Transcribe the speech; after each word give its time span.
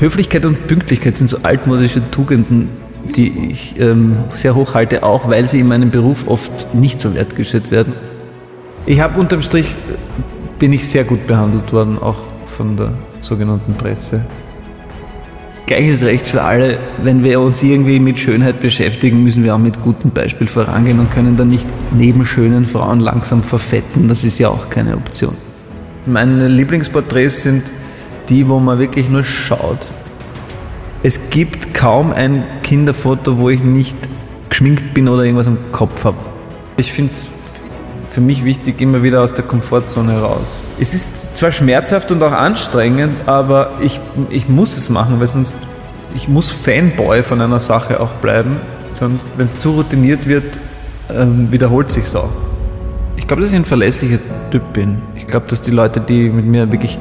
Höflichkeit 0.00 0.46
und 0.46 0.66
Pünktlichkeit 0.66 1.18
sind 1.18 1.28
so 1.28 1.38
altmodische 1.42 2.10
Tugenden, 2.10 2.70
die 3.14 3.50
ich 3.50 3.78
ähm, 3.78 4.16
sehr 4.34 4.54
hoch 4.54 4.72
halte, 4.72 5.02
auch 5.02 5.28
weil 5.28 5.46
sie 5.46 5.60
in 5.60 5.68
meinem 5.68 5.90
Beruf 5.90 6.26
oft 6.26 6.74
nicht 6.74 7.02
so 7.02 7.14
wertgeschätzt 7.14 7.70
werden. 7.70 7.92
Ich 8.86 9.00
habe 9.00 9.20
unterm 9.20 9.42
Strich, 9.42 9.74
bin 10.58 10.72
ich 10.72 10.88
sehr 10.88 11.04
gut 11.04 11.26
behandelt 11.26 11.70
worden, 11.74 11.98
auch 11.98 12.16
von 12.56 12.78
der 12.78 12.94
sogenannten 13.20 13.74
Presse. 13.74 14.24
Gleiches 15.66 16.02
Recht 16.02 16.26
für 16.26 16.42
alle, 16.42 16.78
wenn 17.02 17.22
wir 17.22 17.38
uns 17.38 17.62
irgendwie 17.62 18.00
mit 18.00 18.18
Schönheit 18.18 18.60
beschäftigen, 18.60 19.22
müssen 19.22 19.44
wir 19.44 19.54
auch 19.54 19.58
mit 19.58 19.82
gutem 19.82 20.12
Beispiel 20.12 20.46
vorangehen 20.46 20.98
und 20.98 21.12
können 21.12 21.36
dann 21.36 21.48
nicht 21.48 21.66
neben 21.92 22.24
schönen 22.24 22.64
Frauen 22.64 23.00
langsam 23.00 23.42
verfetten. 23.42 24.08
Das 24.08 24.24
ist 24.24 24.38
ja 24.38 24.48
auch 24.48 24.70
keine 24.70 24.94
Option. 24.94 25.36
Meine 26.06 26.48
Lieblingsporträts 26.48 27.42
sind 27.42 27.62
die, 28.30 28.48
wo 28.48 28.58
man 28.58 28.78
wirklich 28.78 29.08
nur 29.10 29.24
schaut. 29.24 29.86
Es 31.02 31.30
gibt 31.30 31.74
kaum 31.74 32.12
ein 32.12 32.44
Kinderfoto, 32.62 33.38
wo 33.38 33.50
ich 33.50 33.62
nicht 33.62 33.96
geschminkt 34.48 34.94
bin 34.94 35.08
oder 35.08 35.24
irgendwas 35.24 35.46
am 35.46 35.58
Kopf 35.72 36.04
habe. 36.04 36.16
Ich 36.76 36.92
finde 36.92 37.10
es 37.10 37.28
für 38.10 38.20
mich 38.20 38.44
wichtig, 38.44 38.80
immer 38.80 39.02
wieder 39.02 39.22
aus 39.22 39.34
der 39.34 39.44
Komfortzone 39.44 40.12
heraus. 40.12 40.60
Es 40.80 40.94
ist 40.94 41.36
zwar 41.36 41.52
schmerzhaft 41.52 42.10
und 42.10 42.22
auch 42.22 42.32
anstrengend, 42.32 43.28
aber 43.28 43.72
ich, 43.80 44.00
ich 44.30 44.48
muss 44.48 44.76
es 44.76 44.88
machen, 44.90 45.20
weil 45.20 45.28
sonst 45.28 45.56
ich 46.14 46.28
muss 46.28 46.50
Fanboy 46.50 47.22
von 47.22 47.40
einer 47.40 47.60
Sache 47.60 48.00
auch 48.00 48.10
bleiben. 48.20 48.56
Sonst, 48.92 49.26
wenn 49.36 49.46
es 49.46 49.58
zu 49.58 49.70
routiniert 49.70 50.26
wird, 50.26 50.58
ähm, 51.14 51.52
wiederholt 51.52 51.90
sich 51.90 52.14
auch. 52.16 52.30
Ich 53.16 53.28
glaube, 53.28 53.42
dass 53.42 53.52
ich 53.52 53.56
ein 53.56 53.64
verlässlicher 53.64 54.18
Typ 54.50 54.72
bin. 54.72 55.02
Ich 55.14 55.26
glaube, 55.26 55.46
dass 55.48 55.62
die 55.62 55.70
Leute, 55.70 56.00
die 56.00 56.28
mit 56.30 56.46
mir 56.46 56.70
wirklich 56.72 56.98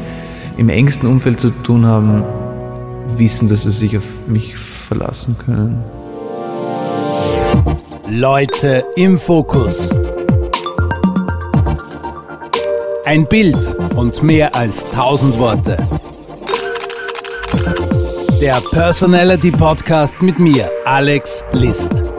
im 0.59 0.67
engsten 0.67 1.07
Umfeld 1.07 1.39
zu 1.39 1.51
tun 1.51 1.85
haben, 1.85 2.21
wissen, 3.17 3.47
dass 3.47 3.63
sie 3.63 3.71
sich 3.71 3.97
auf 3.97 4.03
mich 4.27 4.57
verlassen 4.57 5.37
können. 5.37 5.81
Leute 8.11 8.83
im 8.97 9.17
Fokus. 9.17 9.89
Ein 13.05 13.25
Bild 13.27 13.57
und 13.95 14.21
mehr 14.21 14.53
als 14.53 14.85
tausend 14.89 15.39
Worte. 15.39 15.77
Der 18.41 18.61
Personality 18.71 19.51
Podcast 19.51 20.21
mit 20.21 20.39
mir, 20.39 20.69
Alex 20.83 21.41
List. 21.53 22.13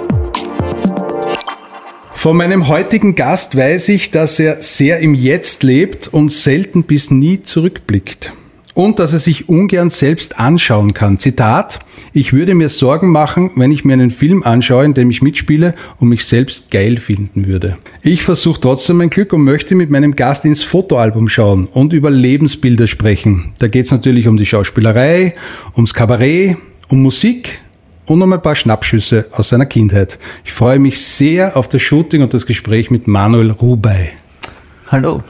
Von 2.20 2.36
meinem 2.36 2.68
heutigen 2.68 3.14
Gast 3.14 3.56
weiß 3.56 3.88
ich, 3.88 4.10
dass 4.10 4.38
er 4.38 4.60
sehr 4.60 4.98
im 4.98 5.14
Jetzt 5.14 5.62
lebt 5.62 6.06
und 6.08 6.30
selten 6.30 6.82
bis 6.82 7.10
nie 7.10 7.42
zurückblickt 7.42 8.34
und 8.74 8.98
dass 8.98 9.14
er 9.14 9.20
sich 9.20 9.48
ungern 9.48 9.88
selbst 9.88 10.38
anschauen 10.38 10.92
kann. 10.92 11.18
Zitat, 11.18 11.80
ich 12.12 12.34
würde 12.34 12.54
mir 12.54 12.68
Sorgen 12.68 13.10
machen, 13.10 13.52
wenn 13.56 13.72
ich 13.72 13.86
mir 13.86 13.94
einen 13.94 14.10
Film 14.10 14.42
anschaue, 14.42 14.84
in 14.84 14.92
dem 14.92 15.10
ich 15.10 15.22
mitspiele 15.22 15.74
und 15.98 16.10
mich 16.10 16.26
selbst 16.26 16.70
geil 16.70 16.98
finden 16.98 17.46
würde. 17.46 17.78
Ich 18.02 18.22
versuche 18.22 18.60
trotzdem 18.60 18.98
mein 18.98 19.08
Glück 19.08 19.32
und 19.32 19.42
möchte 19.42 19.74
mit 19.74 19.88
meinem 19.88 20.14
Gast 20.14 20.44
ins 20.44 20.62
Fotoalbum 20.62 21.30
schauen 21.30 21.68
und 21.72 21.94
über 21.94 22.10
Lebensbilder 22.10 22.86
sprechen. 22.86 23.54
Da 23.60 23.68
geht 23.68 23.86
es 23.86 23.92
natürlich 23.92 24.28
um 24.28 24.36
die 24.36 24.44
Schauspielerei, 24.44 25.32
ums 25.74 25.94
Kabarett, 25.94 26.58
um 26.88 27.00
Musik 27.00 27.60
und 28.10 28.22
um 28.22 28.32
ein 28.32 28.42
paar 28.42 28.56
Schnappschüsse 28.56 29.26
aus 29.30 29.50
seiner 29.50 29.66
Kindheit. 29.66 30.18
Ich 30.44 30.52
freue 30.52 30.80
mich 30.80 31.00
sehr 31.00 31.56
auf 31.56 31.68
das 31.68 31.80
Shooting 31.80 32.22
und 32.22 32.34
das 32.34 32.44
Gespräch 32.44 32.90
mit 32.90 33.06
Manuel 33.06 33.52
Rubey. 33.52 34.08
Hallo. 34.88 35.22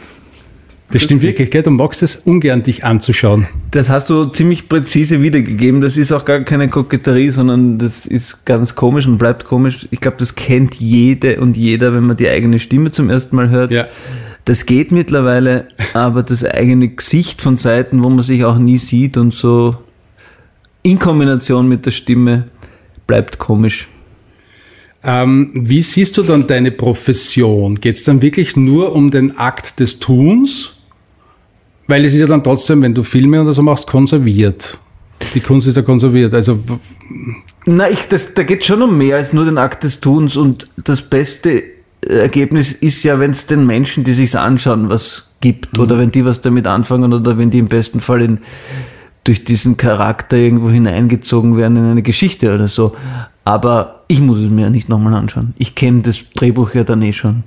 Das 0.91 1.03
stimmt 1.03 1.23
wirklich, 1.23 1.51
gell? 1.51 1.63
Du 1.63 1.71
magst 1.71 2.03
es 2.03 2.17
ungern, 2.17 2.63
dich 2.63 2.83
anzuschauen. 2.83 3.47
Das 3.71 3.91
hast 3.91 4.09
du 4.09 4.25
ziemlich 4.25 4.69
präzise 4.69 5.23
wiedergegeben. 5.23 5.83
Das 5.83 5.97
ist 5.97 6.11
auch 6.11 6.25
gar 6.25 6.41
keine 6.41 6.69
Koketterie, 6.69 7.31
sondern 7.31 7.79
das 7.79 8.07
ist 8.07 8.45
ganz 8.47 8.75
komisch 8.75 9.07
und 9.07 9.19
bleibt 9.19 9.45
komisch. 9.45 9.87
Ich 9.91 10.01
glaube, 10.01 10.17
das 10.19 10.35
kennt 10.35 10.77
jede 10.77 11.39
und 11.39 11.57
jeder, 11.57 11.93
wenn 11.93 12.05
man 12.05 12.17
die 12.17 12.29
eigene 12.29 12.59
Stimme 12.59 12.91
zum 12.91 13.11
ersten 13.11 13.37
Mal 13.37 13.51
hört. 13.51 13.73
Ja. 13.73 13.87
Das 14.47 14.65
geht 14.65 14.91
mittlerweile, 14.91 15.69
aber 15.93 16.23
das 16.23 16.45
eigene 16.45 16.89
Gesicht 16.89 17.43
von 17.43 17.59
Seiten, 17.59 18.03
wo 18.03 18.09
man 18.09 18.23
sich 18.23 18.45
auch 18.45 18.59
nie 18.59 18.79
sieht 18.79 19.19
und 19.19 19.35
so 19.35 19.77
in 20.83 20.99
Kombination 20.99 21.69
mit 21.69 21.85
der 21.85 21.91
Stimme 21.91 22.45
bleibt 23.11 23.39
komisch. 23.39 23.89
Ähm, 25.03 25.51
wie 25.53 25.83
siehst 25.83 26.17
du 26.17 26.23
dann 26.23 26.47
deine 26.47 26.71
Profession? 26.71 27.81
Geht 27.81 27.97
es 27.97 28.05
dann 28.05 28.23
wirklich 28.23 28.55
nur 28.55 28.95
um 28.95 29.11
den 29.11 29.37
Akt 29.37 29.81
des 29.81 29.99
Tuns? 29.99 30.75
Weil 31.89 32.05
es 32.05 32.15
ist 32.15 32.21
ja 32.21 32.29
dann 32.29 32.45
trotzdem, 32.45 32.83
wenn 32.83 32.95
du 32.95 33.03
Filme 33.03 33.43
oder 33.43 33.53
so 33.53 33.63
machst, 33.63 33.89
konserviert. 33.89 34.79
Die 35.35 35.41
Kunst 35.41 35.67
ist 35.67 35.77
ja 35.77 35.83
konserviert. 35.83 36.33
Also 36.35 36.61
na, 37.67 37.91
ich, 37.91 38.07
das, 38.07 38.33
da 38.35 38.45
geht 38.45 38.65
schon 38.65 38.81
um 38.81 38.97
mehr 38.97 39.17
als 39.17 39.33
nur 39.33 39.45
den 39.45 39.59
Akt 39.59 39.83
des 39.83 39.99
Tuns 39.99 40.37
und 40.37 40.69
das 40.77 41.03
beste 41.03 41.65
Ergebnis 42.03 42.71
ist 42.71 43.03
ja, 43.03 43.19
wenn 43.19 43.33
es 43.33 43.47
den 43.47 43.67
Menschen, 43.67 44.05
die 44.05 44.13
sich's 44.13 44.37
anschauen, 44.37 44.89
was 44.89 45.31
gibt 45.41 45.77
mhm. 45.77 45.83
oder 45.83 45.99
wenn 45.99 46.13
die 46.13 46.25
was 46.25 46.41
damit 46.43 46.69
anfangen 46.69 47.13
oder 47.13 47.37
wenn 47.37 47.51
die 47.51 47.59
im 47.59 47.69
besten 47.69 48.01
Fall 48.01 48.23
in, 48.23 48.39
durch 49.25 49.45
diesen 49.45 49.77
Charakter 49.77 50.37
irgendwo 50.37 50.71
hineingezogen 50.71 51.57
werden 51.57 51.77
in 51.77 51.85
eine 51.85 52.03
Geschichte 52.03 52.55
oder 52.55 52.69
so. 52.69 52.95
Aber 53.45 54.05
ich 54.09 54.21
muss 54.21 54.39
es 54.39 54.51
mir 54.51 54.63
ja 54.63 54.71
nicht 54.71 54.89
nochmal 54.89 55.15
anschauen. 55.15 55.55
Ich 55.59 55.75
kenne 55.75 56.03
das 56.03 56.25
Drehbuch 56.35 56.75
ja 56.75 56.85
dann 56.85 57.03
eh 57.03 57.13
schon. 57.13 57.45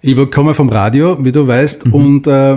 Ich 0.00 0.16
komme 0.30 0.54
vom 0.54 0.68
Radio, 0.68 1.24
wie 1.24 1.32
du 1.32 1.46
weißt, 1.46 1.86
mhm. 1.86 1.94
und 1.94 2.26
äh, 2.26 2.56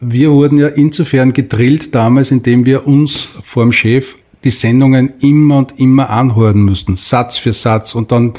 wir 0.00 0.32
wurden 0.32 0.58
ja 0.58 0.66
insofern 0.66 1.32
gedrillt 1.32 1.94
damals, 1.94 2.32
indem 2.32 2.66
wir 2.66 2.88
uns 2.88 3.28
vor 3.42 3.62
dem 3.62 3.72
Chef 3.72 4.16
die 4.42 4.50
Sendungen 4.50 5.12
immer 5.20 5.58
und 5.58 5.78
immer 5.78 6.10
anhören 6.10 6.62
mussten, 6.62 6.96
Satz 6.96 7.36
für 7.36 7.52
Satz. 7.52 7.94
Und 7.94 8.10
dann 8.10 8.34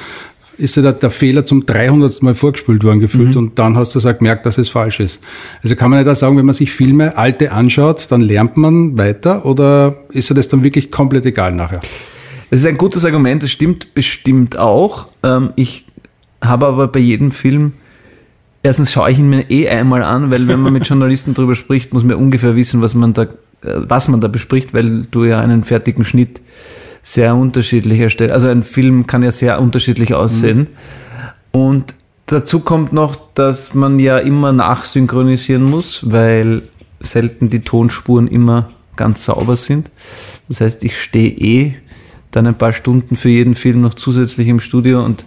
ist 0.57 0.75
ja 0.75 0.91
der, 0.91 1.09
Fehler 1.09 1.45
zum 1.45 1.65
300. 1.65 2.21
Mal 2.21 2.35
vorgespült 2.35 2.83
worden 2.83 2.99
gefühlt 2.99 3.31
mhm. 3.31 3.37
und 3.37 3.59
dann 3.59 3.75
hast 3.75 3.95
du 3.95 3.99
also 3.99 4.13
gemerkt, 4.13 4.45
dass 4.45 4.57
es 4.57 4.69
falsch 4.69 4.99
ist. 4.99 5.19
Also 5.63 5.75
kann 5.75 5.89
man 5.89 5.99
nicht 5.99 6.09
auch 6.09 6.15
sagen, 6.15 6.37
wenn 6.37 6.45
man 6.45 6.55
sich 6.55 6.71
Filme, 6.71 7.17
alte 7.17 7.51
anschaut, 7.51 8.07
dann 8.09 8.21
lernt 8.21 8.57
man 8.57 8.97
weiter 8.97 9.45
oder 9.45 9.95
ist 10.11 10.29
dir 10.29 10.35
das 10.35 10.47
dann 10.47 10.63
wirklich 10.63 10.91
komplett 10.91 11.25
egal 11.25 11.53
nachher? 11.53 11.81
Es 12.49 12.59
ist 12.59 12.65
ein 12.65 12.77
gutes 12.77 13.03
Argument, 13.03 13.41
das 13.41 13.51
stimmt 13.51 13.95
bestimmt 13.95 14.57
auch. 14.57 15.07
Ähm, 15.23 15.51
ich 15.55 15.85
habe 16.41 16.67
aber 16.67 16.87
bei 16.87 16.99
jedem 16.99 17.31
Film 17.31 17.73
erstens 18.63 18.91
schaue 18.91 19.11
ich 19.11 19.19
ihn 19.19 19.29
mir 19.29 19.49
eh 19.51 19.67
einmal 19.67 20.01
an, 20.01 20.31
weil 20.31 20.47
wenn 20.47 20.61
man 20.61 20.73
mit 20.73 20.87
Journalisten 20.87 21.33
darüber 21.33 21.53
spricht, 21.53 21.93
muss 21.93 22.03
man 22.03 22.15
ungefähr 22.15 22.55
wissen, 22.55 22.81
was 22.81 22.95
man 22.95 23.13
da, 23.13 23.23
äh, 23.23 23.27
was 23.61 24.07
man 24.07 24.21
da 24.21 24.27
bespricht, 24.27 24.73
weil 24.73 25.05
du 25.11 25.25
ja 25.25 25.39
einen 25.39 25.63
fertigen 25.63 26.05
Schnitt 26.05 26.41
sehr 27.03 27.35
unterschiedlich 27.35 27.99
erstellst. 27.99 28.33
Also 28.33 28.47
ein 28.47 28.63
Film 28.63 29.05
kann 29.05 29.21
ja 29.21 29.31
sehr 29.31 29.61
unterschiedlich 29.61 30.15
aussehen. 30.15 30.59
Mhm. 30.59 30.67
Und 31.51 31.93
dazu 32.25 32.61
kommt 32.61 32.93
noch, 32.93 33.15
dass 33.35 33.75
man 33.75 33.99
ja 33.99 34.17
immer 34.17 34.53
nachsynchronisieren 34.53 35.63
muss, 35.63 35.99
weil 36.09 36.63
selten 37.01 37.49
die 37.49 37.59
Tonspuren 37.59 38.27
immer 38.27 38.69
ganz 38.95 39.25
sauber 39.25 39.57
sind. 39.57 39.91
Das 40.47 40.61
heißt, 40.61 40.83
ich 40.83 40.99
stehe 40.99 41.29
eh 41.29 41.75
dann 42.31 42.47
ein 42.47 42.57
paar 42.57 42.73
Stunden 42.73 43.15
für 43.15 43.29
jeden 43.29 43.55
Film 43.55 43.81
noch 43.81 43.93
zusätzlich 43.93 44.47
im 44.47 44.59
Studio 44.59 45.03
und 45.03 45.25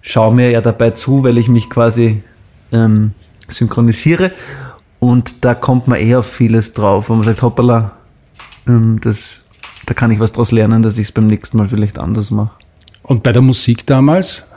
schaue 0.00 0.34
mir 0.34 0.50
ja 0.50 0.60
dabei 0.60 0.90
zu, 0.90 1.22
weil 1.22 1.38
ich 1.38 1.48
mich 1.48 1.70
quasi 1.70 2.22
ähm, 2.72 3.12
synchronisiere. 3.48 4.32
Und 4.98 5.44
da 5.44 5.54
kommt 5.54 5.86
man 5.86 5.98
eher 5.98 6.20
auf 6.20 6.26
vieles 6.26 6.74
drauf, 6.74 7.08
wo 7.08 7.14
man 7.14 7.24
sagt, 7.24 7.42
hoppala, 7.42 7.92
ähm, 8.66 8.98
das, 9.02 9.44
da 9.86 9.94
kann 9.94 10.10
ich 10.10 10.20
was 10.20 10.32
draus 10.32 10.52
lernen, 10.52 10.82
dass 10.82 10.98
ich 10.98 11.08
es 11.08 11.12
beim 11.12 11.26
nächsten 11.26 11.56
Mal 11.56 11.68
vielleicht 11.68 11.98
anders 11.98 12.30
mache. 12.30 12.50
Und 13.02 13.22
bei 13.22 13.32
der 13.32 13.42
Musik 13.42 13.86
damals? 13.86 14.48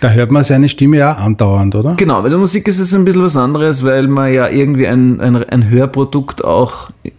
Da 0.00 0.10
hört 0.10 0.30
man 0.30 0.44
seine 0.44 0.68
Stimme 0.68 0.98
ja 0.98 1.14
andauernd, 1.14 1.74
oder? 1.74 1.94
Genau, 1.94 2.20
bei 2.22 2.28
der 2.28 2.38
Musik 2.38 2.68
ist 2.68 2.78
es 2.78 2.94
ein 2.94 3.04
bisschen 3.06 3.22
was 3.22 3.36
anderes, 3.36 3.82
weil 3.82 4.06
man 4.06 4.32
ja 4.32 4.48
irgendwie 4.48 4.86
ein, 4.86 5.20
ein, 5.20 5.36
ein 5.36 5.70
Hörprodukt 5.70 6.44
auch 6.44 6.90
äh, 7.04 7.10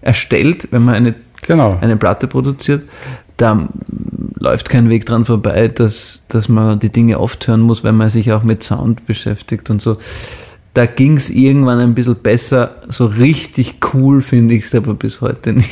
erstellt, 0.00 0.68
wenn 0.72 0.84
man 0.84 0.94
eine, 0.96 1.14
genau. 1.42 1.78
eine 1.80 1.96
Platte 1.96 2.26
produziert 2.26 2.82
da 3.36 3.68
läuft 4.38 4.68
kein 4.68 4.88
Weg 4.88 5.06
dran 5.06 5.24
vorbei, 5.24 5.68
dass, 5.68 6.22
dass 6.28 6.48
man 6.48 6.78
die 6.78 6.90
Dinge 6.90 7.20
oft 7.20 7.46
hören 7.48 7.60
muss, 7.60 7.84
wenn 7.84 7.96
man 7.96 8.10
sich 8.10 8.32
auch 8.32 8.42
mit 8.42 8.62
Sound 8.62 9.06
beschäftigt 9.06 9.70
und 9.70 9.82
so. 9.82 9.96
Da 10.76 10.84
ging 10.84 11.16
es 11.16 11.30
irgendwann 11.30 11.80
ein 11.80 11.94
bisschen 11.94 12.16
besser. 12.16 12.74
So 12.88 13.06
richtig 13.06 13.76
cool 13.94 14.20
finde 14.20 14.56
ich 14.56 14.64
es 14.64 14.74
aber 14.74 14.92
bis 14.92 15.22
heute 15.22 15.54
nicht. 15.54 15.70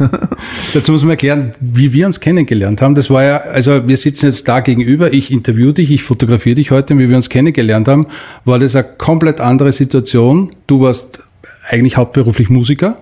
Dazu 0.74 0.90
muss 0.90 1.02
man 1.02 1.10
erklären, 1.10 1.52
wie 1.60 1.92
wir 1.92 2.04
uns 2.04 2.18
kennengelernt 2.18 2.82
haben. 2.82 2.96
Das 2.96 3.10
war 3.10 3.22
ja, 3.22 3.36
also 3.36 3.86
wir 3.86 3.96
sitzen 3.96 4.26
jetzt 4.26 4.48
da 4.48 4.58
gegenüber, 4.58 5.12
ich 5.12 5.30
interview 5.30 5.70
dich, 5.70 5.92
ich 5.92 6.02
fotografiere 6.02 6.56
dich 6.56 6.72
heute, 6.72 6.94
und 6.94 6.98
wie 6.98 7.08
wir 7.08 7.14
uns 7.14 7.28
kennengelernt 7.28 7.86
haben, 7.86 8.08
war 8.44 8.58
das 8.58 8.74
eine 8.74 8.88
komplett 8.98 9.38
andere 9.38 9.72
Situation. 9.72 10.50
Du 10.66 10.80
warst 10.80 11.20
eigentlich 11.68 11.96
hauptberuflich 11.96 12.50
Musiker 12.50 12.96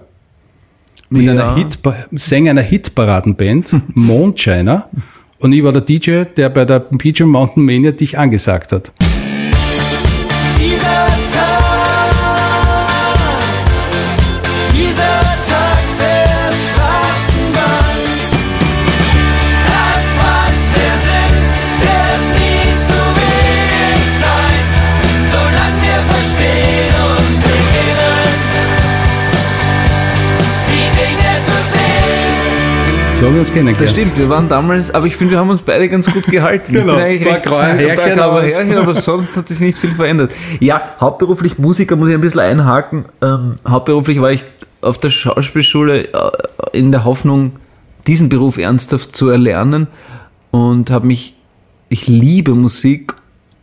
mit 1.08 1.22
ja. 1.22 1.32
einer 1.32 1.56
Hit, 1.56 1.78
Sänger 2.12 2.50
einer 2.50 2.60
Hitparadenband, 2.60 3.74
Mondshiner. 3.94 4.90
Und 5.38 5.54
ich 5.54 5.64
war 5.64 5.72
der 5.72 5.80
DJ, 5.80 6.24
der 6.24 6.50
bei 6.50 6.66
der 6.66 6.80
PJ 6.80 7.22
Mountain 7.22 7.64
Mania 7.64 7.92
dich 7.92 8.18
angesagt 8.18 8.72
hat. 8.72 8.92
So 33.18 33.26
haben 33.26 33.34
wir 33.34 33.40
uns 33.40 33.52
kennengelernt. 33.52 33.82
Das 33.82 33.90
stimmt, 33.90 34.16
wir 34.16 34.28
waren 34.28 34.48
damals, 34.48 34.92
aber 34.92 35.06
ich 35.06 35.16
finde, 35.16 35.32
wir 35.32 35.40
haben 35.40 35.50
uns 35.50 35.60
beide 35.60 35.88
ganz 35.88 36.08
gut 36.08 36.22
gehalten. 36.28 36.72
Genau, 36.72 36.92
ich 36.92 36.98
bin 36.98 37.04
eigentlich 37.04 37.22
paar 37.24 37.32
recht 37.76 37.96
paar 37.96 38.10
graue 38.10 38.22
aber 38.22 38.42
Härchen, 38.42 38.78
aber 38.78 38.94
sonst 38.94 39.36
hat 39.36 39.48
sich 39.48 39.58
nicht 39.58 39.76
viel 39.76 39.90
verändert. 39.90 40.30
Ja, 40.60 40.94
hauptberuflich 41.00 41.58
Musiker 41.58 41.96
muss 41.96 42.10
ich 42.10 42.14
ein 42.14 42.20
bisschen 42.20 42.38
einhaken. 42.38 43.06
Ähm, 43.20 43.56
hauptberuflich 43.66 44.20
war 44.20 44.30
ich 44.30 44.44
auf 44.82 44.98
der 44.98 45.10
Schauspielschule 45.10 46.12
äh, 46.12 46.30
in 46.72 46.92
der 46.92 47.04
Hoffnung, 47.04 47.56
diesen 48.06 48.28
Beruf 48.28 48.56
ernsthaft 48.56 49.16
zu 49.16 49.28
erlernen 49.30 49.88
und 50.52 50.92
habe 50.92 51.08
mich, 51.08 51.34
ich 51.88 52.06
liebe 52.06 52.54
Musik 52.54 53.14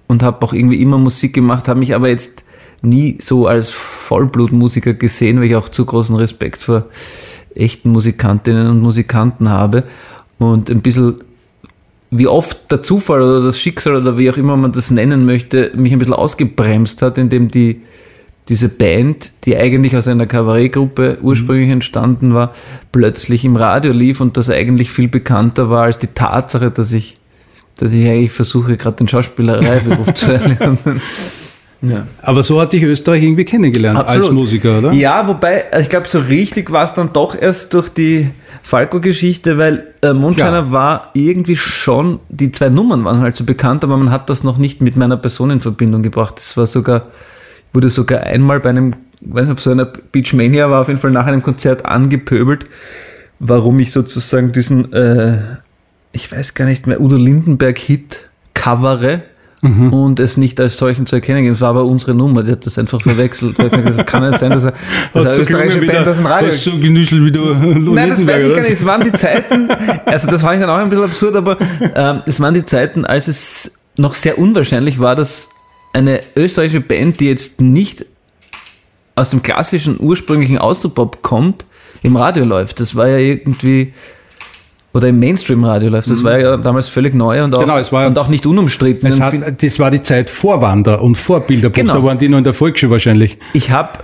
und 0.07 0.21
habe 0.21 0.45
auch 0.45 0.51
irgendwie 0.51 0.81
immer 0.81 0.97
Musik 0.97 1.33
gemacht, 1.33 1.69
habe 1.69 1.79
mich 1.79 1.95
aber 1.95 2.09
jetzt 2.09 2.43
nie 2.81 3.19
so 3.21 3.47
als 3.47 3.69
Vollblutmusiker 3.69 4.95
gesehen, 4.95 5.37
weil 5.37 5.45
ich 5.45 5.55
auch 5.55 5.69
zu 5.69 5.85
großen 5.85 6.17
Respekt 6.17 6.63
vor 6.63 6.87
echten 7.55 7.89
Musikantinnen 7.89 8.67
und 8.67 8.81
Musikanten 8.81 9.49
habe 9.49 9.83
und 10.37 10.69
ein 10.69 10.81
bisschen 10.81 11.15
wie 12.11 12.27
oft 12.27 12.71
der 12.71 12.81
Zufall 12.81 13.21
oder 13.21 13.43
das 13.43 13.59
Schicksal 13.59 13.95
oder 13.95 14.17
wie 14.17 14.29
auch 14.29 14.37
immer 14.37 14.55
man 14.57 14.71
das 14.71 14.91
nennen 14.91 15.25
möchte, 15.25 15.71
mich 15.75 15.91
ein 15.91 15.99
bisschen 15.99 16.13
ausgebremst 16.13 17.01
hat, 17.01 17.17
indem 17.17 17.49
die 17.49 17.81
diese 18.47 18.69
Band, 18.69 19.31
die 19.45 19.57
eigentlich 19.57 19.95
aus 19.97 20.07
einer 20.07 20.27
Kabarettgruppe 20.27 21.17
ursprünglich 21.21 21.69
entstanden 21.69 22.33
war, 22.35 22.53
plötzlich 22.91 23.43
im 23.43 23.55
Radio 23.55 23.91
lief 23.91 24.21
und 24.21 24.37
das 24.37 24.49
eigentlich 24.49 24.91
viel 24.91 25.07
bekannter 25.07 25.69
war 25.69 25.85
als 25.85 25.97
die 25.97 26.07
Tatsache, 26.07 26.69
dass 26.69 26.93
ich, 26.93 27.17
dass 27.77 27.91
ich 27.91 28.07
eigentlich 28.07 28.31
versuche, 28.31 28.77
gerade 28.77 28.97
den 28.97 29.07
Schauspielerei-Beruf 29.07 30.13
zu 30.13 30.31
erlernen. 30.31 31.01
Ja. 31.89 32.07
Aber 32.21 32.43
so 32.43 32.59
hat 32.59 32.73
dich 32.73 32.83
Österreich 32.83 33.23
irgendwie 33.23 33.45
kennengelernt 33.45 33.99
Absolut. 33.99 34.25
als 34.25 34.33
Musiker, 34.33 34.79
oder? 34.79 34.91
Ja, 34.93 35.27
wobei, 35.27 35.65
äh, 35.71 35.81
ich 35.81 35.89
glaube, 35.89 36.07
so 36.07 36.19
richtig 36.19 36.71
war 36.71 36.85
es 36.85 36.93
dann 36.93 37.13
doch 37.13 37.35
erst 37.39 37.73
durch 37.73 37.89
die 37.89 38.29
Falco-Geschichte, 38.63 39.57
weil 39.57 39.93
äh, 40.01 40.13
Mondscheiner 40.13 40.63
Klar. 40.63 40.71
war 40.71 41.11
irgendwie 41.13 41.55
schon, 41.55 42.19
die 42.29 42.51
zwei 42.51 42.69
Nummern 42.69 43.03
waren 43.03 43.19
halt 43.19 43.35
so 43.35 43.43
bekannt, 43.43 43.83
aber 43.83 43.97
man 43.97 44.11
hat 44.11 44.29
das 44.29 44.43
noch 44.43 44.57
nicht 44.57 44.81
mit 44.81 44.95
meiner 44.95 45.17
Person 45.17 45.51
in 45.51 45.59
Verbindung 45.61 46.01
gebracht. 46.01 46.39
Es 46.39 46.57
war 46.57 46.65
sogar, 46.65 47.07
wurde 47.73 47.89
sogar 47.89 48.21
einmal 48.21 48.59
bei 48.59 48.69
einem, 48.69 48.95
ich 49.21 49.33
weiß 49.33 49.43
nicht, 49.43 49.51
ob 49.51 49.59
so 49.59 49.71
einer 49.71 49.85
Beachmania 49.85 50.69
war, 50.69 50.81
auf 50.81 50.87
jeden 50.87 50.99
Fall 50.99 51.11
nach 51.11 51.27
einem 51.27 51.43
Konzert 51.43 51.85
angepöbelt, 51.85 52.65
warum 53.39 53.79
ich 53.79 53.91
sozusagen 53.91 54.51
diesen, 54.51 54.91
äh, 54.93 55.39
ich 56.11 56.31
weiß 56.31 56.55
gar 56.55 56.65
nicht 56.65 56.87
mehr, 56.87 56.99
Udo 57.01 57.17
Lindenberg-Hit 57.17 58.29
covere 58.53 59.23
und 59.65 60.19
es 60.19 60.37
nicht 60.37 60.59
als 60.59 60.77
solchen 60.77 61.05
zu 61.05 61.15
erkennen 61.15 61.43
gibt. 61.43 61.55
Es 61.55 61.61
war 61.61 61.69
aber 61.69 61.85
unsere 61.85 62.13
Nummer, 62.13 62.43
die 62.43 62.51
hat 62.51 62.65
das 62.65 62.77
einfach 62.77 63.01
verwechselt. 63.01 63.57
Das 63.57 64.05
kann 64.05 64.29
nicht 64.29 64.39
sein, 64.39 64.51
dass 64.51 64.63
er, 64.63 64.73
dass 65.13 65.25
er 65.25 65.39
österreichische 65.39 65.81
Band 65.81 66.07
aus 66.07 66.17
dem 66.17 66.25
Radio 66.25 66.49
hast 66.49 66.63
so 66.63 66.77
genüschelt 66.77 67.25
wie 67.25 67.31
du 67.31 67.53
Nein, 67.93 68.09
das 68.09 68.25
weiß 68.25 68.43
ich 68.43 68.49
gar 68.49 68.61
nicht. 68.61 68.71
Es 68.71 68.85
waren 68.85 69.03
die 69.03 69.11
Zeiten, 69.11 69.69
also 70.05 70.29
das 70.29 70.41
fand 70.41 70.55
ich 70.55 70.61
dann 70.61 70.69
auch 70.69 70.77
ein 70.77 70.89
bisschen 70.89 71.05
absurd, 71.05 71.35
aber 71.35 71.57
ähm, 71.95 72.21
es 72.25 72.39
waren 72.39 72.53
die 72.53 72.65
Zeiten, 72.65 73.05
als 73.05 73.27
es 73.27 73.79
noch 73.97 74.13
sehr 74.13 74.37
unwahrscheinlich 74.37 74.99
war, 74.99 75.15
dass 75.15 75.49
eine 75.93 76.19
österreichische 76.35 76.81
Band, 76.81 77.19
die 77.19 77.27
jetzt 77.27 77.61
nicht 77.61 78.05
aus 79.15 79.29
dem 79.29 79.41
klassischen 79.41 79.97
ursprünglichen 79.99 80.57
Austropop 80.57 81.21
kommt, 81.21 81.65
im 82.03 82.17
Radio 82.17 82.43
läuft. 82.43 82.79
Das 82.79 82.95
war 82.95 83.07
ja 83.07 83.17
irgendwie 83.17 83.93
oder 84.95 85.09
im 85.09 85.19
Mainstream-Radio 85.19 85.89
läuft. 85.89 86.09
Das 86.09 86.23
war 86.23 86.39
ja 86.39 86.55
damals 86.55 86.87
völlig 86.87 87.13
neu 87.13 87.43
und 87.43 87.53
auch, 87.53 87.59
Genau, 87.59 87.75
war 87.91 88.07
und 88.07 88.17
auch 88.17 88.29
nicht 88.29 88.45
unumstritten. 88.45 89.21
Hat, 89.21 89.61
das 89.61 89.77
war 89.77 89.91
die 89.91 90.01
Zeit 90.01 90.29
vor 90.29 90.61
Wander 90.61 91.01
und 91.01 91.17
vor 91.17 91.41
Bilderbuch. 91.41 91.75
Genau. 91.75 91.95
Da 91.95 92.03
waren 92.03 92.17
die 92.17 92.29
noch 92.29 92.37
in 92.37 92.45
der 92.45 92.53
Volksschule 92.53 92.93
wahrscheinlich. 92.93 93.37
Ich 93.51 93.71
habe, 93.71 93.99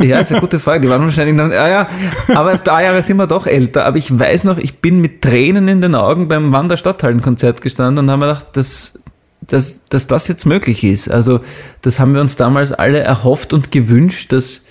ja, 0.00 0.20
ist 0.20 0.30
eine 0.30 0.40
gute 0.40 0.60
Frage. 0.60 0.82
Die 0.82 0.88
waren 0.88 1.02
wahrscheinlich 1.02 1.34
noch, 1.34 1.50
ja, 1.50 1.68
ja, 1.68 1.88
aber 2.28 2.50
ein 2.50 2.62
paar 2.62 2.80
Jahre 2.80 3.02
sind 3.02 3.16
wir 3.16 3.26
doch 3.26 3.48
älter. 3.48 3.86
Aber 3.86 3.96
ich 3.96 4.16
weiß 4.16 4.44
noch, 4.44 4.58
ich 4.58 4.78
bin 4.78 5.00
mit 5.00 5.20
Tränen 5.20 5.66
in 5.66 5.80
den 5.80 5.96
Augen 5.96 6.28
beim 6.28 6.52
Wander 6.52 6.76
Stadthallenkonzert 6.76 7.60
gestanden 7.60 8.04
und 8.04 8.10
habe 8.12 8.20
mir 8.20 8.28
gedacht, 8.28 8.46
dass, 8.52 9.00
dass, 9.40 9.84
dass 9.86 10.06
das 10.06 10.28
jetzt 10.28 10.46
möglich 10.46 10.84
ist. 10.84 11.10
Also, 11.10 11.40
das 11.82 11.98
haben 11.98 12.14
wir 12.14 12.20
uns 12.20 12.36
damals 12.36 12.70
alle 12.70 13.00
erhofft 13.00 13.52
und 13.52 13.72
gewünscht, 13.72 14.32
dass, 14.32 14.62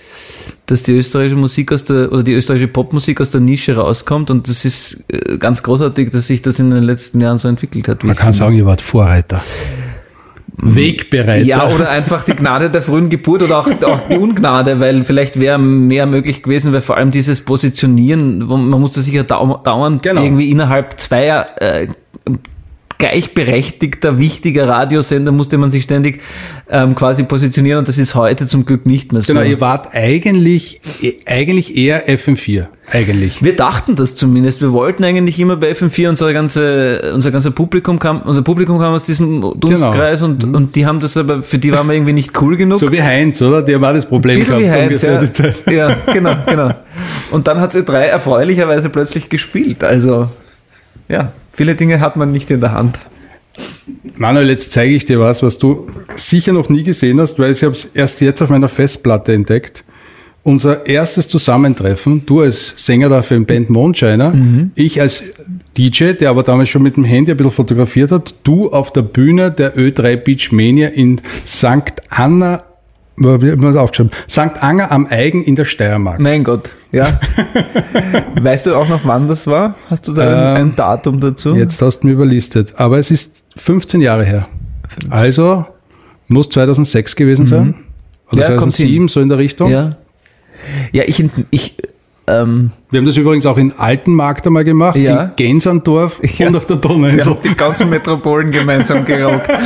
dass 0.66 0.82
die 0.82 0.92
österreichische 0.92 1.36
Musik 1.36 1.72
aus 1.72 1.84
der, 1.84 2.12
oder 2.12 2.22
die 2.22 2.32
österreichische 2.34 2.68
Popmusik 2.68 3.20
aus 3.20 3.30
der 3.30 3.40
Nische 3.40 3.76
rauskommt. 3.76 4.30
Und 4.30 4.48
das 4.48 4.64
ist 4.64 5.04
äh, 5.08 5.38
ganz 5.38 5.62
großartig, 5.62 6.10
dass 6.10 6.26
sich 6.26 6.42
das 6.42 6.58
in 6.58 6.70
den 6.70 6.82
letzten 6.82 7.20
Jahren 7.20 7.38
so 7.38 7.48
entwickelt 7.48 7.88
hat. 7.88 8.02
Man 8.02 8.12
ich 8.12 8.18
kann 8.18 8.32
finde. 8.32 8.38
sagen, 8.38 8.56
ihr 8.56 8.66
wart 8.66 8.82
Vorreiter. 8.82 9.42
Wegbereiter. 10.58 11.44
Ja, 11.44 11.68
oder 11.68 11.90
einfach 11.90 12.24
die 12.24 12.34
Gnade 12.34 12.70
der 12.70 12.80
frühen 12.82 13.10
Geburt 13.10 13.42
oder 13.42 13.58
auch, 13.58 13.68
auch 13.82 14.08
die 14.08 14.16
Ungnade, 14.16 14.80
weil 14.80 15.04
vielleicht 15.04 15.38
wäre 15.38 15.58
mehr 15.58 16.06
möglich 16.06 16.42
gewesen, 16.42 16.72
weil 16.72 16.80
vor 16.80 16.96
allem 16.96 17.10
dieses 17.10 17.42
Positionieren, 17.42 18.38
man 18.38 18.80
musste 18.80 19.02
sich 19.02 19.12
ja 19.12 19.22
dau 19.22 19.60
dauernd 19.62 20.02
Genau. 20.02 20.22
irgendwie 20.22 20.50
innerhalb 20.50 20.98
zweier 20.98 21.48
äh, 21.60 21.88
gleichberechtigter, 22.98 24.18
wichtiger 24.18 24.68
Radiosender 24.68 25.32
musste 25.32 25.58
man 25.58 25.70
sich 25.70 25.84
ständig 25.84 26.20
ähm, 26.68 26.94
quasi 26.94 27.24
positionieren 27.24 27.78
und 27.78 27.88
das 27.88 27.98
ist 27.98 28.14
heute 28.14 28.46
zum 28.46 28.64
Glück 28.64 28.86
nicht 28.86 29.12
mehr 29.12 29.22
so. 29.22 29.32
Genau, 29.32 29.44
ihr 29.44 29.60
wart 29.60 29.94
eigentlich, 29.94 30.80
eh- 31.02 31.16
eigentlich 31.26 31.76
eher 31.76 32.08
FM4. 32.08 32.66
Eigentlich. 32.90 33.42
Wir 33.42 33.56
dachten 33.56 33.96
das 33.96 34.14
zumindest. 34.14 34.60
Wir 34.60 34.72
wollten 34.72 35.02
eigentlich 35.02 35.40
immer 35.40 35.56
bei 35.56 35.72
FM4 35.72 36.08
unser 36.08 36.32
ganze, 36.32 37.12
unser 37.14 37.32
ganzer 37.32 37.50
Publikum 37.50 37.98
kam, 37.98 38.22
unser 38.22 38.42
Publikum 38.42 38.78
kam 38.78 38.94
aus 38.94 39.04
diesem 39.04 39.40
Dunstkreis 39.58 40.22
und, 40.22 40.44
und 40.44 40.76
die 40.76 40.86
haben 40.86 41.00
das 41.00 41.16
aber, 41.16 41.42
für 41.42 41.58
die 41.58 41.72
waren 41.72 41.88
wir 41.88 41.94
irgendwie 41.94 42.12
nicht 42.12 42.40
cool 42.40 42.56
genug. 42.56 42.78
So 42.78 42.90
wie 42.92 43.02
Heinz, 43.02 43.42
oder? 43.42 43.62
Die 43.62 43.74
haben 43.74 43.84
auch 43.84 43.92
das 43.92 44.06
Problem 44.06 44.40
wie 44.40 44.44
gehabt. 44.44 44.64
Heinz, 44.64 45.02
ungefähr 45.02 45.12
ja. 45.12 45.20
die 45.20 45.32
Zeit. 45.32 45.56
ja, 45.70 45.96
genau, 46.12 46.36
genau. 46.46 46.74
Und 47.32 47.48
dann 47.48 47.60
hat 47.60 47.74
Ö3 47.74 47.92
erfreulicherweise 47.92 48.88
plötzlich 48.88 49.28
gespielt. 49.28 49.82
Also, 49.82 50.28
ja, 51.08 51.32
viele 51.56 51.74
Dinge 51.74 52.00
hat 52.00 52.16
man 52.16 52.30
nicht 52.30 52.50
in 52.50 52.60
der 52.60 52.72
Hand. 52.72 52.98
Manuel, 54.16 54.50
jetzt 54.50 54.72
zeige 54.72 54.94
ich 54.94 55.04
dir 55.04 55.18
was, 55.20 55.42
was 55.42 55.58
du 55.58 55.88
sicher 56.14 56.52
noch 56.52 56.68
nie 56.68 56.82
gesehen 56.82 57.20
hast, 57.20 57.38
weil 57.38 57.52
ich 57.52 57.62
habe 57.62 57.72
es 57.72 57.84
erst 57.86 58.20
jetzt 58.20 58.42
auf 58.42 58.50
meiner 58.50 58.68
Festplatte 58.68 59.32
entdeckt. 59.32 59.84
Unser 60.42 60.86
erstes 60.86 61.26
Zusammentreffen, 61.26 62.24
du 62.24 62.42
als 62.42 62.74
Sänger 62.76 63.08
der 63.08 63.24
für 63.24 63.40
Band 63.40 63.68
Mondscheiner, 63.68 64.32
ich 64.76 65.00
als 65.00 65.24
DJ, 65.76 66.12
der 66.12 66.30
aber 66.30 66.44
damals 66.44 66.68
schon 66.68 66.82
mit 66.82 66.96
dem 66.96 67.04
Handy 67.04 67.32
ein 67.32 67.36
bisschen 67.36 67.52
fotografiert 67.52 68.12
hat, 68.12 68.34
du 68.44 68.70
auf 68.70 68.92
der 68.92 69.02
Bühne 69.02 69.50
der 69.50 69.76
Ö3 69.76 70.16
Beach 70.16 70.52
Mania 70.52 70.88
in 70.88 71.20
St. 71.44 72.00
Anna, 72.10 72.62
wir 73.16 73.56
das 73.56 73.76
aufgeschrieben? 73.76 74.12
St. 74.28 74.62
Anger 74.62 74.92
am 74.92 75.06
Eigen 75.10 75.42
in 75.42 75.56
der 75.56 75.64
Steiermark. 75.64 76.20
Mein 76.20 76.44
Gott, 76.44 76.70
ja. 76.92 77.18
weißt 78.40 78.66
du 78.66 78.74
auch 78.74 78.88
noch, 78.88 79.00
wann 79.04 79.26
das 79.26 79.46
war? 79.46 79.74
Hast 79.90 80.06
du 80.08 80.12
da 80.12 80.22
ein, 80.54 80.60
Ähm, 80.62 80.68
ein 80.70 80.76
Datum 80.76 81.20
dazu? 81.20 81.54
Jetzt 81.54 81.80
hast 81.82 82.00
du 82.00 82.06
mir 82.08 82.12
überlistet. 82.14 82.74
Aber 82.76 82.98
es 82.98 83.10
ist 83.10 83.42
15 83.56 84.00
Jahre 84.00 84.24
her. 84.24 84.46
Also 85.10 85.64
muss 86.28 86.48
2006 86.50 87.16
gewesen 87.16 87.46
sein. 87.46 87.74
Oder 88.32 88.42
Ja, 88.42 88.48
kommt 88.56 88.72
2007, 88.72 88.92
hin. 88.92 89.08
so 89.08 89.20
in 89.20 89.28
der 89.28 89.38
Richtung. 89.38 89.70
Ja. 89.70 89.96
Ja, 90.92 91.04
ich, 91.06 91.22
ich 91.50 91.74
ähm, 92.26 92.72
Wir 92.90 92.98
haben 92.98 93.06
das 93.06 93.16
übrigens 93.16 93.46
auch 93.46 93.56
in 93.58 93.72
Altenmarkt 93.78 94.46
einmal 94.46 94.64
gemacht, 94.64 94.96
Ja. 94.96 95.24
in 95.24 95.30
Gensandorf 95.36 96.20
Ja. 96.38 96.48
und 96.48 96.56
auf 96.56 96.66
der 96.66 96.76
Wir 96.76 96.80
Donauinsel. 96.80 97.32
haben 97.34 97.42
die 97.44 97.54
ganzen 97.54 97.88
Metropolen 97.90 98.50
gemeinsam 98.50 99.04
gerockt. 99.04 99.48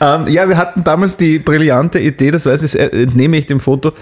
ähm, 0.00 0.26
ja, 0.28 0.48
wir 0.48 0.56
hatten 0.56 0.84
damals 0.84 1.16
die 1.16 1.38
brillante 1.38 1.98
Idee, 1.98 2.30
das 2.30 2.46
weiß 2.46 2.62
ich, 2.62 2.78
äh, 2.78 2.86
entnehme 3.02 3.36
ich 3.36 3.46
dem 3.46 3.60
Foto, 3.60 3.92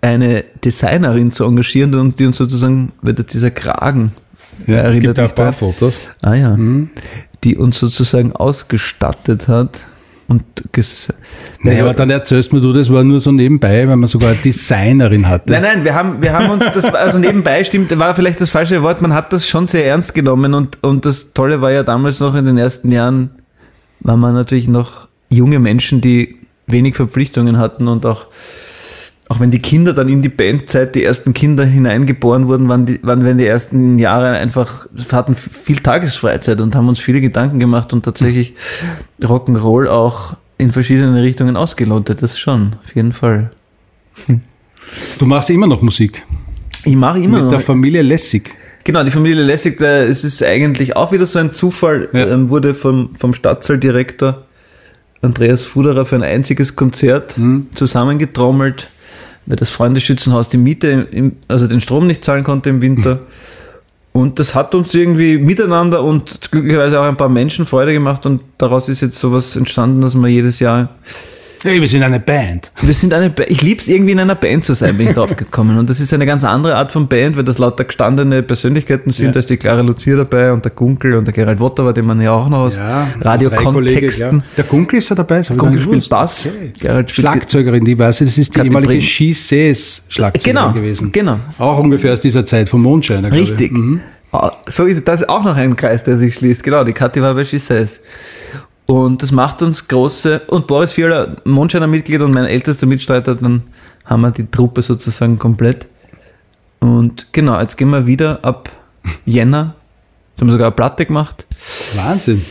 eine 0.00 0.44
Designerin 0.64 1.32
zu 1.32 1.44
engagieren 1.44 1.94
und 1.94 2.18
die 2.18 2.26
uns 2.26 2.36
sozusagen, 2.36 2.92
wird 3.02 3.32
dieser 3.32 3.50
Kragen 3.50 4.12
Ja, 4.66 4.82
es 4.88 4.98
gibt 5.00 5.18
auch 5.18 5.22
mich 5.24 5.32
ein 5.32 5.34
paar 5.34 5.46
da. 5.46 5.52
Fotos. 5.52 5.94
Ah 6.22 6.34
ja, 6.34 6.56
die 7.42 7.56
uns 7.56 7.78
sozusagen 7.78 8.32
ausgestattet 8.32 9.48
hat 9.48 9.80
und 10.26 10.42
Naja, 11.62 11.84
aber 11.84 11.92
dann 11.92 12.08
erzählst 12.10 12.52
mir 12.52 12.60
du, 12.60 12.72
das 12.72 12.90
war 12.90 13.04
nur 13.04 13.20
so 13.20 13.30
nebenbei, 13.32 13.86
weil 13.86 13.96
man 13.96 14.06
sogar 14.08 14.30
eine 14.30 14.38
Designerin 14.38 15.28
hatte. 15.28 15.52
Nein, 15.52 15.62
nein, 15.62 15.84
wir 15.84 15.94
haben, 15.94 16.22
wir 16.22 16.32
haben 16.32 16.50
uns 16.50 16.64
das, 16.72 16.84
war- 16.92 17.00
also 17.00 17.18
nebenbei 17.18 17.62
stimmt, 17.64 17.96
war 17.98 18.14
vielleicht 18.14 18.40
das 18.40 18.48
falsche 18.50 18.82
Wort, 18.82 19.02
man 19.02 19.12
hat 19.12 19.32
das 19.34 19.46
schon 19.46 19.66
sehr 19.66 19.86
ernst 19.86 20.14
genommen 20.14 20.54
und, 20.54 20.82
und 20.82 21.04
das 21.04 21.32
Tolle 21.34 21.60
war 21.60 21.72
ja 21.72 21.82
damals 21.82 22.20
noch 22.20 22.34
in 22.34 22.46
den 22.46 22.56
ersten 22.56 22.90
Jahren, 22.90 23.30
war 24.00 24.16
man 24.16 24.32
natürlich 24.34 24.66
noch 24.68 25.08
junge 25.28 25.58
Menschen, 25.58 26.00
die 26.00 26.36
wenig 26.66 26.96
Verpflichtungen 26.96 27.58
hatten 27.58 27.88
und 27.88 28.06
auch, 28.06 28.26
auch 29.28 29.40
wenn 29.40 29.50
die 29.50 29.58
Kinder 29.58 29.92
dann 29.92 30.08
in 30.08 30.22
die 30.22 30.28
Bandzeit, 30.28 30.94
die 30.94 31.04
ersten 31.04 31.34
Kinder 31.34 31.64
hineingeboren 31.64 32.46
wurden, 32.48 32.68
waren, 32.68 32.86
die, 32.86 33.00
waren 33.02 33.24
wir 33.24 33.32
in 33.32 33.38
die 33.38 33.46
ersten 33.46 33.98
Jahre 33.98 34.30
einfach, 34.30 34.86
hatten 35.12 35.34
viel 35.34 35.78
Tagesfreizeit 35.78 36.60
und 36.60 36.74
haben 36.74 36.88
uns 36.88 36.98
viele 37.00 37.20
Gedanken 37.20 37.58
gemacht 37.60 37.92
und 37.92 38.04
tatsächlich 38.04 38.54
Rock'n'Roll 39.22 39.88
auch 39.88 40.36
in 40.58 40.70
verschiedene 40.72 41.22
Richtungen 41.22 41.56
ausgelotet, 41.56 42.22
das 42.22 42.38
schon, 42.38 42.76
auf 42.84 42.94
jeden 42.94 43.12
Fall. 43.12 43.50
Du 45.18 45.24
machst 45.24 45.48
immer 45.48 45.66
noch 45.66 45.80
Musik. 45.80 46.22
Ich 46.84 46.94
mache 46.94 47.18
immer 47.18 47.36
Mit 47.38 47.44
noch. 47.44 47.50
der 47.52 47.60
Familie 47.60 48.02
Lessig. 48.02 48.50
Genau, 48.84 49.02
die 49.02 49.10
Familie 49.10 49.42
Lessig, 49.42 49.78
da, 49.78 50.02
es 50.02 50.24
ist 50.24 50.42
eigentlich 50.44 50.94
auch 50.94 51.10
wieder 51.10 51.24
so 51.24 51.38
ein 51.38 51.54
Zufall, 51.54 52.10
Ja. 52.12 52.26
ähm, 52.28 52.50
wurde 52.50 52.74
vom, 52.74 53.14
vom 53.16 53.32
Stadtsaal-Direktor 53.32 54.44
Andreas 55.24 55.64
Fuderer 55.64 56.06
für 56.06 56.16
ein 56.16 56.22
einziges 56.22 56.76
Konzert 56.76 57.36
Mhm. 57.38 57.68
zusammengetrommelt, 57.74 58.90
weil 59.46 59.56
das 59.56 59.70
Freundesschützenhaus 59.70 60.48
die 60.48 60.56
Miete, 60.58 61.08
im, 61.10 61.32
also 61.48 61.66
den 61.66 61.80
Strom 61.80 62.06
nicht 62.06 62.24
zahlen 62.24 62.44
konnte 62.44 62.70
im 62.70 62.80
Winter. 62.80 63.20
Und 64.12 64.38
das 64.38 64.54
hat 64.54 64.76
uns 64.76 64.94
irgendwie 64.94 65.38
miteinander 65.38 66.04
und 66.04 66.52
glücklicherweise 66.52 67.00
auch 67.00 67.04
ein 67.04 67.16
paar 67.16 67.28
Menschen 67.28 67.66
Freude 67.66 67.92
gemacht 67.92 68.26
und 68.26 68.42
daraus 68.58 68.88
ist 68.88 69.00
jetzt 69.00 69.18
sowas 69.18 69.56
entstanden, 69.56 70.02
dass 70.02 70.14
wir 70.14 70.28
jedes 70.28 70.60
Jahr 70.60 70.90
Hey, 71.64 71.80
wir 71.80 71.88
sind 71.88 72.02
eine 72.02 72.20
Band. 72.20 72.70
wir 72.82 72.92
sind 72.92 73.14
eine 73.14 73.30
Ba- 73.30 73.44
ich 73.48 73.62
lieb's 73.62 73.88
irgendwie 73.88 74.12
in 74.12 74.20
einer 74.20 74.34
Band 74.34 74.66
zu 74.66 74.74
sein, 74.74 74.98
bin 74.98 75.08
ich 75.08 75.14
drauf 75.14 75.34
gekommen. 75.36 75.78
Und 75.78 75.88
das 75.88 75.98
ist 75.98 76.12
eine 76.12 76.26
ganz 76.26 76.44
andere 76.44 76.76
Art 76.76 76.92
von 76.92 77.08
Band, 77.08 77.36
weil 77.38 77.44
das 77.44 77.56
lauter 77.56 77.84
gestandene 77.84 78.42
Persönlichkeiten 78.42 79.10
sind. 79.12 79.26
Ja. 79.26 79.32
Da 79.32 79.38
ist 79.38 79.48
die 79.48 79.56
Clara 79.56 79.80
Luzier 79.80 80.16
dabei 80.18 80.52
und 80.52 80.62
der 80.64 80.72
Gunkel 80.72 81.14
und 81.16 81.24
der 81.24 81.32
Gerald 81.32 81.60
Wotterer, 81.60 81.94
den 81.94 82.04
man 82.04 82.20
ja 82.20 82.32
auch 82.32 82.50
noch 82.50 82.58
aus 82.58 82.76
Kollegen, 82.76 83.22
Radiokontexten. 83.22 84.38
ja. 84.40 84.44
Der 84.58 84.64
Gunkel 84.64 84.98
ist 84.98 85.08
ja 85.08 85.16
dabei. 85.16 85.40
ich 85.40 85.48
Gunkel 85.48 85.80
spielt 85.82 86.08
Bass, 86.10 86.46
Okay. 86.46 86.72
Gerald 86.78 87.10
spielt 87.10 87.26
Schlagzeugerin, 87.28 87.84
die 87.84 87.98
weiß 87.98 88.18
das 88.18 88.36
ist 88.36 88.50
die 88.54 88.58
Kathi 88.58 88.68
ehemalige. 88.68 89.00
She-Says 89.02 90.04
Schlagzeugerin 90.10 90.54
Genau, 90.56 90.72
gewesen. 90.74 91.12
genau. 91.12 91.38
Auch 91.58 91.78
ungefähr 91.78 92.12
aus 92.12 92.20
dieser 92.20 92.44
Zeit 92.44 92.68
vom 92.68 92.84
ich. 92.84 93.32
Richtig. 93.32 93.72
Mhm. 93.72 94.00
Ah, 94.32 94.52
So 94.66 94.84
ist 94.84 95.06
das 95.08 95.22
ist 95.22 95.28
auch 95.30 95.44
noch 95.44 95.56
ein 95.56 95.76
Kreis, 95.76 96.04
der 96.04 96.18
sich 96.18 96.34
schließt. 96.34 96.62
Genau, 96.62 96.84
die 96.84 96.92
Kathi 96.92 97.22
war 97.22 97.34
bei 97.34 97.44
She 97.44 97.58
Says. 97.58 98.00
Und 98.86 99.22
das 99.22 99.32
macht 99.32 99.62
uns 99.62 99.88
große, 99.88 100.42
und 100.48 100.66
Boris 100.66 100.96
Viola, 100.96 101.36
Mondscheiner 101.44 101.86
Mitglied 101.86 102.20
und 102.20 102.34
mein 102.34 102.44
ältester 102.44 102.86
Mitstreiter, 102.86 103.34
dann 103.34 103.62
haben 104.04 104.20
wir 104.20 104.30
die 104.30 104.50
Truppe 104.50 104.82
sozusagen 104.82 105.38
komplett. 105.38 105.86
Und 106.80 107.32
genau, 107.32 107.58
jetzt 107.60 107.76
gehen 107.76 107.88
wir 107.90 108.06
wieder 108.06 108.44
ab 108.44 108.70
Jänner. 109.24 109.74
Jetzt 110.30 110.40
haben 110.40 110.48
wir 110.48 110.52
sogar 110.52 110.66
eine 110.66 110.76
Platte 110.76 111.06
gemacht. 111.06 111.46
Wahnsinn. 111.94 112.44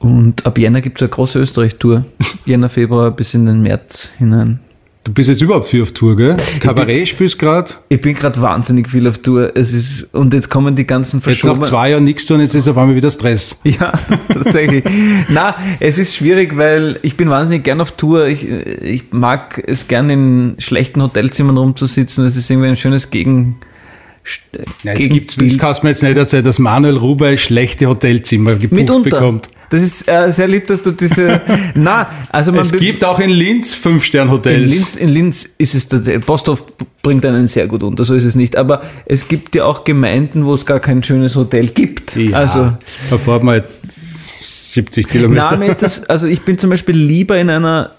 Und 0.00 0.44
ab 0.44 0.58
Jänner 0.58 0.82
gibt 0.82 0.98
es 0.98 1.02
eine 1.02 1.08
große 1.08 1.38
Österreich-Tour. 1.38 2.04
Jänner, 2.44 2.68
Februar 2.68 3.10
bis 3.10 3.32
in 3.32 3.46
den 3.46 3.62
März 3.62 4.10
hinein. 4.18 4.60
Du 5.04 5.12
bist 5.12 5.28
jetzt 5.28 5.42
überhaupt 5.42 5.66
viel 5.66 5.82
auf 5.82 5.92
Tour, 5.92 6.16
gell? 6.16 6.34
Kabarett 6.60 7.06
spielst 7.08 7.38
gerade. 7.38 7.70
Ich 7.90 8.00
bin 8.00 8.14
gerade 8.14 8.40
wahnsinnig 8.40 8.88
viel 8.88 9.06
auf 9.06 9.18
Tour. 9.18 9.52
Es 9.54 9.74
ist, 9.74 10.14
und 10.14 10.32
jetzt 10.32 10.48
kommen 10.48 10.76
die 10.76 10.86
ganzen 10.86 11.18
Jetzt 11.18 11.26
nach 11.26 11.32
verschobenen... 11.34 11.64
zwei 11.68 11.90
Jahren 11.90 12.04
nichts 12.04 12.24
tun, 12.24 12.40
jetzt 12.40 12.54
ist 12.54 12.66
auf 12.66 12.78
einmal 12.78 12.96
wieder 12.96 13.10
Stress. 13.10 13.60
Ja, 13.64 13.98
tatsächlich. 14.32 14.84
Na, 15.28 15.56
es 15.78 15.98
ist 15.98 16.16
schwierig, 16.16 16.56
weil 16.56 16.98
ich 17.02 17.18
bin 17.18 17.28
wahnsinnig 17.28 17.64
gern 17.64 17.82
auf 17.82 17.92
Tour. 17.92 18.28
Ich, 18.28 18.48
ich 18.48 19.04
mag 19.10 19.62
es 19.66 19.88
gern 19.88 20.08
in 20.08 20.54
schlechten 20.58 21.02
Hotelzimmern 21.02 21.58
rumzusitzen. 21.58 22.24
Das 22.24 22.34
ist 22.34 22.48
irgendwie 22.50 22.68
ein 22.68 22.76
schönes 22.76 23.10
Gegen. 23.10 23.56
Ja, 24.84 24.94
jetzt 24.94 25.10
gibt's, 25.10 25.36
das 25.36 25.58
kannst 25.58 25.82
du 25.82 25.86
mir 25.86 25.90
jetzt 25.90 26.02
nicht 26.02 26.16
erzählen, 26.16 26.44
dass 26.44 26.58
Manuel 26.58 26.96
Rubai 26.96 27.36
schlechte 27.36 27.86
Hotelzimmer 27.88 28.54
gebucht 28.54 28.72
Mitunter. 28.72 29.10
bekommt. 29.10 29.48
Das 29.70 29.82
ist 29.82 30.08
äh, 30.08 30.32
sehr 30.32 30.48
lieb, 30.48 30.66
dass 30.66 30.82
du 30.82 30.90
diese. 30.92 31.40
Na, 31.74 32.08
also 32.30 32.52
man 32.52 32.60
Es 32.62 32.72
gibt 32.72 33.04
auch 33.04 33.18
in 33.18 33.30
Linz 33.30 33.72
in 33.74 33.78
Fünf-Stern-Hotels. 33.80 34.68
Linz, 34.70 34.96
in 34.96 35.08
Linz 35.08 35.48
ist 35.58 35.74
es 35.74 35.88
der 35.88 36.18
Posthof 36.20 36.64
bringt 37.02 37.24
einen 37.26 37.46
sehr 37.48 37.66
gut 37.66 37.82
unter, 37.82 38.04
so 38.04 38.14
ist 38.14 38.24
es 38.24 38.34
nicht. 38.34 38.56
Aber 38.56 38.82
es 39.06 39.28
gibt 39.28 39.54
ja 39.54 39.64
auch 39.64 39.84
Gemeinden, 39.84 40.44
wo 40.46 40.54
es 40.54 40.64
gar 40.64 40.80
kein 40.80 41.02
schönes 41.02 41.36
Hotel 41.36 41.68
gibt. 41.68 42.16
Ja, 42.16 42.38
Also 42.38 42.72
da 43.10 43.18
fährt 43.18 43.42
man 43.42 43.54
halt 43.56 43.64
70 44.42 45.06
Kilometer. 45.08 45.48
Na, 45.50 45.56
mir 45.56 45.66
ist 45.68 45.82
das, 45.82 46.08
also 46.08 46.26
ich 46.26 46.42
bin 46.42 46.58
zum 46.58 46.70
Beispiel 46.70 46.96
lieber 46.96 47.38
in 47.38 47.50
einer 47.50 47.92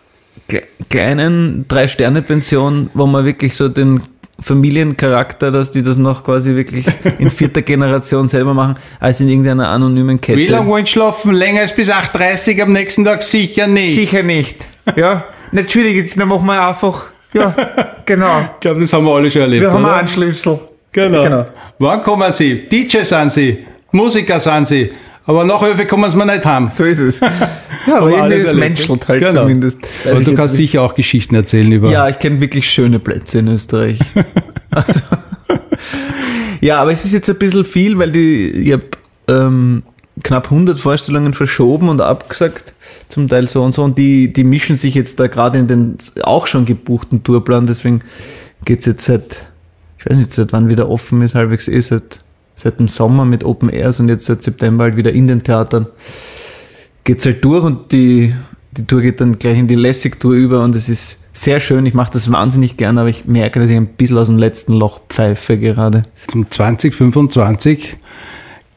kle- 0.50 0.64
kleinen 0.90 1.66
Drei-Sterne-Pension, 1.68 2.90
wo 2.94 3.06
man 3.06 3.26
wirklich 3.26 3.56
so 3.56 3.70
den 3.70 4.02
Familiencharakter, 4.40 5.52
dass 5.52 5.72
die 5.72 5.82
das 5.82 5.98
noch 5.98 6.24
quasi 6.24 6.56
wirklich 6.56 6.86
in 7.20 7.32
vierter 7.32 7.62
Generation 7.62 8.28
selber 8.28 8.54
machen, 8.54 8.76
als 9.00 9.20
in 9.22 9.30
irgendeiner 9.30 9.70
anonymen 9.70 10.20
Kette. 10.20 10.38
Wie 10.38 10.48
lange 10.48 10.68
wollen 10.68 10.86
Sie 10.86 10.92
schlafen? 10.92 11.34
Länger 11.34 11.62
als 11.62 11.74
bis 11.74 11.90
8.30 11.90 12.62
am 12.62 12.74
nächsten 12.74 13.06
Tag? 13.06 13.24
Sicher 13.24 13.68
nicht. 13.68 13.94
Sicher 13.96 14.24
nicht. 14.24 14.66
Ja, 14.96 15.26
natürlich, 15.52 15.96
jetzt 15.96 16.20
dann 16.20 16.28
machen 16.28 16.46
wir 16.46 16.68
einfach. 16.68 17.08
Ja, 17.34 17.56
genau. 18.06 18.42
Ich 18.56 18.60
glaube, 18.60 18.82
das 18.82 18.94
haben 18.94 19.06
wir 19.06 19.12
alle 19.16 19.32
schon 19.32 19.42
erlebt, 19.42 19.64
Wir 19.64 19.72
haben 19.72 19.84
oder? 19.84 19.96
einen 19.96 20.08
Schlüssel. 20.08 20.60
Genau. 20.92 21.24
Genau. 21.24 21.46
Wann 21.80 22.02
kommen 22.04 22.32
Sie? 22.32 22.68
DJ 22.70 23.00
sind 23.04 23.34
Sie, 23.34 23.66
Musiker 23.92 24.40
sind 24.40 24.68
Sie, 24.68 24.92
aber 25.26 25.44
nach 25.44 25.62
Öfe 25.64 25.86
kommen 25.86 26.10
Sie 26.10 26.18
mir 26.18 26.26
nicht 26.26 26.46
haben. 26.46 26.70
So 26.72 26.84
ist 26.84 27.00
es. 27.00 27.22
Ja, 27.88 27.98
aber 27.98 28.08
Aber 28.08 28.12
irgendwie 28.18 28.38
es 28.38 28.44
erlebt, 28.46 28.60
menschelt 28.78 29.08
halt 29.08 29.20
Genau. 29.20 29.42
zumindest. 29.44 29.78
Und 30.06 30.12
Also 30.12 30.24
du 30.24 30.34
kannst 30.36 30.56
sicher 30.56 30.82
auch 30.82 30.96
Geschichten 30.96 31.36
erzählen 31.36 31.72
über. 31.72 31.92
Ja, 31.92 32.10
ich 32.10 32.18
kenne 32.18 32.42
wirklich 32.42 32.68
schöne 32.68 32.98
Plätze 32.98 33.38
in 33.38 33.48
Österreich. 33.48 34.00
also, 34.72 35.02
ja, 36.62 36.82
aber 36.82 36.92
es 36.92 37.06
ist 37.06 37.14
jetzt 37.14 37.30
ein 37.30 37.38
bisschen 37.38 37.64
viel, 37.64 38.00
weil 38.00 38.12
die, 38.12 38.50
ich 38.50 38.72
habe 38.74 38.84
ähm, 39.28 39.84
knapp 40.24 40.46
100 40.46 40.80
Vorstellungen 40.80 41.36
verschoben 41.36 41.90
und 41.90 42.02
abgesagt, 42.02 42.74
zum 43.10 43.28
Teil 43.28 43.48
so 43.48 43.62
und 43.64 43.76
so. 43.76 43.84
Und 43.84 44.00
die, 44.00 44.34
die 44.34 44.44
mischen 44.44 44.78
sich 44.78 44.96
jetzt 44.96 45.20
da 45.20 45.28
gerade 45.28 45.60
in 45.60 45.68
den 45.68 45.98
auch 46.24 46.48
schon 46.48 46.66
gebuchten 46.66 47.24
Tourplan. 47.24 47.68
Deswegen 47.68 48.02
geht's 48.64 48.88
jetzt 48.88 49.06
seit, 49.06 49.44
ich 50.00 50.08
weiß 50.08 50.18
nicht, 50.18 50.34
seit 50.34 50.54
wann 50.54 50.72
wieder 50.72 50.90
offen 50.90 51.22
ist, 51.22 51.36
halbwegs 51.36 51.68
eh 51.68 51.80
seit, 51.82 52.22
seit 52.56 52.80
dem 52.80 52.88
Sommer 52.88 53.26
mit 53.26 53.44
Open 53.44 53.70
Airs 53.70 54.00
und 54.00 54.10
jetzt 54.10 54.26
seit 54.26 54.42
September 54.44 54.86
halt 54.86 54.96
wieder 54.98 55.12
in 55.12 55.28
den 55.28 55.44
Theatern 55.44 55.88
geht's 57.04 57.26
halt 57.26 57.44
durch 57.46 57.64
und 57.64 57.92
die, 57.92 58.34
die 58.72 58.86
Tour 58.86 59.02
geht 59.02 59.22
dann 59.22 59.38
gleich 59.38 59.58
in 59.60 59.68
die 59.68 59.76
Lässig-Tour 59.76 60.34
über 60.34 60.64
und 60.64 60.76
es 60.76 60.90
ist 60.90 61.18
sehr 61.34 61.60
schön. 61.60 61.86
Ich 61.86 61.94
mache 61.94 62.14
das 62.14 62.32
wahnsinnig 62.32 62.78
gern, 62.78 62.98
aber 62.98 63.10
ich 63.10 63.26
merke, 63.26 63.60
dass 63.60 63.70
ich 63.70 63.76
ein 63.76 63.88
bisschen 63.88 64.18
aus 64.18 64.28
dem 64.28 64.38
letzten 64.38 64.74
Loch 64.74 65.02
pfeife 65.10 65.58
gerade. 65.58 66.04
Zum 66.28 66.50
2025 66.50 67.98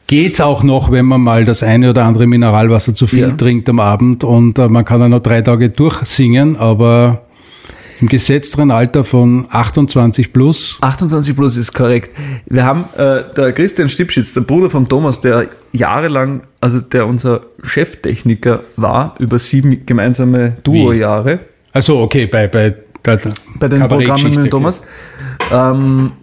geht's 0.07 0.41
auch 0.41 0.63
noch, 0.63 0.91
wenn 0.91 1.05
man 1.05 1.21
mal 1.21 1.45
das 1.45 1.63
eine 1.63 1.89
oder 1.91 2.05
andere 2.05 2.27
Mineralwasser 2.27 2.93
zu 2.93 3.07
viel 3.07 3.19
Ja. 3.29 3.31
trinkt 3.31 3.69
am 3.69 3.79
Abend 3.79 4.23
und 4.23 4.59
äh, 4.59 4.67
man 4.67 4.85
kann 4.85 4.99
dann 4.99 5.11
noch 5.11 5.21
drei 5.21 5.41
Tage 5.41 5.69
durchsingen, 5.69 6.55
aber 6.57 7.23
im 8.01 8.07
gesetzteren 8.07 8.71
Alter 8.71 9.03
von 9.03 9.47
28 9.49 10.31
plus 10.31 10.77
28 10.81 11.35
plus 11.35 11.57
ist 11.57 11.73
korrekt. 11.73 12.15
Wir 12.45 12.63
haben 12.65 12.85
äh, 12.97 13.23
der 13.35 13.51
Christian 13.51 13.89
Stipschitz, 13.89 14.33
der 14.33 14.41
Bruder 14.41 14.69
von 14.69 14.87
Thomas, 14.87 15.21
der 15.21 15.47
jahrelang, 15.73 16.41
also 16.61 16.79
der 16.79 17.07
unser 17.07 17.41
Cheftechniker 17.63 18.63
war, 18.75 19.15
über 19.19 19.39
sieben 19.39 19.85
gemeinsame 19.85 20.57
Duo-Jahre. 20.63 21.39
Also 21.73 21.99
okay, 21.99 22.25
bei, 22.25 22.47
bei, 22.47 22.75
der 23.03 23.19
bei 23.59 23.67
den 23.67 23.87
Programmen 23.87 24.41
mit 24.41 24.51
Thomas. 24.51 24.81
Ähm, 25.51 26.13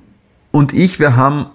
und 0.50 0.72
ich, 0.72 0.98
wir 0.98 1.16
haben 1.16 1.46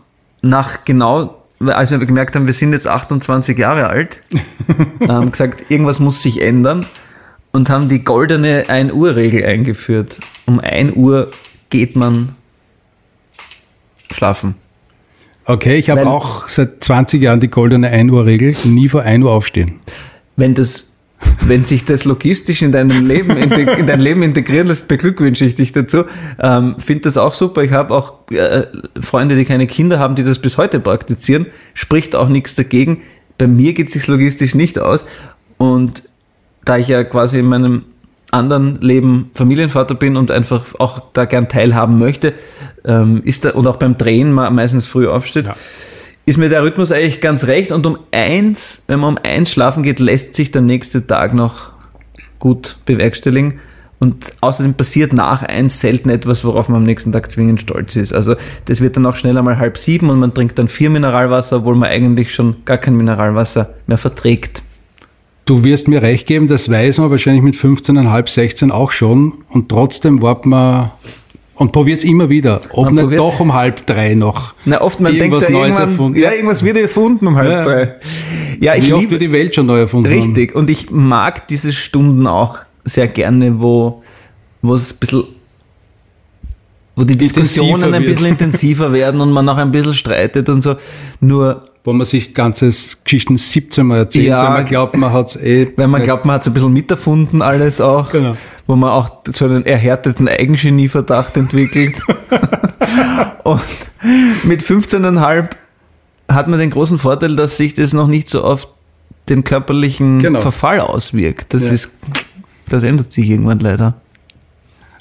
nach 0.41 0.85
genau, 0.85 1.43
als 1.59 1.91
wir 1.91 1.97
gemerkt 1.99 2.35
haben, 2.35 2.45
wir 2.45 2.53
sind 2.53 2.73
jetzt 2.73 2.87
28 2.87 3.57
Jahre 3.57 3.87
alt, 3.87 4.21
ähm, 5.01 5.31
gesagt, 5.31 5.65
irgendwas 5.69 5.99
muss 5.99 6.21
sich 6.21 6.41
ändern 6.41 6.85
und 7.51 7.69
haben 7.69 7.89
die 7.89 8.03
goldene 8.03 8.65
1 8.67 8.93
Uhr 8.93 9.15
Regel 9.15 9.45
eingeführt. 9.45 10.17
Um 10.45 10.59
1 10.59 10.95
Uhr 10.95 11.29
geht 11.69 11.95
man 11.95 12.29
schlafen. 14.11 14.55
Okay, 15.45 15.75
ich 15.75 15.89
habe 15.89 16.07
auch 16.07 16.47
seit 16.47 16.83
20 16.83 17.21
Jahren 17.21 17.39
die 17.39 17.49
goldene 17.49 17.89
1 17.89 18.11
Uhr 18.11 18.25
Regel, 18.25 18.55
nie 18.63 18.89
vor 18.89 19.01
1 19.01 19.23
Uhr 19.23 19.31
aufstehen. 19.31 19.73
Wenn 20.35 20.53
das 20.53 20.91
wenn 21.41 21.65
sich 21.65 21.85
das 21.85 22.05
logistisch 22.05 22.61
in 22.61 22.71
deinem 22.71 23.05
Leben 23.05 23.37
in 23.37 23.87
dein 23.87 23.99
Leben 23.99 24.23
integrieren 24.23 24.67
lässt, 24.67 24.87
beglückwünsche 24.87 25.45
ich 25.45 25.55
dich 25.55 25.71
dazu. 25.71 26.05
Ähm, 26.39 26.75
Finde 26.79 27.03
das 27.03 27.17
auch 27.17 27.33
super. 27.33 27.63
Ich 27.63 27.71
habe 27.71 27.93
auch 27.93 28.29
äh, 28.31 28.63
Freunde, 28.99 29.35
die 29.35 29.45
keine 29.45 29.67
Kinder 29.67 29.99
haben, 29.99 30.15
die 30.15 30.23
das 30.23 30.39
bis 30.39 30.57
heute 30.57 30.79
praktizieren. 30.79 31.47
Spricht 31.73 32.15
auch 32.15 32.29
nichts 32.29 32.55
dagegen. 32.55 33.01
Bei 33.37 33.47
mir 33.47 33.73
geht 33.73 33.87
es 33.87 33.93
sich 33.93 34.07
logistisch 34.07 34.55
nicht 34.55 34.79
aus. 34.79 35.05
Und 35.57 36.03
da 36.65 36.77
ich 36.77 36.87
ja 36.87 37.03
quasi 37.03 37.39
in 37.39 37.45
meinem 37.45 37.83
anderen 38.31 38.79
Leben 38.81 39.31
Familienvater 39.35 39.95
bin 39.95 40.15
und 40.15 40.31
einfach 40.31 40.65
auch 40.79 41.01
da 41.13 41.25
gern 41.25 41.49
teilhaben 41.49 41.99
möchte, 41.99 42.33
ähm, 42.85 43.21
ist 43.25 43.45
da, 43.45 43.51
und 43.51 43.67
auch 43.67 43.75
beim 43.75 43.97
Drehen 43.97 44.31
meistens 44.31 44.87
früh 44.87 45.07
aufsteht, 45.07 45.47
Ja. 45.47 45.55
ist 46.25 46.37
mir 46.37 46.49
der 46.49 46.63
Rhythmus 46.63 46.91
eigentlich 46.91 47.19
ganz 47.19 47.45
recht. 47.45 47.71
Und 47.71 47.85
um 47.85 47.97
eins, 48.11 48.85
wenn 48.87 48.99
man 48.99 49.17
um 49.17 49.19
eins 49.23 49.51
schlafen 49.51 49.83
geht, 49.83 49.99
lässt 49.99 50.35
sich 50.35 50.51
der 50.51 50.61
nächste 50.61 51.05
Tag 51.05 51.33
noch 51.33 51.71
gut 52.39 52.77
bewerkstelligen. 52.85 53.59
Und 53.99 54.33
außerdem 54.41 54.73
passiert 54.73 55.13
nach 55.13 55.43
eins 55.43 55.79
selten 55.79 56.09
etwas, 56.09 56.43
worauf 56.43 56.69
man 56.69 56.77
am 56.77 56.83
nächsten 56.85 57.11
Tag 57.11 57.29
zwingend 57.29 57.61
stolz 57.61 57.95
ist. 57.95 58.13
Also 58.13 58.35
das 58.65 58.81
wird 58.81 58.97
dann 58.97 59.05
auch 59.05 59.15
schnell 59.15 59.37
einmal 59.37 59.59
halb 59.59 59.77
sieben 59.77 60.09
und 60.09 60.19
man 60.19 60.33
trinkt 60.33 60.57
dann 60.57 60.69
vier 60.69 60.89
Mineralwasser, 60.89 61.57
obwohl 61.57 61.75
man 61.75 61.89
eigentlich 61.89 62.33
schon 62.33 62.55
gar 62.65 62.77
kein 62.77 62.95
Mineralwasser 62.95 63.69
mehr 63.85 63.99
verträgt. 63.99 64.63
Du 65.45 65.63
wirst 65.63 65.87
mir 65.87 66.01
recht 66.01 66.27
geben, 66.27 66.47
das 66.47 66.69
weiß 66.69 66.99
man 66.99 67.09
wahrscheinlich 67.09 67.43
mit 67.43 67.55
15,5, 67.55 68.29
16 68.29 68.71
auch 68.71 68.91
schon 68.91 69.33
und 69.49 69.69
trotzdem 69.69 70.21
wartet 70.21 70.45
man 70.45 70.91
und 71.55 71.71
probiert 71.71 71.99
es 71.99 72.05
immer 72.05 72.29
wieder, 72.29 72.61
ob 72.71 72.91
Man 72.91 73.07
nicht 73.07 73.19
doch 73.19 73.39
um 73.39 73.53
halb 73.53 73.85
drei 73.85 74.13
noch. 74.15 74.53
Na, 74.65 74.81
oft 74.81 74.99
man 74.99 75.15
Irgendwas 75.15 75.45
denkt 75.47 75.59
Neues 75.59 75.77
erfunden. 75.77 76.19
ja, 76.19 76.31
irgendwas 76.31 76.63
wird 76.63 76.77
erfunden 76.77 77.27
um 77.27 77.35
halb 77.35 77.49
Ja. 77.49 77.63
drei. 77.63 77.95
Ja, 78.59 78.75
ich 78.75 78.87
Wie 78.87 78.93
oft 78.93 79.01
liebe, 79.01 79.11
wir 79.13 79.19
die 79.19 79.31
Welt 79.31 79.55
schon 79.55 79.65
neu 79.65 79.79
erfunden 79.79 80.09
haben. 80.11 80.19
Richtig, 80.35 80.55
und 80.55 80.69
ich 80.69 80.89
mag 80.91 81.47
diese 81.47 81.73
Stunden 81.73 82.27
auch 82.27 82.59
sehr 82.85 83.07
gerne, 83.07 83.59
wo, 83.59 84.03
wo 84.61 84.75
es 84.75 84.93
ein 84.93 84.97
bisschen, 84.99 85.23
wo 86.95 87.03
die 87.03 87.15
Diskussionen 87.17 87.69
Intensiver 87.71 87.95
ein 87.95 88.03
wird. 88.03 88.11
bisschen 88.11 88.27
intensiver 88.27 88.93
werden 88.93 89.21
und 89.21 89.31
man 89.31 89.47
auch 89.49 89.57
ein 89.57 89.71
bisschen 89.71 89.95
streitet 89.95 90.49
und 90.49 90.61
so. 90.61 90.75
Nur, 91.19 91.65
Wo 91.83 91.93
man 91.93 92.05
sich 92.05 92.35
ganzes 92.35 92.97
Geschichten 93.03 93.37
17 93.37 93.87
Mal 93.87 93.97
erzählt, 93.99 94.27
Ja. 94.27 94.43
weil 94.43 94.51
man 94.61 94.65
glaubt, 94.65 94.95
man 94.97 95.11
hat 95.11 95.29
es 95.29 95.35
eh. 95.41 95.71
wenn 95.77 95.89
man 95.89 96.03
glaubt, 96.03 96.25
man 96.25 96.35
hat 96.35 96.41
es 96.41 96.47
ein 96.47 96.53
bisschen 96.53 96.71
miterfunden, 96.73 97.41
alles 97.41 97.81
auch, 97.81 98.11
Genau. 98.11 98.37
wo 98.67 98.75
man 98.75 98.91
auch 98.91 99.09
so 99.27 99.45
einen 99.45 99.65
erhärteten 99.65 100.27
Eigengenieverdacht 100.27 101.37
entwickelt. 101.37 101.95
und 103.43 103.61
mit 104.43 104.61
15,5 104.61 105.49
hat 106.31 106.47
man 106.47 106.59
den 106.59 106.69
großen 106.69 106.99
Vorteil, 106.99 107.35
dass 107.35 107.57
sich 107.57 107.73
das 107.73 107.93
noch 107.93 108.07
nicht 108.07 108.29
so 108.29 108.43
auf 108.43 108.67
den 109.29 109.43
körperlichen 109.43 110.19
Genau. 110.19 110.39
Verfall 110.41 110.79
auswirkt. 110.79 111.53
Das 111.53 111.63
Ja. 111.65 111.71
ist, 111.71 111.97
das 112.67 112.83
ändert 112.83 113.11
sich 113.11 113.29
irgendwann 113.29 113.59
leider. 113.59 113.95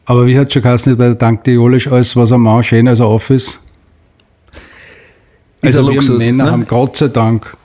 Aber 0.07 0.27
wie 0.27 0.39
hat 0.39 0.53
schon 0.53 0.63
geheißen, 0.63 0.97
bei 0.97 1.07
der 1.07 1.15
Dank 1.15 1.45
Diolisch, 1.45 1.89
alles 1.89 2.17
was 2.17 2.33
ein 2.33 2.41
Mann 2.41 2.65
schön 2.65 2.89
als 2.89 3.01
er 3.01 3.07
auf 3.07 3.31
ist? 3.31 3.61
Ein 5.63 5.75
wir 5.75 5.83
Luxus, 5.83 6.19
Männer 6.19 6.45
ne? 6.45 6.51
haben 6.53 6.67
Gott 6.67 6.97
sei 6.97 7.09
Dank 7.09 7.57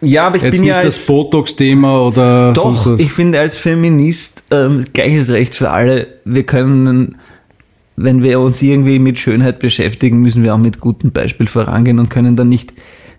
Ja, 0.00 0.26
aber 0.26 0.36
ich 0.36 0.42
jetzt 0.42 0.52
bin 0.52 0.60
nicht 0.62 0.70
ja 0.70 0.76
das 0.76 0.96
als, 0.98 1.06
Botox-Thema 1.06 2.00
oder 2.00 2.52
Doch, 2.52 2.98
ich 2.98 3.12
finde 3.12 3.40
als 3.40 3.56
Feminist 3.56 4.44
ähm, 4.50 4.84
gleiches 4.92 5.30
Recht 5.30 5.54
für 5.54 5.70
alle. 5.70 6.06
Wir 6.24 6.44
können, 6.44 7.16
wenn 7.96 8.22
wir 8.22 8.40
uns 8.40 8.62
irgendwie 8.62 8.98
mit 8.98 9.18
Schönheit 9.18 9.58
beschäftigen, 9.58 10.20
müssen 10.20 10.42
wir 10.42 10.54
auch 10.54 10.58
mit 10.58 10.80
gutem 10.80 11.12
Beispiel 11.12 11.46
vorangehen 11.46 11.98
und 11.98 12.08
können 12.08 12.36
dann 12.36 12.48
nicht 12.48 12.72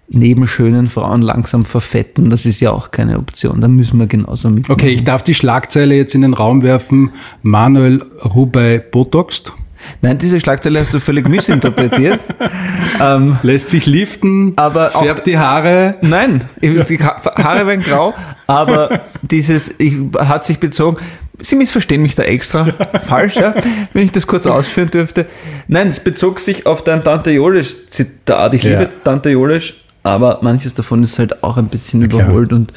neben 0.10 0.48
schönen 0.48 0.88
Frauen 0.88 1.22
langsam 1.22 1.66
verfetten. 1.66 2.30
Das 2.30 2.46
ist 2.46 2.60
ja 2.60 2.72
auch 2.72 2.92
keine 2.92 3.18
Option. 3.20 3.62
Da 3.62 3.68
müssen 3.68 4.00
wir 4.00 4.08
genauso 4.08 4.50
mit. 4.50 4.70
Okay, 4.70 4.90
ich 4.90 5.04
darf 5.04 5.24
die 5.24 5.34
Schlagzeile 5.34 5.96
jetzt 5.96 6.16
in 6.16 6.22
den 6.22 6.34
Raum 6.34 6.64
werfen. 6.64 7.12
Manuel 7.42 8.04
Rubey 8.24 8.80
botoxt. 8.80 9.54
Nein, 10.02 10.18
diese 10.18 10.40
Schlagzeile 10.40 10.80
hast 10.80 10.94
du 10.94 11.00
völlig 11.00 11.28
missinterpretiert. 11.28 12.20
ähm, 13.02 13.38
Lässt 13.44 13.70
sich 13.70 13.86
liften, 13.86 14.54
Aber 14.56 14.96
auch- 14.96 15.04
färbt 15.04 15.28
die 15.28 15.38
Haare. 15.38 15.96
Nein, 16.02 16.44
die 16.62 17.00
Ha- 17.00 17.22
Haare 17.44 17.66
werden 17.68 17.82
grau, 17.84 18.14
aber 18.48 19.02
dieses 19.22 19.74
ich, 19.78 19.96
hat 20.18 20.46
sich 20.46 20.60
bezogen. 20.60 20.98
Sie 21.40 21.56
missverstehen 21.56 22.02
mich 22.02 22.16
da 22.16 22.24
extra 22.24 22.66
falsch, 23.08 23.36
ja? 23.36 23.54
wenn 23.94 24.04
ich 24.06 24.12
das 24.12 24.26
kurz 24.26 24.48
ausführen 24.48 24.90
dürfte. 24.90 25.28
Nein, 25.68 25.88
es 25.90 26.00
bezog 26.00 26.40
sich 26.40 26.66
auf 26.66 26.84
dein 26.84 27.04
Tante 27.04 27.30
Jolisch-Zitat. 27.30 28.56
Ich 28.56 28.64
Ja. 28.64 28.80
liebe 28.80 28.92
Tante 29.04 29.30
Jolisch, 29.30 29.76
aber 30.02 30.40
manches 30.42 30.74
davon 30.74 31.04
ist 31.04 31.20
halt 31.20 31.44
auch 31.44 31.58
ein 31.58 31.68
bisschen 31.68 32.10
klar. 32.10 32.24
überholt. 32.24 32.54
Und 32.54 32.74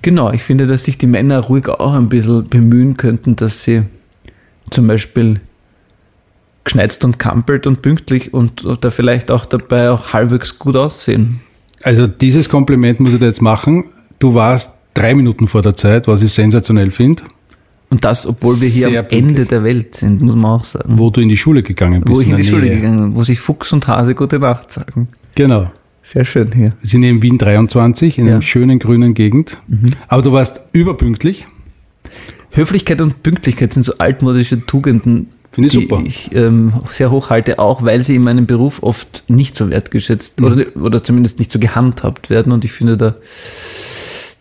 genau, 0.00 0.32
ich 0.32 0.42
finde, 0.42 0.66
dass 0.66 0.84
sich 0.84 0.96
die 0.96 1.06
Männer 1.06 1.38
ruhig 1.40 1.68
auch 1.68 1.92
ein 1.94 2.08
bisschen 2.08 2.48
bemühen 2.48 2.96
könnten, 2.96 3.36
dass 3.36 3.62
sie 3.62 3.82
zum 4.70 4.86
Beispiel 4.86 5.40
geschneizt 6.64 7.04
und 7.04 7.18
kampelt 7.18 7.66
und 7.66 7.82
pünktlich 7.82 8.32
und 8.32 8.64
da 8.80 8.90
vielleicht 8.90 9.30
auch 9.30 9.44
dabei 9.46 9.90
auch 9.90 10.12
halbwegs 10.12 10.58
gut 10.58 10.76
aussehen. 10.76 11.40
Also 11.82 12.06
dieses 12.06 12.48
Kompliment 12.48 13.00
muss 13.00 13.12
ich 13.14 13.18
dir 13.18 13.26
jetzt 13.26 13.42
machen. 13.42 13.84
Du 14.18 14.34
warst 14.34 14.72
drei 14.94 15.14
Minuten 15.14 15.48
vor 15.48 15.62
der 15.62 15.74
Zeit, 15.74 16.06
was 16.06 16.22
ich 16.22 16.32
sensationell 16.32 16.90
finde, 16.92 17.24
Und 17.90 18.04
das, 18.04 18.26
obwohl 18.26 18.60
wir 18.60 18.68
hier 18.68 18.88
Sehr 18.90 19.00
am 19.00 19.06
Ende 19.10 19.44
der 19.44 19.64
Welt 19.64 19.96
sind, 19.96 20.22
muss 20.22 20.36
man 20.36 20.52
auch 20.60 20.64
sagen. 20.64 20.96
wo 20.98 21.10
du 21.10 21.20
in 21.20 21.28
die 21.28 21.36
Schule 21.36 21.62
gegangen 21.62 22.00
bist. 22.02 22.16
Wo 22.16 22.20
ich 22.20 22.28
in 22.28 22.36
die 22.36 22.42
der 22.42 22.48
Schule 22.50 22.66
Nähe. 22.66 22.76
gegangen 22.76 22.98
bin, 23.10 23.14
wo 23.16 23.24
sich 23.24 23.40
Fuchs 23.40 23.72
und 23.72 23.86
Hase 23.88 24.14
gute 24.14 24.38
Nacht 24.38 24.70
sagen. 24.72 25.08
Genau. 25.34 25.70
Sehr 26.04 26.24
schön 26.24 26.50
hier. 26.52 26.70
Wir 26.80 26.88
sind 26.88 27.02
in 27.04 27.22
Wien 27.22 27.38
23, 27.38 28.18
in 28.18 28.26
Ja. 28.26 28.32
einer 28.32 28.42
schönen 28.42 28.78
grünen 28.78 29.14
Gegend. 29.14 29.60
Aber 30.08 30.22
du 30.22 30.32
warst 30.32 30.60
überpünktlich. 30.72 31.46
Höflichkeit 32.50 33.00
und 33.00 33.22
Pünktlichkeit 33.22 33.72
sind 33.72 33.84
so 33.84 33.94
altmodische 33.98 34.64
Tugenden, 34.66 35.28
Finde 35.52 35.66
ich 35.68 35.72
die 35.74 35.82
super. 35.82 36.02
ich 36.04 36.30
ähm, 36.34 36.72
sehr 36.90 37.10
hoch 37.10 37.28
halte, 37.30 37.58
auch 37.58 37.82
weil 37.84 38.02
sie 38.02 38.16
in 38.16 38.22
meinem 38.22 38.46
Beruf 38.46 38.82
oft 38.82 39.22
nicht 39.28 39.54
so 39.56 39.68
wertgeschätzt 39.70 40.40
Mhm. 40.40 40.46
oder, 40.46 40.66
oder 40.76 41.04
zumindest 41.04 41.38
nicht 41.38 41.52
so 41.52 41.58
gehandhabt 41.58 42.30
werden. 42.30 42.52
Und 42.52 42.64
ich 42.64 42.72
finde, 42.72 42.96
da, 42.96 43.14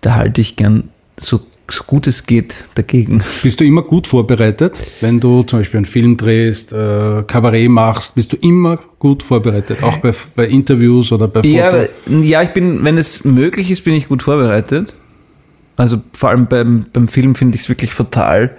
da 0.01 0.15
halte 0.15 0.39
ich 0.41 0.55
gern 0.55 0.85
so, 1.17 1.41
so 1.69 1.83
gut 1.85 2.07
es 2.07 2.25
geht 2.25 2.55
dagegen. 2.75 3.23
Bist 3.43 3.59
du 3.59 3.65
immer 3.65 3.81
gut 3.81 4.07
vorbereitet? 4.07 4.73
Wenn 5.01 5.19
du 5.19 5.43
zum 5.43 5.59
Beispiel 5.59 5.79
einen 5.79 5.85
Film 5.85 6.15
drehst, 6.17 6.71
äh, 6.71 7.23
Kabarett 7.27 7.69
machst, 7.69 8.15
bist 8.15 8.31
du 8.31 8.37
immer 8.37 8.79
gut 8.97 9.21
vorbereitet? 9.21 9.83
Auch 9.83 9.97
bei, 9.97 10.13
bei 10.35 10.47
Interviews 10.47 11.11
oder 11.11 11.27
bei 11.27 11.41
Fotos? 11.43 11.51
Ja, 11.51 12.21
ja, 12.21 12.41
ich 12.41 12.49
bin, 12.49 12.83
wenn 12.85 12.97
es 12.97 13.25
möglich 13.25 13.69
ist, 13.69 13.83
bin 13.83 13.93
ich 13.93 14.07
gut 14.07 14.23
vorbereitet. 14.23 14.93
Also 15.75 16.01
vor 16.13 16.29
allem 16.29 16.47
beim, 16.47 16.85
beim 16.93 17.07
Film 17.07 17.35
finde 17.35 17.55
ich 17.55 17.63
es 17.63 17.69
wirklich 17.69 17.93
fatal, 17.93 18.55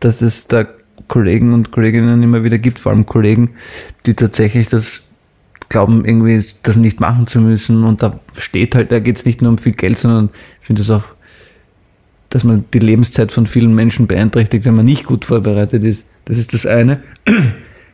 dass 0.00 0.22
es 0.22 0.48
da 0.48 0.66
Kollegen 1.08 1.52
und 1.52 1.70
Kolleginnen 1.70 2.22
immer 2.22 2.44
wieder 2.44 2.58
gibt, 2.58 2.78
vor 2.78 2.92
allem 2.92 3.06
Kollegen, 3.06 3.50
die 4.06 4.14
tatsächlich 4.14 4.68
das 4.68 5.02
glauben, 5.68 6.04
irgendwie 6.04 6.44
das 6.62 6.76
nicht 6.76 7.00
machen 7.00 7.26
zu 7.26 7.40
müssen. 7.40 7.84
Und 7.84 8.02
da 8.02 8.20
steht 8.36 8.74
halt, 8.74 8.92
da 8.92 9.00
geht 9.00 9.16
es 9.16 9.24
nicht 9.24 9.42
nur 9.42 9.50
um 9.50 9.58
viel 9.58 9.72
Geld, 9.72 9.98
sondern 9.98 10.30
ich 10.60 10.66
finde 10.66 10.82
es 10.82 10.90
auch, 10.90 11.04
dass 12.30 12.44
man 12.44 12.64
die 12.72 12.78
Lebenszeit 12.78 13.32
von 13.32 13.46
vielen 13.46 13.74
Menschen 13.74 14.06
beeinträchtigt, 14.06 14.64
wenn 14.64 14.74
man 14.74 14.84
nicht 14.84 15.04
gut 15.04 15.24
vorbereitet 15.24 15.84
ist. 15.84 16.04
Das 16.24 16.38
ist 16.38 16.52
das 16.52 16.66
eine. 16.66 17.02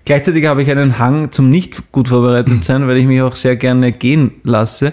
Gleichzeitig 0.05 0.47
habe 0.47 0.63
ich 0.63 0.71
einen 0.71 0.99
Hang 0.99 1.31
zum 1.31 1.51
nicht 1.51 1.93
gut 1.93 2.09
vorbereitet 2.09 2.65
sein, 2.65 2.87
weil 2.87 2.97
ich 2.97 3.07
mich 3.07 3.23
auch 3.23 3.37
sehr 3.37 3.57
gerne 3.57 3.93
gehen 3.93 4.33
lasse. 4.43 4.93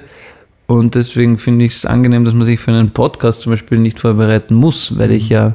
Und 0.65 0.95
deswegen 0.95 1.37
finde 1.37 1.65
ich 1.65 1.75
es 1.75 1.85
angenehm, 1.85 2.25
dass 2.25 2.33
man 2.33 2.45
sich 2.45 2.59
für 2.59 2.71
einen 2.71 2.91
Podcast 2.91 3.41
zum 3.41 3.53
Beispiel 3.53 3.79
nicht 3.79 4.01
vorbereiten 4.01 4.53
muss, 4.53 4.97
weil 4.97 5.11
ich 5.11 5.29
ja 5.29 5.53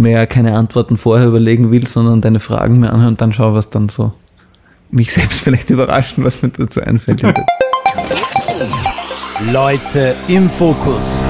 mir 0.00 0.26
keine 0.26 0.56
Antworten 0.56 0.96
vorher 0.96 1.26
überlegen 1.28 1.70
will, 1.70 1.86
sondern 1.86 2.20
deine 2.20 2.40
Fragen 2.40 2.80
mir 2.80 2.92
anhören 2.92 3.12
und 3.12 3.20
dann 3.20 3.32
schaue, 3.32 3.54
was 3.54 3.70
dann 3.70 3.88
so 3.88 4.12
mich 4.90 5.12
selbst 5.12 5.40
vielleicht 5.42 5.70
überraschen, 5.70 6.24
was 6.24 6.42
mir 6.42 6.50
dazu 6.50 6.80
einfällt. 6.80 7.22
Leute 9.52 10.14
im 10.28 10.48
Fokus. 10.48 11.22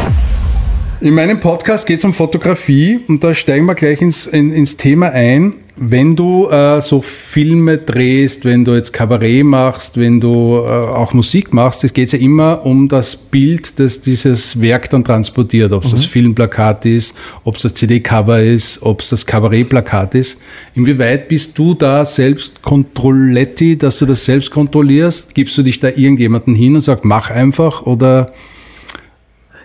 In 1.00 1.14
meinem 1.14 1.40
Podcast 1.40 1.86
geht 1.86 1.98
es 1.98 2.04
um 2.04 2.12
Fotografie 2.12 3.00
und 3.08 3.24
da 3.24 3.34
steigen 3.34 3.66
wir 3.66 3.74
gleich 3.74 4.00
ins, 4.00 4.26
in, 4.26 4.52
ins 4.52 4.76
Thema 4.76 5.10
ein. 5.10 5.54
Wenn 5.74 6.14
du 6.16 6.48
äh, 6.50 6.82
so 6.82 7.00
Filme 7.00 7.78
drehst, 7.78 8.44
wenn 8.44 8.62
du 8.64 8.74
jetzt 8.74 8.92
Kabarett 8.92 9.42
machst, 9.44 9.98
wenn 9.98 10.20
du 10.20 10.56
äh, 10.58 10.68
auch 10.68 11.14
Musik 11.14 11.54
machst, 11.54 11.82
es 11.82 11.94
geht 11.94 12.12
ja 12.12 12.18
immer 12.18 12.66
um 12.66 12.88
das 12.88 13.16
Bild, 13.16 13.78
das 13.80 14.02
dieses 14.02 14.60
Werk 14.60 14.90
dann 14.90 15.02
transportiert. 15.02 15.72
Ob 15.72 15.84
es 15.84 15.92
das 15.92 16.04
Filmplakat 16.04 16.84
ist, 16.84 17.16
ob 17.44 17.56
es 17.56 17.62
das 17.62 17.72
CD-Cover 17.74 18.42
ist, 18.42 18.82
ob 18.82 19.00
es 19.00 19.08
das 19.08 19.24
Kabarettplakat 19.24 20.14
ist. 20.14 20.38
Inwieweit 20.74 21.28
bist 21.28 21.56
du 21.56 21.72
da 21.72 22.04
selbst 22.04 22.60
Kontrolletti, 22.60 23.78
dass 23.78 23.98
du 23.98 24.04
das 24.04 24.26
selbst 24.26 24.50
kontrollierst? 24.50 25.34
Gibst 25.34 25.56
du 25.56 25.62
dich 25.62 25.80
da 25.80 25.88
irgendjemanden 25.88 26.54
hin 26.54 26.74
und 26.74 26.82
sagst, 26.82 27.04
mach 27.06 27.30
einfach 27.30 27.82
oder... 27.86 28.30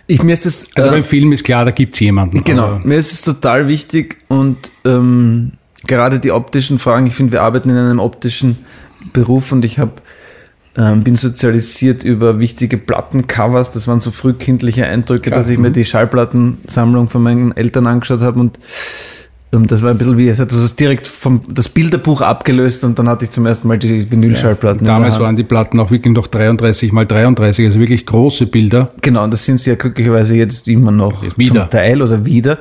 Ich, 0.09 0.23
mir 0.23 0.31
ist 0.31 0.45
das, 0.45 0.67
Also 0.73 0.87
äh, 0.87 0.91
beim 0.93 1.03
Film 1.03 1.33
ist 1.33 1.43
klar, 1.43 1.65
da 1.65 1.71
gibt's 1.71 1.99
jemanden. 1.99 2.45
Genau, 2.45 2.63
aber- 2.63 2.87
mir 2.87 2.95
ist 2.95 3.11
es 3.11 3.21
total 3.23 3.67
wichtig 3.67 4.19
und 4.29 4.55
ähm, 4.85 5.51
gerade 5.87 6.19
die 6.19 6.31
optischen 6.31 6.79
Fragen, 6.79 7.07
ich 7.07 7.15
finde, 7.15 7.33
wir 7.33 7.41
arbeiten 7.41 7.69
in 7.69 7.77
einem 7.77 7.99
optischen 7.99 8.57
Beruf 9.13 9.51
und 9.51 9.65
ich 9.65 9.79
habe 9.79 9.93
ähm, 10.77 11.03
bin 11.03 11.15
sozialisiert 11.15 12.03
über 12.03 12.39
wichtige 12.39 12.77
Plattencovers, 12.77 13.71
das 13.71 13.87
waren 13.87 13.99
so 13.99 14.11
frühkindliche 14.11 14.85
Eindrücke, 14.85 15.31
Klar, 15.31 15.39
dass 15.39 15.49
ich 15.49 15.57
mir 15.57 15.71
die 15.71 15.85
Schallplattensammlung 15.85 17.09
von 17.09 17.23
meinen 17.23 17.57
Eltern 17.57 17.87
angeschaut 17.87 18.21
habe 18.21 18.39
und 18.39 18.59
ähm, 19.53 19.65
das 19.65 19.81
war 19.81 19.91
ein 19.91 19.97
bisschen 19.97 20.17
wie, 20.17 20.27
es 20.27 20.39
hat 20.39 20.51
das 20.51 20.75
direkt 20.75 21.07
vom 21.07 21.41
das 21.49 21.69
Bilderbuch 21.69 22.21
abgelöst 22.21 22.83
und 22.83 22.99
dann 22.99 23.09
hatte 23.09 23.25
ich 23.25 23.31
zum 23.31 23.45
ersten 23.45 23.67
Mal 23.67 23.79
die 23.79 24.09
Vinylschallplatten. 24.11 24.79
in 24.79 24.85
der 24.85 24.93
Damals 24.93 25.19
waren 25.19 25.35
die 25.35 25.43
Platten 25.43 25.79
auch 25.79 25.89
wirklich 25.89 26.13
noch 26.13 26.27
33 26.27 26.91
mal 26.91 27.05
33, 27.05 27.65
also 27.65 27.79
wirklich 27.79 28.05
große 28.05 28.45
Bilder. 28.45 28.91
Genau, 29.01 29.23
und 29.23 29.31
das 29.31 29.45
sind 29.45 29.59
sie 29.59 29.71
ja 29.71 29.75
glücklicherweise 29.77 30.35
jetzt 30.35 30.67
immer 30.67 30.91
noch 30.91 31.23
Wieder. 31.37 31.61
zum 31.61 31.69
Teil 31.69 32.01
oder 32.01 32.25
wieder. 32.25 32.59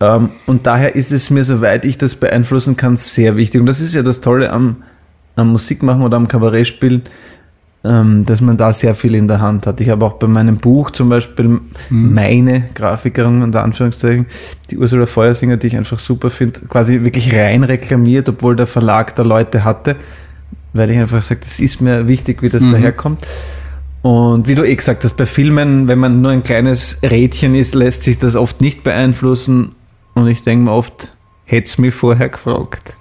Ähm, 0.00 0.30
und 0.46 0.66
daher 0.66 0.94
ist 0.94 1.12
es 1.12 1.30
mir, 1.30 1.44
soweit 1.44 1.84
ich 1.84 1.98
das 1.98 2.14
beeinflussen 2.14 2.76
kann, 2.76 2.96
sehr 2.96 3.36
wichtig. 3.36 3.60
Und 3.60 3.66
das 3.66 3.80
ist 3.80 3.94
ja 3.94 4.02
das 4.02 4.20
Tolle 4.20 4.50
am, 4.50 4.76
am 5.36 5.52
Musikmachen 5.52 6.02
oder 6.02 6.16
am 6.16 6.28
Kabarettspielen, 6.28 7.02
ähm, 7.84 8.26
dass 8.26 8.40
man 8.40 8.56
da 8.56 8.72
sehr 8.72 8.94
viel 8.94 9.14
in 9.14 9.28
der 9.28 9.40
Hand 9.40 9.66
hat. 9.66 9.80
Ich 9.80 9.88
habe 9.88 10.04
auch 10.04 10.14
bei 10.14 10.26
meinem 10.26 10.58
Buch 10.58 10.90
zum 10.90 11.08
Beispiel 11.08 11.60
meine 11.88 12.68
Grafikerin, 12.74 13.42
unter 13.42 13.62
Anführungszeichen, 13.62 14.26
die 14.70 14.78
Ursula 14.78 15.06
Feuersinger, 15.06 15.56
die 15.56 15.68
ich 15.68 15.76
einfach 15.76 15.98
super 15.98 16.30
finde, 16.30 16.60
quasi 16.68 17.04
wirklich 17.04 17.34
rein 17.34 17.64
reklamiert, 17.64 18.28
obwohl 18.28 18.56
der 18.56 18.66
Verlag 18.66 19.14
da 19.16 19.22
Leute 19.22 19.64
hatte, 19.64 19.96
weil 20.72 20.90
ich 20.90 20.98
einfach 20.98 21.22
sage, 21.22 21.40
das 21.42 21.60
ist 21.60 21.80
mir 21.80 22.08
wichtig, 22.08 22.42
wie 22.42 22.48
das 22.48 22.62
daherkommt. 22.62 23.26
Und 24.02 24.46
wie 24.46 24.54
du 24.54 24.62
eh 24.62 24.76
gesagt 24.76 25.02
hast, 25.02 25.16
bei 25.16 25.26
Filmen, 25.26 25.88
wenn 25.88 25.98
man 25.98 26.20
nur 26.20 26.30
ein 26.30 26.44
kleines 26.44 27.00
Rädchen 27.02 27.56
ist, 27.56 27.74
lässt 27.74 28.04
sich 28.04 28.18
das 28.18 28.36
oft 28.36 28.60
nicht 28.60 28.84
beeinflussen. 28.84 29.72
Und 30.16 30.28
ich 30.28 30.40
denke 30.42 30.64
mir 30.64 30.72
oft, 30.72 31.12
hätte 31.44 31.66
es 31.66 31.78
mich 31.78 31.94
vorher 31.94 32.30
gefragt. 32.30 32.94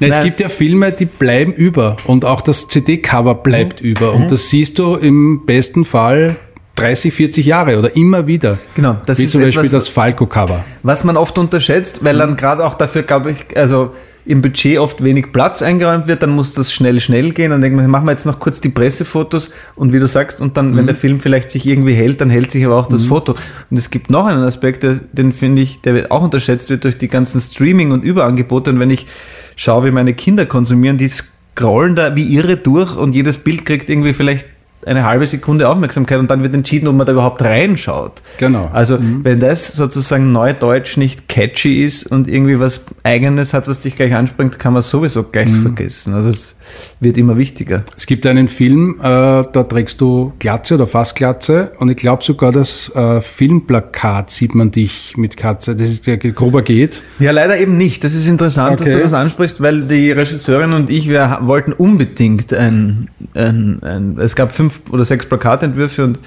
Es 0.00 0.10
Nein. 0.10 0.24
gibt 0.24 0.40
ja 0.40 0.48
Filme, 0.48 0.92
die 0.92 1.06
bleiben 1.06 1.52
über 1.54 1.96
und 2.06 2.24
auch 2.24 2.40
das 2.42 2.68
CD-Cover 2.68 3.36
bleibt 3.36 3.80
über 3.80 4.12
und 4.12 4.30
das 4.30 4.50
siehst 4.50 4.78
du 4.78 4.96
im 4.96 5.46
besten 5.46 5.84
Fall 5.86 6.36
30, 6.74 7.14
40 7.14 7.46
Jahre 7.46 7.78
oder 7.78 7.96
immer 7.96 8.26
wieder. 8.26 8.58
Genau, 8.74 8.98
das 9.06 9.18
Wie 9.18 9.24
ist 9.24 9.32
zum 9.32 9.42
Beispiel 9.42 9.64
etwas, 9.64 9.86
das 9.86 9.88
Falco-Cover. 9.88 10.64
was 10.82 11.04
man 11.04 11.16
oft 11.16 11.38
unterschätzt, 11.38 12.04
weil 12.04 12.18
dann 12.18 12.36
gerade 12.36 12.66
auch 12.66 12.74
dafür, 12.74 13.04
glaube 13.04 13.30
ich, 13.30 13.56
also 13.56 13.92
im 14.26 14.42
Budget 14.42 14.78
oft 14.78 15.04
wenig 15.04 15.32
Platz 15.32 15.62
eingeräumt 15.62 16.08
wird, 16.08 16.22
dann 16.22 16.30
muss 16.30 16.52
das 16.52 16.72
schnell, 16.72 17.00
schnell 17.00 17.30
gehen. 17.30 17.52
Dann 17.52 17.60
denkt 17.60 17.76
man, 17.76 17.88
machen 17.88 18.06
wir 18.06 18.10
jetzt 18.10 18.26
noch 18.26 18.40
kurz 18.40 18.60
die 18.60 18.68
Pressefotos 18.68 19.50
und 19.76 19.92
wie 19.92 20.00
du 20.00 20.08
sagst, 20.08 20.40
und 20.40 20.56
dann, 20.56 20.76
wenn 20.76 20.86
der 20.86 20.96
Film 20.96 21.20
vielleicht 21.20 21.50
sich 21.50 21.64
irgendwie 21.64 21.94
hält, 21.94 22.20
dann 22.20 22.28
hält 22.28 22.50
sich 22.50 22.64
aber 22.66 22.76
auch 22.76 22.88
das 22.88 23.04
Foto. 23.04 23.36
Und 23.70 23.76
es 23.76 23.90
gibt 23.90 24.10
noch 24.10 24.26
einen 24.26 24.42
Aspekt, 24.42 24.82
der, 24.82 25.00
den 25.12 25.32
finde 25.32 25.62
ich, 25.62 25.80
der 25.80 26.10
auch 26.10 26.22
unterschätzt 26.22 26.70
wird 26.70 26.82
durch 26.82 26.98
die 26.98 27.08
ganzen 27.08 27.40
Streaming- 27.40 27.92
und 27.92 28.02
Überangebote. 28.02 28.70
Und 28.70 28.80
wenn 28.80 28.90
ich 28.90 29.06
schaue, 29.54 29.86
wie 29.86 29.90
meine 29.92 30.14
Kinder 30.14 30.44
konsumieren, 30.44 30.98
die 30.98 31.08
scrollen 31.08 31.94
da 31.94 32.16
wie 32.16 32.34
irre 32.34 32.56
durch 32.56 32.96
und 32.96 33.14
jedes 33.14 33.38
Bild 33.38 33.64
kriegt 33.64 33.88
irgendwie 33.88 34.12
vielleicht 34.12 34.46
eine 34.86 35.04
halbe 35.04 35.26
Sekunde 35.26 35.68
Aufmerksamkeit 35.68 36.18
und 36.18 36.30
dann 36.30 36.42
wird 36.42 36.54
entschieden, 36.54 36.86
ob 36.86 36.94
man 36.94 37.06
da 37.06 37.12
überhaupt 37.12 37.42
reinschaut. 37.42 38.22
Genau. 38.38 38.70
Also 38.72 38.98
wenn 39.00 39.40
das 39.40 39.72
sozusagen 39.74 40.32
Neudeutsch 40.32 40.96
nicht 40.96 41.28
catchy 41.28 41.84
ist 41.84 42.06
und 42.06 42.28
irgendwie 42.28 42.60
was 42.60 42.86
Eigenes 43.02 43.52
hat, 43.52 43.66
was 43.68 43.80
dich 43.80 43.96
gleich 43.96 44.14
anspringt, 44.14 44.58
kann 44.58 44.72
man 44.72 44.82
sowieso 44.82 45.24
gleich 45.24 45.50
vergessen. 45.62 46.14
Also 46.14 46.28
es 46.30 46.56
wird 47.00 47.18
immer 47.18 47.36
wichtiger. 47.36 47.84
Es 47.96 48.06
gibt 48.06 48.26
einen 48.26 48.48
Film, 48.48 48.96
äh, 49.00 49.02
da 49.02 49.44
trägst 49.68 50.00
du 50.00 50.32
Glatze 50.38 50.74
oder 50.74 50.86
fast 50.86 51.16
Glatze 51.16 51.72
und 51.78 51.88
ich 51.90 51.96
glaube 51.96 52.22
sogar 52.22 52.52
das 52.52 52.90
äh, 52.94 53.20
Filmplakat 53.20 54.30
sieht 54.30 54.54
man 54.54 54.70
dich 54.70 55.14
mit 55.16 55.36
Katze. 55.36 55.74
Das 55.74 55.90
ist 55.90 56.06
der 56.06 56.16
grober 56.18 56.62
geht. 56.62 57.00
Ja, 57.18 57.32
leider 57.32 57.58
eben 57.58 57.76
nicht. 57.76 58.04
Das 58.04 58.14
ist 58.14 58.28
interessant, 58.28 58.80
dass 58.80 58.86
Okay. 58.86 58.96
du 58.96 59.02
das 59.02 59.14
ansprichst, 59.14 59.60
weil 59.60 59.82
die 59.82 60.12
Regisseurin 60.12 60.72
und 60.72 60.90
ich, 60.90 61.08
wir 61.08 61.38
wollten 61.42 61.72
unbedingt 61.72 62.52
ein, 62.54 63.08
ein, 63.34 63.82
ein 63.82 64.18
es 64.18 64.36
gab 64.36 64.52
fünf 64.52 64.75
oder 64.90 65.04
sechs 65.04 65.26
Plakatentwürfe 65.26 66.04
und 66.04 66.18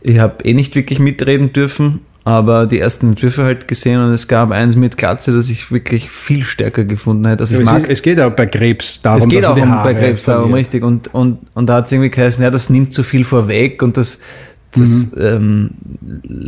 ich 0.00 0.18
habe 0.18 0.44
eh 0.44 0.52
nicht 0.52 0.74
wirklich 0.74 0.98
mitreden 0.98 1.52
dürfen, 1.52 2.00
aber 2.24 2.66
die 2.66 2.78
ersten 2.78 3.08
Entwürfe 3.10 3.44
halt 3.44 3.68
gesehen 3.68 4.02
und 4.02 4.12
es 4.12 4.28
gab 4.28 4.50
eins 4.50 4.76
mit 4.76 4.96
Glatze, 4.96 5.34
das 5.34 5.50
ich 5.50 5.70
wirklich 5.70 6.10
viel 6.10 6.42
stärker 6.44 6.84
gefunden 6.84 7.26
hätte. 7.26 7.40
Also 7.40 7.54
ich 7.54 7.60
es, 7.60 7.66
mag 7.66 7.88
es 7.88 8.02
geht 8.02 8.18
ja 8.18 8.28
bei 8.30 8.46
Krebs 8.46 9.02
darum, 9.02 9.22
es 9.22 9.28
geht 9.28 9.44
auch 9.44 9.56
um, 9.56 9.70
bei 9.82 9.94
Krebs 9.94 10.24
darum, 10.24 10.52
richtig. 10.54 10.82
Und, 10.84 11.12
und, 11.12 11.38
und 11.54 11.66
da 11.68 11.76
hat 11.76 11.86
es 11.86 11.92
irgendwie 11.92 12.10
geheißen, 12.10 12.42
ja, 12.42 12.50
das 12.50 12.70
nimmt 12.70 12.94
zu 12.94 13.02
viel 13.02 13.24
vorweg 13.24 13.82
und 13.82 13.98
das, 13.98 14.20
das 14.72 15.14
ähm, 15.18 15.70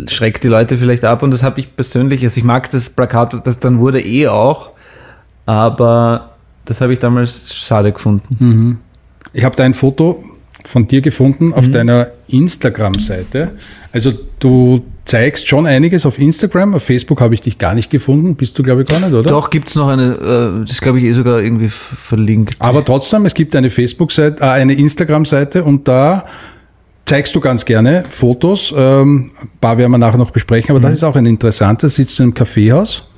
schreckt 0.08 0.44
die 0.44 0.48
Leute 0.48 0.78
vielleicht 0.78 1.04
ab. 1.04 1.22
Und 1.22 1.30
das 1.30 1.42
habe 1.42 1.60
ich 1.60 1.76
persönlich, 1.76 2.22
also 2.24 2.38
ich 2.38 2.44
mag 2.44 2.70
das 2.70 2.88
Plakat, 2.88 3.46
das 3.46 3.58
dann 3.58 3.78
wurde 3.78 4.00
eh 4.00 4.28
auch, 4.28 4.70
aber 5.44 6.36
das 6.64 6.80
habe 6.80 6.94
ich 6.94 6.98
damals 6.98 7.54
schade 7.54 7.92
gefunden. 7.92 8.80
Ich 9.34 9.44
habe 9.44 9.56
da 9.56 9.64
ein 9.64 9.74
Foto 9.74 10.24
von 10.66 10.88
dir 10.88 11.00
gefunden 11.00 11.52
auf 11.52 11.70
deiner 11.70 12.08
Instagram-Seite. 12.28 13.52
Also 13.92 14.12
du 14.38 14.82
zeigst 15.06 15.48
schon 15.48 15.66
einiges 15.66 16.04
auf 16.04 16.18
Instagram. 16.18 16.74
Auf 16.74 16.82
Facebook 16.82 17.20
habe 17.20 17.34
ich 17.34 17.40
dich 17.40 17.58
gar 17.58 17.74
nicht 17.74 17.90
gefunden. 17.90 18.34
Bist 18.34 18.58
du, 18.58 18.62
glaube 18.62 18.82
ich, 18.82 18.88
gar 18.88 19.00
nicht, 19.00 19.12
oder? 19.12 19.30
Doch 19.30 19.50
gibt's 19.50 19.74
noch 19.76 19.88
eine, 19.88 20.62
äh, 20.62 20.66
das 20.66 20.80
glaube 20.80 20.98
ich 20.98 21.04
eh 21.04 21.12
sogar 21.12 21.40
irgendwie 21.40 21.70
verlinkt. 21.70 22.56
Aber 22.58 22.84
trotzdem, 22.84 23.24
es 23.24 23.34
gibt 23.34 23.54
eine 23.56 23.70
Facebook-Seite, 23.70 24.42
äh, 24.42 24.46
eine 24.46 24.74
Instagram-Seite 24.74 25.64
und 25.64 25.86
da 25.88 26.26
zeigst 27.04 27.34
du 27.34 27.40
ganz 27.40 27.64
gerne 27.64 28.04
Fotos. 28.10 28.74
Ähm, 28.76 29.30
ein 29.40 29.48
paar 29.60 29.78
werden 29.78 29.92
wir 29.92 29.98
nachher 29.98 30.18
noch 30.18 30.32
besprechen, 30.32 30.70
aber 30.70 30.80
das 30.80 30.94
ist 30.94 31.04
auch 31.04 31.14
ein 31.14 31.26
interessantes. 31.26 31.94
Sitzt 31.94 32.18
du 32.18 32.24
im 32.24 32.34
Kaffeehaus, 32.34 33.08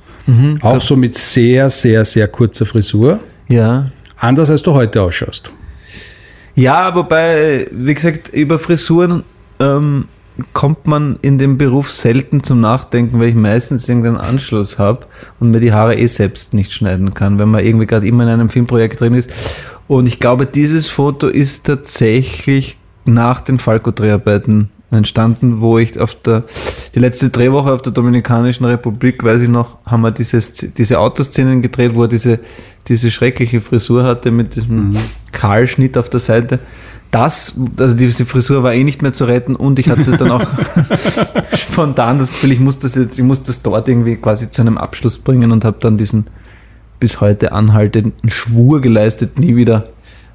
auch 0.61 0.79
so 0.79 0.95
mit 0.95 1.17
sehr, 1.17 1.71
sehr, 1.71 2.05
sehr 2.05 2.27
kurzer 2.27 2.67
Frisur. 2.67 3.19
Ja. 3.47 3.89
Anders 4.15 4.51
als 4.51 4.61
du 4.61 4.73
heute 4.73 5.01
ausschaust. 5.01 5.51
Ja, 6.55 6.93
wobei, 6.95 7.67
wie 7.71 7.93
gesagt, 7.93 8.29
über 8.33 8.59
Frisuren 8.59 9.23
ähm, 9.59 10.05
kommt 10.53 10.87
man 10.87 11.17
in 11.21 11.37
dem 11.37 11.57
Beruf 11.57 11.91
selten 11.91 12.43
zum 12.43 12.61
Nachdenken, 12.61 13.19
weil 13.19 13.29
ich 13.29 13.35
meistens 13.35 13.87
irgendeinen 13.87 14.17
Anschluss 14.17 14.79
habe 14.79 15.05
und 15.39 15.51
mir 15.51 15.59
die 15.59 15.73
Haare 15.73 15.95
eh 15.97 16.07
selbst 16.07 16.53
nicht 16.53 16.71
schneiden 16.71 17.13
kann, 17.13 17.39
wenn 17.39 17.49
man 17.49 17.63
irgendwie 17.63 17.85
gerade 17.85 18.07
immer 18.07 18.23
in 18.23 18.29
einem 18.29 18.49
Filmprojekt 18.49 18.99
drin 18.99 19.13
ist. 19.13 19.29
Und 19.87 20.07
ich 20.07 20.19
glaube, 20.19 20.45
dieses 20.45 20.87
Foto 20.87 21.27
ist 21.27 21.65
tatsächlich 21.65 22.77
nach 23.05 23.41
den 23.41 23.59
Falco-Dreharbeiten 23.59 24.69
entstanden, 24.91 25.61
wo 25.61 25.77
ich 25.77 25.99
auf 25.99 26.15
der, 26.15 26.43
die 26.95 26.99
letzte 26.99 27.29
Drehwoche 27.29 27.71
auf 27.71 27.81
der 27.81 27.91
Dominikanischen 27.91 28.65
Republik, 28.65 29.23
weiß 29.23 29.41
ich 29.41 29.49
noch, 29.49 29.77
haben 29.85 30.01
wir 30.01 30.11
diese, 30.11 30.37
Sz- 30.37 30.73
diese 30.75 30.99
Autoszenen 30.99 31.61
gedreht, 31.61 31.95
wo 31.95 32.03
er 32.03 32.07
diese, 32.07 32.39
diese 32.87 33.11
schreckliche 33.11 33.61
Frisur 33.61 34.03
hatte 34.03 34.31
mit 34.31 34.55
diesem 34.55 34.93
Kahlschnitt 35.31 35.97
auf 35.97 36.09
der 36.09 36.19
Seite. 36.19 36.59
Das, 37.11 37.59
also 37.79 37.95
diese 37.95 38.25
Frisur 38.25 38.61
war 38.61 38.73
eh 38.73 38.83
nicht 38.83 39.01
mehr 39.01 39.13
zu 39.13 39.25
retten 39.25 39.55
und 39.55 39.79
ich 39.79 39.89
hatte 39.89 40.15
dann 40.15 40.29
auch 40.29 40.47
spontan 41.55 42.19
das 42.19 42.29
Gefühl, 42.29 42.51
ich 42.51 42.59
muss 42.59 42.77
das 42.77 42.93
jetzt, 42.93 43.17
ich 43.17 43.25
muss 43.25 43.41
das 43.41 43.63
dort 43.63 43.87
irgendwie 43.87 44.15
quasi 44.15 44.51
zu 44.51 44.61
einem 44.61 44.77
Abschluss 44.77 45.17
bringen 45.17 45.51
und 45.51 45.65
habe 45.65 45.77
dann 45.79 45.97
diesen 45.97 46.27
bis 46.99 47.19
heute 47.19 47.51
anhaltenden 47.51 48.29
Schwur 48.29 48.79
geleistet, 48.81 49.39
nie 49.39 49.55
wieder 49.55 49.85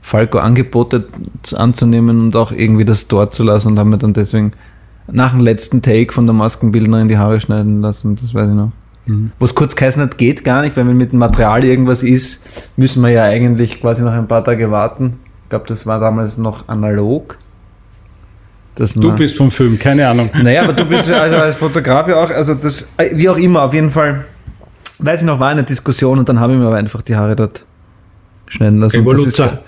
Falco 0.02 0.38
Angebote 0.38 1.06
anzunehmen 1.54 2.20
und 2.20 2.36
auch 2.36 2.50
irgendwie 2.50 2.84
das 2.84 3.06
dort 3.06 3.32
zu 3.34 3.44
lassen 3.44 3.68
und 3.68 3.78
haben 3.78 3.90
mir 3.90 3.98
dann 3.98 4.12
deswegen 4.12 4.52
nach 5.10 5.30
dem 5.30 5.40
letzten 5.40 5.80
Take 5.80 6.12
von 6.12 6.26
der 6.26 6.34
Maskenbildnerin 6.34 7.08
die 7.08 7.18
Haare 7.18 7.40
schneiden 7.40 7.82
lassen, 7.82 8.16
das 8.16 8.34
weiß 8.34 8.48
ich 8.50 8.56
noch. 8.56 8.72
Wo 9.38 9.44
es 9.44 9.54
kurz 9.54 9.76
geheißen 9.76 10.00
hat, 10.00 10.16
geht 10.16 10.44
gar 10.44 10.62
nicht, 10.62 10.76
weil 10.76 10.86
wenn 10.86 10.96
mit 10.96 11.12
dem 11.12 11.18
Material 11.18 11.62
irgendwas 11.62 12.02
ist, 12.02 12.68
müssen 12.76 13.02
wir 13.02 13.10
ja 13.10 13.24
eigentlich 13.24 13.80
quasi 13.80 14.02
noch 14.02 14.12
ein 14.12 14.26
paar 14.26 14.42
Tage 14.42 14.70
warten. 14.70 15.18
Ich 15.42 15.50
glaube, 15.50 15.66
das 15.68 15.86
war 15.86 16.00
damals 16.00 16.38
noch 16.38 16.68
analog. 16.68 17.38
Du 18.76 19.12
bist 19.14 19.36
vom 19.36 19.50
Film, 19.50 19.78
keine 19.78 20.08
Ahnung. 20.08 20.30
naja, 20.42 20.62
aber 20.64 20.72
du 20.72 20.84
bist 20.84 21.08
also 21.10 21.36
als 21.36 21.54
Fotograf 21.54 22.08
ja 22.08 22.16
auch, 22.16 22.30
also 22.30 22.54
das, 22.54 22.92
wie 23.12 23.28
auch 23.28 23.36
immer, 23.36 23.62
auf 23.62 23.74
jeden 23.74 23.90
Fall, 23.90 24.24
weiß 24.98 25.20
ich 25.20 25.26
noch, 25.26 25.38
war 25.38 25.50
eine 25.50 25.62
Diskussion 25.62 26.18
und 26.18 26.28
dann 26.28 26.40
habe 26.40 26.54
ich 26.54 26.58
mir 26.58 26.66
aber 26.66 26.76
einfach 26.76 27.02
die 27.02 27.14
Haare 27.14 27.36
dort 27.36 27.64
schneiden 28.48 28.78
lassen. 28.78 29.00
Evoluzer. 29.00 29.62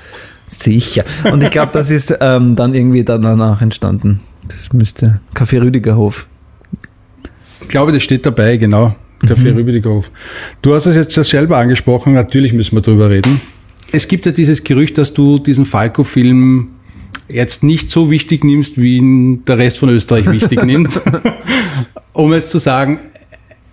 sicher. 0.48 1.04
Und 1.30 1.42
ich 1.42 1.50
glaube, 1.50 1.72
das 1.72 1.90
ist 1.90 2.16
ähm, 2.20 2.56
dann 2.56 2.74
irgendwie 2.74 3.04
danach 3.04 3.60
entstanden. 3.60 4.20
Das 4.48 4.72
müsste 4.72 5.20
Café 5.34 5.60
Rüdigerhof. 5.60 6.26
Ich 7.60 7.68
glaube, 7.68 7.92
das 7.92 8.02
steht 8.02 8.26
dabei, 8.26 8.56
genau. 8.56 8.96
Café 9.26 9.50
Mhm. 9.52 9.56
Rübidighof. 9.58 10.10
Du 10.62 10.74
hast 10.74 10.86
es 10.86 10.96
jetzt 10.96 11.14
selber 11.28 11.58
angesprochen, 11.58 12.14
natürlich 12.14 12.52
müssen 12.52 12.76
wir 12.76 12.82
drüber 12.82 13.10
reden. 13.10 13.40
Es 13.92 14.08
gibt 14.08 14.26
ja 14.26 14.32
dieses 14.32 14.64
Gerücht, 14.64 14.98
dass 14.98 15.14
du 15.14 15.38
diesen 15.38 15.64
Falco-Film 15.66 16.68
jetzt 17.28 17.62
nicht 17.62 17.90
so 17.90 18.10
wichtig 18.10 18.44
nimmst, 18.44 18.80
wie 18.80 18.96
ihn 18.96 19.44
der 19.44 19.58
Rest 19.58 19.78
von 19.78 19.88
Österreich 19.88 20.30
wichtig 20.30 20.64
nimmt. 20.64 21.00
um 22.12 22.32
es 22.32 22.50
zu 22.50 22.58
sagen, 22.58 22.98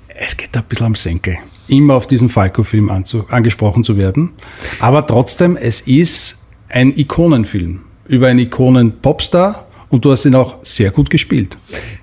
es 0.08 0.38
geht 0.38 0.50
da 0.52 0.60
ein 0.60 0.66
bisschen 0.70 0.86
am 0.88 0.96
Senkel, 0.96 1.38
immer 1.68 1.96
auf 1.96 2.08
diesen 2.08 2.30
Falco-Film 2.30 2.90
angesprochen 3.30 3.84
zu 3.84 3.98
werden. 3.98 4.32
Aber 4.80 5.06
trotzdem, 5.08 5.58
es 5.58 5.82
ist 5.82 6.46
ein 6.70 6.98
Ikonenfilm 6.98 7.80
über 8.08 8.28
einen 8.28 8.40
Ikonen-Popstar 8.40 9.63
und 9.94 10.04
du 10.06 10.12
hast 10.12 10.26
ihn 10.26 10.34
auch 10.34 10.56
sehr 10.64 10.90
gut 10.90 11.12
gespielt. 11.12 11.56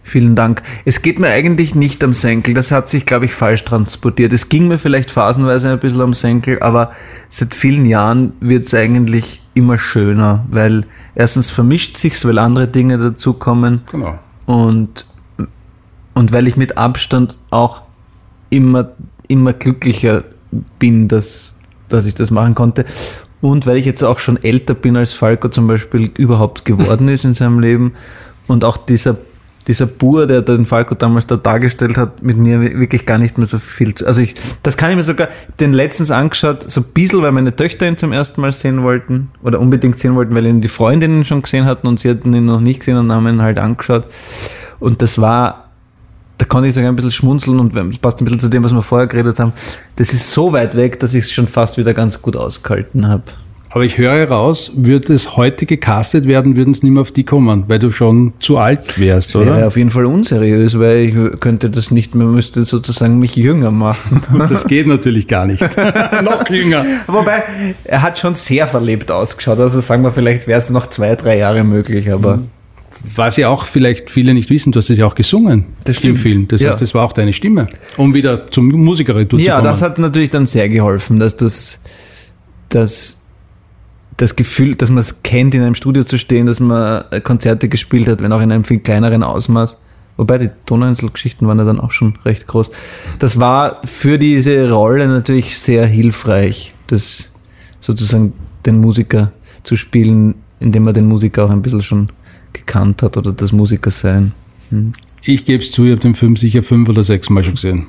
Vielen 0.05 0.37
Dank. 0.37 0.63
Es 0.85 1.03
geht 1.03 1.19
mir 1.19 1.27
eigentlich 1.27 1.75
nicht 1.75 2.05
am 2.05 2.13
Senkel. 2.13 2.55
Das 2.55 2.71
hat 2.71 2.89
sich, 2.89 3.05
glaube 3.05 3.25
ich, 3.25 3.35
falsch 3.35 3.65
transportiert. 3.65 4.33
Es 4.33 4.49
ging 4.49 4.69
mir 4.69 4.79
vielleicht 4.79 5.11
phasenweise 5.11 5.73
ein 5.73 5.81
bisschen 5.81 6.01
am 6.01 6.15
Senkel, 6.15 6.63
aber 6.63 6.93
seit 7.29 7.53
vielen 7.53 7.85
Jahren 7.85 8.35
wird 8.39 8.69
es 8.69 8.75
eigentlich 8.75 9.43
immer 9.55 9.77
schöner, 9.77 10.47
weil 10.53 10.87
erstens 11.17 11.51
vermischt 11.51 11.97
sich's, 11.97 12.25
weil 12.25 12.39
andere 12.39 12.69
Dinge 12.69 12.97
dazukommen 12.97 13.81
Genau. 13.91 14.17
und, 14.47 15.05
und 16.15 16.31
weil 16.31 16.47
ich 16.47 16.57
mit 16.57 16.79
Abstand 16.79 17.37
auch 17.51 17.83
immer, 18.51 18.93
immer 19.27 19.53
glücklicher 19.53 20.23
bin, 20.79 21.09
dass, 21.09 21.57
dass 21.89 22.07
ich 22.07 22.15
das 22.15 22.31
machen 22.31 22.55
konnte. 22.55 22.85
Und 23.41 23.67
weil 23.67 23.79
ich 23.79 23.87
jetzt 23.87 24.05
auch 24.05 24.19
schon 24.19 24.43
älter 24.43 24.75
bin, 24.75 24.97
als 24.97 25.13
Falco 25.13 25.49
zum 25.49 25.67
Beispiel 25.67 26.11
überhaupt 26.19 26.65
geworden 26.65 27.09
ist 27.09 27.25
in 27.25 27.35
seinem 27.35 27.59
Leben. 27.59 27.93
Und 28.47 28.65
auch 28.65 28.77
dieser, 28.77 29.17
dieser 29.67 29.87
Bur, 29.87 30.27
der 30.27 30.43
den 30.43 30.67
Falco 30.67 30.95
damals 30.95 31.27
da 31.27 31.37
dargestellt 31.37 31.97
hat, 31.97 32.23
mit 32.23 32.37
mir 32.37 32.61
wirklich 32.61 33.07
gar 33.07 33.17
nicht 33.17 33.39
mehr 33.39 33.47
so 33.47 33.59
viel 33.59 33.95
zu. 33.95 34.07
Also 34.07 34.21
ich, 34.21 34.35
das 34.63 34.77
kann 34.77 34.91
ich 34.91 34.97
mir 34.97 35.05
sogar 35.05 35.29
den 35.59 35.73
letztens 35.73 36.11
angeschaut, 36.11 36.71
so 36.71 36.83
ein 36.83 36.87
bisschen, 36.93 37.23
weil 37.23 37.33
meine 37.33 37.57
Töchter 37.57 37.89
ihn 37.89 37.97
zum 37.97 38.13
ersten 38.13 38.41
Mal 38.43 38.53
sehen 38.53 38.83
wollten 38.83 39.31
oder 39.43 39.59
unbedingt 39.59 39.99
sehen 39.99 40.17
wollten, 40.17 40.35
weil 40.35 40.47
ihn 40.47 40.61
die 40.61 40.69
Freundinnen 40.69 41.25
schon 41.25 41.43
gesehen 41.43 41.65
hatten 41.65 41.87
und 41.87 42.01
sie 42.01 42.11
hatten 42.11 42.35
ihn 42.35 42.47
noch 42.47 42.61
nicht 42.61 42.81
gesehen 42.81 42.99
und 42.99 43.11
haben 43.11 43.27
ihn 43.27 43.41
halt 43.41 43.59
angeschaut. 43.59 44.07
Und 44.81 45.03
das 45.03 45.19
war, 45.19 45.60
da 46.41 46.47
konnte 46.47 46.69
ich 46.69 46.75
sogar 46.75 46.91
ein 46.91 46.97
bisschen 46.97 47.13
schmunzeln 47.13 47.61
und 47.61 47.77
das 47.77 47.99
passt 47.99 48.21
ein 48.21 48.25
bisschen 48.25 48.41
zu 48.41 48.49
dem, 48.49 48.65
was 48.65 48.73
wir 48.73 48.81
vorher 48.81 49.07
geredet 49.07 49.39
haben. 49.39 49.53
Das 49.97 50.15
ist 50.15 50.33
so 50.33 50.53
weit 50.53 50.75
weg, 50.75 50.99
dass 50.99 51.13
ich 51.13 51.25
es 51.25 51.33
schon 51.33 51.47
fast 51.47 51.77
wieder 51.77 51.93
ganz 51.93 52.23
gut 52.23 52.35
ausgehalten 52.35 53.07
habe. 53.07 53.25
Aber 53.73 53.85
ich 53.85 53.99
höre 53.99 54.27
raus, 54.27 54.73
würde 54.75 55.13
es 55.13 55.37
heute 55.37 55.65
gecastet 55.65 56.27
werden, 56.27 56.57
würden 56.57 56.73
es 56.73 56.83
nicht 56.83 56.93
mehr 56.93 57.03
auf 57.03 57.13
die 57.13 57.23
kommen, 57.25 57.65
weil 57.69 57.79
du 57.79 57.93
schon 57.93 58.33
zu 58.41 58.57
alt 58.57 58.99
wärst, 58.99 59.37
oder? 59.37 59.69
auf 59.69 59.77
jeden 59.77 59.91
Fall 59.91 60.07
unseriös, 60.07 60.77
weil 60.79 60.97
ich 60.97 61.41
könnte 61.41 61.71
das 61.71 61.93
nicht 61.93 62.17
mehr, 62.17 62.27
müsste 62.27 62.65
sozusagen 62.65 63.19
mich 63.19 63.37
jünger 63.37 63.71
machen. 63.71 64.23
Das 64.49 64.67
geht 64.67 64.87
natürlich 64.87 65.29
gar 65.29 65.47
nicht. 65.47 65.61
Noch 66.25 66.49
jünger. 66.49 66.85
Wobei, 67.07 67.45
er 67.85 68.03
hat 68.03 68.19
schon 68.19 68.35
sehr 68.35 68.67
verlebt 68.67 69.11
ausgeschaut. 69.11 69.61
Also 69.61 69.79
sagen 69.81 70.03
wir, 70.03 70.11
vielleicht 70.11 70.47
wäre 70.47 70.59
es 70.59 70.71
noch 70.71 70.89
zwei, 70.89 71.15
drei 71.15 71.39
Jahre 71.39 71.63
möglich, 71.63 72.11
aber 72.11 72.41
Was 73.15 73.37
ja 73.37 73.49
auch 73.49 73.65
vielleicht 73.65 74.11
viele 74.11 74.35
nicht 74.35 74.51
wissen, 74.51 74.73
du 74.73 74.79
hast 74.79 74.91
es 74.91 74.99
ja 74.99 75.07
auch 75.07 75.15
gesungen 75.15 75.65
Das 75.85 75.97
im 75.97 76.01
stimmt. 76.01 76.19
Film. 76.19 76.49
Das 76.49 76.61
Ja. 76.61 76.71
heißt, 76.71 76.83
das 76.83 76.95
war 76.95 77.05
auch 77.05 77.13
deine 77.13 77.33
Stimme, 77.33 77.67
um 77.97 78.13
wieder 78.15 78.51
zum 78.51 78.69
Musikerretour 78.69 79.39
zu 79.39 79.45
ja, 79.45 79.57
kommen. 79.57 79.65
das 79.65 79.81
hat 79.83 79.99
natürlich 79.99 80.31
dann 80.31 80.47
sehr 80.47 80.69
geholfen, 80.69 81.19
dass 81.19 81.37
das, 81.37 81.83
das, 82.69 83.27
das 84.17 84.37
Gefühl, 84.37 84.75
dass 84.75 84.91
man 84.91 84.99
es 84.99 85.23
kennt, 85.23 85.55
in 85.55 85.63
einem 85.63 85.75
Studio 85.75 86.05
zu 86.05 86.19
stehen, 86.19 86.47
dass 86.47 86.61
man 86.61 87.05
äh, 87.11 87.21
Konzerte 87.21 87.69
gespielt 87.69 88.07
hat, 88.09 88.21
wenn 88.23 88.33
auch 88.33 88.43
in 88.43 88.53
einem 88.53 88.65
viel 88.65 88.81
kleineren 88.81 89.23
Ausmaß. 89.23 89.79
Wobei 90.19 90.37
die 90.37 90.51
Donauinsel-Geschichten 90.67 91.47
waren 91.49 91.59
ja 91.59 91.65
dann 91.65 91.81
auch 91.81 91.93
schon 91.93 92.19
recht 92.27 92.47
groß. 92.47 92.71
Das 93.19 93.41
war 93.41 93.81
für 93.87 94.19
diese 94.19 94.71
Rolle 94.71 95.09
natürlich 95.09 95.59
sehr 95.59 95.87
hilfreich, 95.87 96.75
das 96.89 97.33
sozusagen 97.81 98.35
den 98.67 98.79
Musiker 98.83 99.33
zu 99.63 99.77
spielen, 99.77 100.35
indem 100.59 100.83
man 100.83 100.93
den 100.93 101.07
Musiker 101.07 101.47
auch 101.47 101.51
ein 101.51 101.63
bisschen 101.63 101.81
schon 101.81 102.09
gekannt 102.53 103.03
hat 103.03 103.17
oder 103.17 103.33
das 103.33 103.53
Musiker 103.53 103.91
sein. 103.91 104.33
Hm. 104.71 104.93
Ich 105.23 105.45
gebe 105.45 105.63
es 105.63 105.71
zu, 105.71 105.85
ich 105.85 105.93
habe 105.93 106.01
den 106.01 106.15
Film 106.15 106.37
sicher 106.37 106.63
fünf 106.63 106.89
oder 106.89 107.03
sechs 107.03 107.29
Mal 107.31 107.45
schon 107.45 107.55
gesehen. 107.55 107.87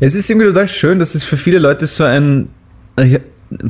Es 0.00 0.14
ist 0.14 0.28
irgendwie 0.28 0.46
total 0.46 0.68
schön, 0.68 0.98
dass 0.98 1.14
es 1.14 1.24
für 1.24 1.36
viele 1.36 1.58
Leute 1.58 1.86
so 1.86 2.04
ein, 2.04 2.48
ein 2.96 3.20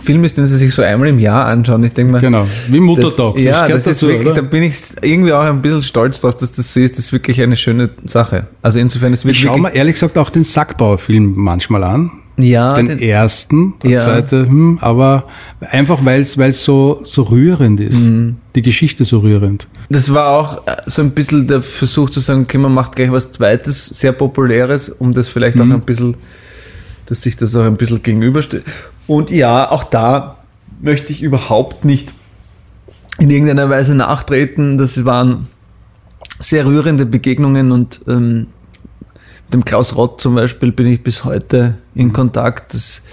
Film 0.02 0.24
ist, 0.24 0.36
den 0.36 0.46
sie 0.46 0.56
sich 0.56 0.74
so 0.74 0.82
einmal 0.82 1.08
im 1.08 1.18
Jahr 1.18 1.46
anschauen. 1.46 1.84
Ich 1.84 1.92
denke 1.92 2.12
mal, 2.12 2.20
Genau, 2.20 2.46
wie 2.68 2.80
Muttertag. 2.80 3.34
das, 3.34 3.42
ja, 3.42 3.68
das 3.68 3.78
ist 3.78 4.02
dazu, 4.02 4.08
wirklich, 4.08 4.26
oder? 4.26 4.42
da 4.42 4.42
bin 4.42 4.62
ich 4.62 4.76
irgendwie 5.02 5.32
auch 5.32 5.42
ein 5.44 5.62
bisschen 5.62 5.82
stolz 5.82 6.20
drauf, 6.20 6.34
dass 6.36 6.52
das 6.52 6.72
so 6.72 6.80
ist. 6.80 6.92
Das 6.92 7.00
ist 7.00 7.12
wirklich 7.12 7.40
eine 7.42 7.56
schöne 7.56 7.90
Sache. 8.06 8.46
Also 8.62 8.78
insofern, 8.78 9.12
es 9.12 9.24
wird 9.24 9.34
Ich 9.36 9.42
schaue 9.42 9.56
wirklich, 9.56 9.72
mir 9.74 9.78
ehrlich 9.78 9.94
gesagt 9.94 10.16
auch 10.18 10.30
den 10.30 10.44
Sackbauer-Film 10.44 11.34
manchmal 11.36 11.84
an. 11.84 12.10
Ja, 12.38 12.74
den, 12.74 12.86
den, 12.86 12.98
ersten, 12.98 13.74
der 13.82 13.90
Ja. 13.90 14.04
zweite, 14.04 14.46
hm, 14.46 14.78
aber 14.80 15.24
einfach 15.60 16.04
weil 16.04 16.20
es 16.22 16.64
so, 16.64 17.00
so 17.04 17.22
rührend 17.22 17.80
ist. 17.80 18.00
Mhm. 18.04 18.36
Die 18.54 18.62
Geschichte 18.62 19.04
so 19.04 19.20
rührend. 19.20 19.66
das 19.88 20.12
war 20.12 20.28
auch 20.28 20.66
äh, 20.66 20.76
so 20.86 21.02
ein 21.02 21.10
bisschen 21.12 21.46
der 21.46 21.62
Versuch 21.62 22.10
zu 22.10 22.20
sagen, 22.20 22.42
okay, 22.42 22.58
man 22.58 22.72
macht 22.74 22.96
gleich 22.96 23.10
was 23.10 23.30
Zweites, 23.32 23.86
sehr 23.86 24.12
Populäres, 24.12 24.88
um 24.88 25.12
das 25.14 25.28
vielleicht 25.28 25.56
Mhm. 25.56 25.72
auch 25.72 25.74
ein 25.76 25.80
bisschen, 25.82 26.16
dass 27.06 27.22
sich 27.22 27.36
das 27.36 27.54
auch 27.56 27.64
ein 27.64 27.76
bisschen 27.76 28.02
gegenübersteht. 28.02 28.62
Und 29.06 29.30
ja, 29.30 29.70
auch 29.70 29.84
da 29.84 30.38
möchte 30.80 31.12
ich 31.12 31.22
überhaupt 31.22 31.84
nicht 31.84 32.12
in 33.18 33.30
irgendeiner 33.30 33.70
Weise 33.70 33.94
nachtreten. 33.94 34.76
Das 34.78 35.04
waren 35.04 35.46
sehr 36.38 36.66
rührende 36.66 37.06
Begegnungen 37.06 37.72
und 37.72 38.00
ähm, 38.08 38.48
dem 39.52 39.64
Klaus 39.64 39.96
Rott 39.96 40.20
zum 40.20 40.34
Beispiel 40.34 40.72
bin 40.72 40.86
ich 40.86 41.02
bis 41.02 41.24
heute 41.24 41.78
in 41.94 42.12
Kontakt. 42.12 42.74
Das, 42.74 43.04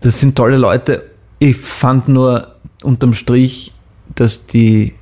das 0.00 0.20
sind 0.20 0.36
tolle 0.36 0.56
Leute. 0.56 1.04
Ich 1.38 1.56
fand 1.56 2.08
nur 2.08 2.54
unterm 2.82 3.14
Strich, 3.14 3.72
dass 4.14 4.46
die, 4.46 4.94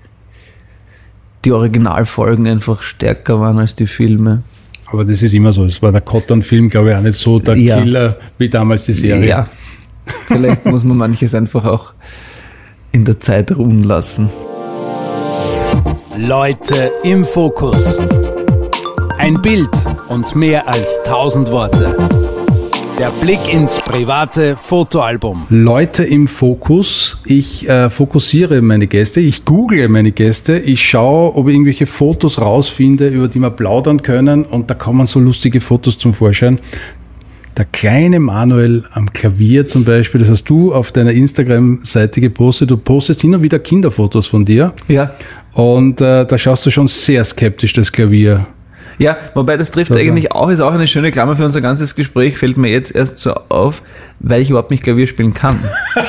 die 1.44 1.52
Originalfolgen 1.52 2.46
einfach 2.46 2.82
stärker 2.82 3.40
waren 3.40 3.58
als 3.58 3.74
die 3.74 3.86
Filme. 3.86 4.42
Aber 4.90 5.04
das 5.04 5.22
ist 5.22 5.32
immer 5.34 5.52
so. 5.52 5.64
Es 5.64 5.80
war 5.82 5.92
der 5.92 6.00
Cotton-Film, 6.00 6.68
glaube 6.68 6.90
ich, 6.90 6.96
auch 6.96 7.00
nicht 7.00 7.16
so 7.16 7.38
der 7.38 7.56
Ja. 7.56 7.80
Killer 7.80 8.16
wie 8.38 8.48
damals 8.48 8.84
die 8.84 8.92
Serie. 8.92 9.28
Ja, 9.28 9.48
vielleicht 10.26 10.64
muss 10.66 10.82
man 10.84 10.96
manches 10.96 11.34
einfach 11.34 11.64
auch 11.64 11.92
in 12.92 13.04
der 13.04 13.20
Zeit 13.20 13.54
ruhen 13.56 13.84
lassen. 13.84 14.30
Leute 16.26 16.90
im 17.04 17.24
Fokus. 17.24 17.98
Ein 19.20 19.34
Bild 19.42 19.68
und 20.08 20.34
mehr 20.34 20.66
als 20.66 20.98
tausend 21.04 21.50
Worte. 21.50 21.94
Der 22.98 23.10
Blick 23.22 23.52
ins 23.52 23.78
private 23.80 24.56
Fotoalbum. 24.56 25.46
Leute 25.50 26.04
im 26.04 26.26
Fokus. 26.26 27.18
Ich 27.26 27.68
äh, 27.68 27.90
fokussiere 27.90 28.62
meine 28.62 28.86
Gäste, 28.86 29.20
ich 29.20 29.44
google 29.44 29.88
meine 29.88 30.12
Gäste, 30.12 30.58
ich 30.58 30.86
schaue, 30.88 31.34
ob 31.36 31.48
ich 31.48 31.54
irgendwelche 31.54 31.86
Fotos 31.86 32.40
rausfinde, 32.40 33.08
über 33.08 33.28
die 33.28 33.38
wir 33.38 33.50
plaudern 33.50 34.02
können 34.02 34.44
und 34.44 34.70
da 34.70 34.74
kommen 34.74 35.06
so 35.06 35.20
lustige 35.20 35.60
Fotos 35.60 35.98
zum 35.98 36.12
Vorschein. 36.14 36.58
Der 37.56 37.64
kleine 37.66 38.20
Manuel 38.20 38.84
am 38.92 39.12
Klavier 39.12 39.66
zum 39.66 39.84
Beispiel, 39.84 40.20
das 40.20 40.30
hast 40.30 40.44
du 40.44 40.72
auf 40.72 40.92
deiner 40.92 41.12
Instagram-Seite 41.12 42.20
gepostet. 42.20 42.70
Du 42.70 42.76
postest 42.78 43.20
hin 43.20 43.34
und 43.34 43.42
wieder 43.42 43.58
Kinderfotos 43.58 44.28
von 44.28 44.44
dir 44.44 44.72
Ja. 44.88 45.14
und 45.52 46.00
äh, 46.00 46.24
da 46.26 46.38
schaust 46.38 46.64
du 46.64 46.70
schon 46.70 46.88
sehr 46.88 47.24
skeptisch 47.24 47.72
das 47.74 47.92
Klavier. 47.92 48.46
Ja, 49.00 49.16
wobei 49.34 49.56
das 49.56 49.70
trifft 49.70 49.90
Also- 49.90 50.00
eigentlich 50.02 50.30
auch, 50.32 50.50
ist 50.50 50.60
auch 50.60 50.72
eine 50.72 50.86
schöne 50.86 51.10
Klammer 51.10 51.34
für 51.34 51.44
unser 51.44 51.60
ganzes 51.60 51.94
Gespräch, 51.94 52.36
fällt 52.38 52.56
mir 52.58 52.68
jetzt 52.70 52.94
erst 52.94 53.18
so 53.18 53.32
auf, 53.48 53.82
weil 54.20 54.42
ich 54.42 54.50
überhaupt 54.50 54.70
nicht 54.70 54.82
Klavier 54.82 55.06
spielen 55.06 55.34
kann. 55.34 55.58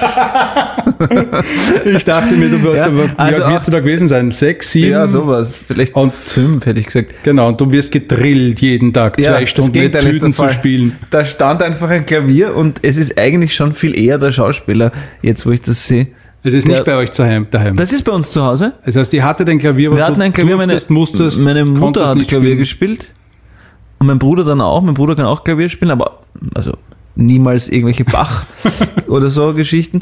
Ich 1.85 2.05
dachte 2.05 2.33
mir, 2.35 2.49
du 2.49 2.61
wirst, 2.63 2.77
Ja, 2.77 2.85
aber, 2.87 3.09
also 3.17 3.47
wirst 3.49 3.67
du 3.67 3.71
da 3.71 3.79
gewesen 3.79 4.07
sein? 4.07 4.31
Sechs, 4.31 4.71
sieben? 4.71 4.91
Ja, 4.91 5.07
sowas. 5.07 5.57
Vielleicht 5.57 5.95
Und- 5.95 6.13
fünf, 6.13 6.65
hätte 6.65 6.79
ich 6.79 6.87
gesagt. 6.87 7.13
Genau, 7.23 7.49
und 7.49 7.59
du 7.61 7.71
wirst 7.71 7.91
gedrillt 7.91 8.59
jeden 8.61 8.93
Tag, 8.93 9.19
Ja, 9.19 9.31
zwei 9.33 9.41
das 9.41 9.49
Stunden 9.49 9.77
ist 9.79 9.99
Tüten 9.99 10.33
zu 10.33 10.49
spielen. 10.49 10.95
Da 11.09 11.23
stand 11.25 11.61
einfach 11.63 11.89
ein 11.89 12.05
Klavier 12.05 12.55
und 12.55 12.79
es 12.83 12.97
ist 12.97 13.17
eigentlich 13.17 13.55
schon 13.55 13.73
viel 13.73 13.97
eher 13.97 14.17
der 14.17 14.31
Schauspieler, 14.31 14.91
jetzt 15.21 15.45
wo 15.45 15.51
ich 15.51 15.61
das 15.61 15.87
sehe. 15.87 16.07
Es 16.43 16.53
ist 16.53 16.67
Der- 16.67 16.75
nicht 16.75 16.85
bei 16.85 16.95
euch 16.97 17.11
daheim. 17.11 17.47
daheim. 17.51 17.75
Das 17.77 17.93
ist 17.93 18.03
bei 18.03 18.11
uns 18.11 18.31
zu 18.31 18.43
Hause. 18.43 18.73
Das 18.85 18.95
heißt, 18.95 19.13
die 19.13 19.21
hatte 19.21 19.45
dein 19.45 19.59
Klavier, 19.59 19.89
aber 19.89 19.97
Wir 19.97 20.05
hatten 20.05 20.19
du 20.19 20.25
ein 20.25 20.33
Klavier, 20.33 20.57
meine, 20.57 20.71
durftest, 20.71 20.89
musstest, 20.89 21.39
meine 21.39 21.65
Mutter 21.65 22.07
hat 22.07 22.17
Klavier 22.27 22.49
spielen. 22.49 22.57
gespielt. 22.57 23.07
Und 23.99 24.07
mein 24.07 24.17
Bruder 24.19 24.43
dann 24.43 24.59
auch. 24.61 24.81
Mein 24.81 24.95
Bruder 24.95 25.15
kann 25.15 25.25
auch 25.25 25.43
Klavier 25.43 25.69
spielen, 25.69 25.91
aber 25.91 26.21
also 26.55 26.73
niemals 27.15 27.69
irgendwelche 27.69 28.03
Bach 28.05 28.45
oder 29.07 29.29
so 29.29 29.53
Geschichten. 29.53 30.01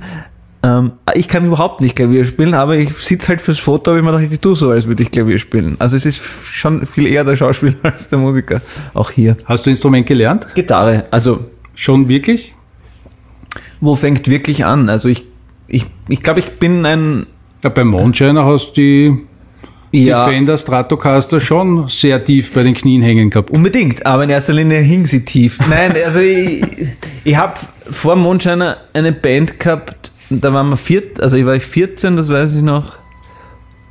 Ähm, 0.64 0.92
ich 1.16 1.28
kann 1.28 1.46
überhaupt 1.46 1.82
nicht 1.82 1.96
Klavier 1.98 2.24
spielen, 2.26 2.54
aber 2.54 2.78
ich 2.78 2.94
sitze 2.98 3.30
halt 3.30 3.42
fürs 3.42 3.60
Foto, 3.60 3.92
aber 3.92 4.00
ich 4.00 4.06
mir 4.06 4.12
dachte, 4.14 4.28
ich 4.34 4.40
tue 4.40 4.56
so, 4.56 4.70
als 4.72 4.88
würde 4.88 5.04
ich 5.04 5.12
Klavier 5.12 5.38
spielen. 5.38 5.76
Also 5.80 5.96
es 5.98 6.06
ist 6.06 6.22
schon 6.52 6.86
viel 6.86 7.08
eher 7.08 7.24
der 7.26 7.36
Schauspieler 7.36 7.76
als 7.84 8.08
der 8.10 8.20
Musiker. 8.20 8.62
Auch 8.94 9.12
hier. 9.12 9.36
Hast 9.46 9.66
du 9.66 9.70
Instrument 9.70 10.06
gelernt? 10.08 10.48
Gitarre, 10.56 11.06
also 11.12 11.46
Schon 11.76 12.08
wirklich? 12.08 12.54
wo 13.82 13.96
fängt 13.96 14.28
wirklich 14.28 14.66
an? 14.66 14.90
Also 14.90 15.08
ich, 15.10 15.24
ich, 15.70 15.86
ich 16.08 16.22
glaube, 16.22 16.40
ich 16.40 16.60
bin 16.60 16.86
ein 16.86 17.26
Ja, 17.64 17.70
beim 17.70 17.88
Mondscheiner 17.88 18.46
hast 18.46 18.74
du 18.74 18.82
die, 18.82 19.26
ja, 19.92 20.26
die 20.26 20.32
Fender 20.32 20.58
Stratocaster 20.58 21.40
schon 21.40 21.88
sehr 21.88 22.24
tief 22.24 22.54
bei 22.54 22.64
den 22.64 22.74
Knien 22.74 23.02
hängen 23.02 23.30
gehabt. 23.30 23.52
Unbedingt, 23.52 24.06
aber 24.06 24.24
in 24.24 24.30
erster 24.30 24.54
Linie 24.54 24.80
hing 24.80 25.06
sie 25.06 25.24
tief. 25.24 25.60
Nein, 25.70 25.94
also 26.06 26.20
ich, 26.20 26.64
ich 27.24 27.36
habe 27.36 27.54
vor 27.90 28.16
Mondscheiner 28.16 28.78
eine 28.94 29.12
Band 29.12 29.60
gehabt, 29.60 30.12
da 30.30 30.54
waren 30.54 30.70
wir 30.70 30.78
viert, 30.78 31.22
also 31.22 31.38
ich 31.38 31.46
war 31.46 31.60
14, 31.60 32.18
das 32.18 32.30
weiß 32.30 32.54
ich 32.54 32.62
noch. 32.62 32.98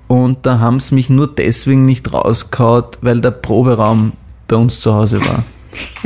Und 0.07 0.47
da 0.47 0.59
haben 0.59 0.81
sie 0.81 0.95
mich 0.95 1.11
nur 1.11 1.27
deswegen 1.27 1.85
nicht 1.85 2.13
rausgehaut, 2.13 2.99
weil 3.03 3.21
der 3.21 3.31
Proberaum 3.31 4.13
bei 4.47 4.57
uns 4.57 4.81
zu 4.81 4.95
Hause 4.95 5.21
war. 5.21 5.45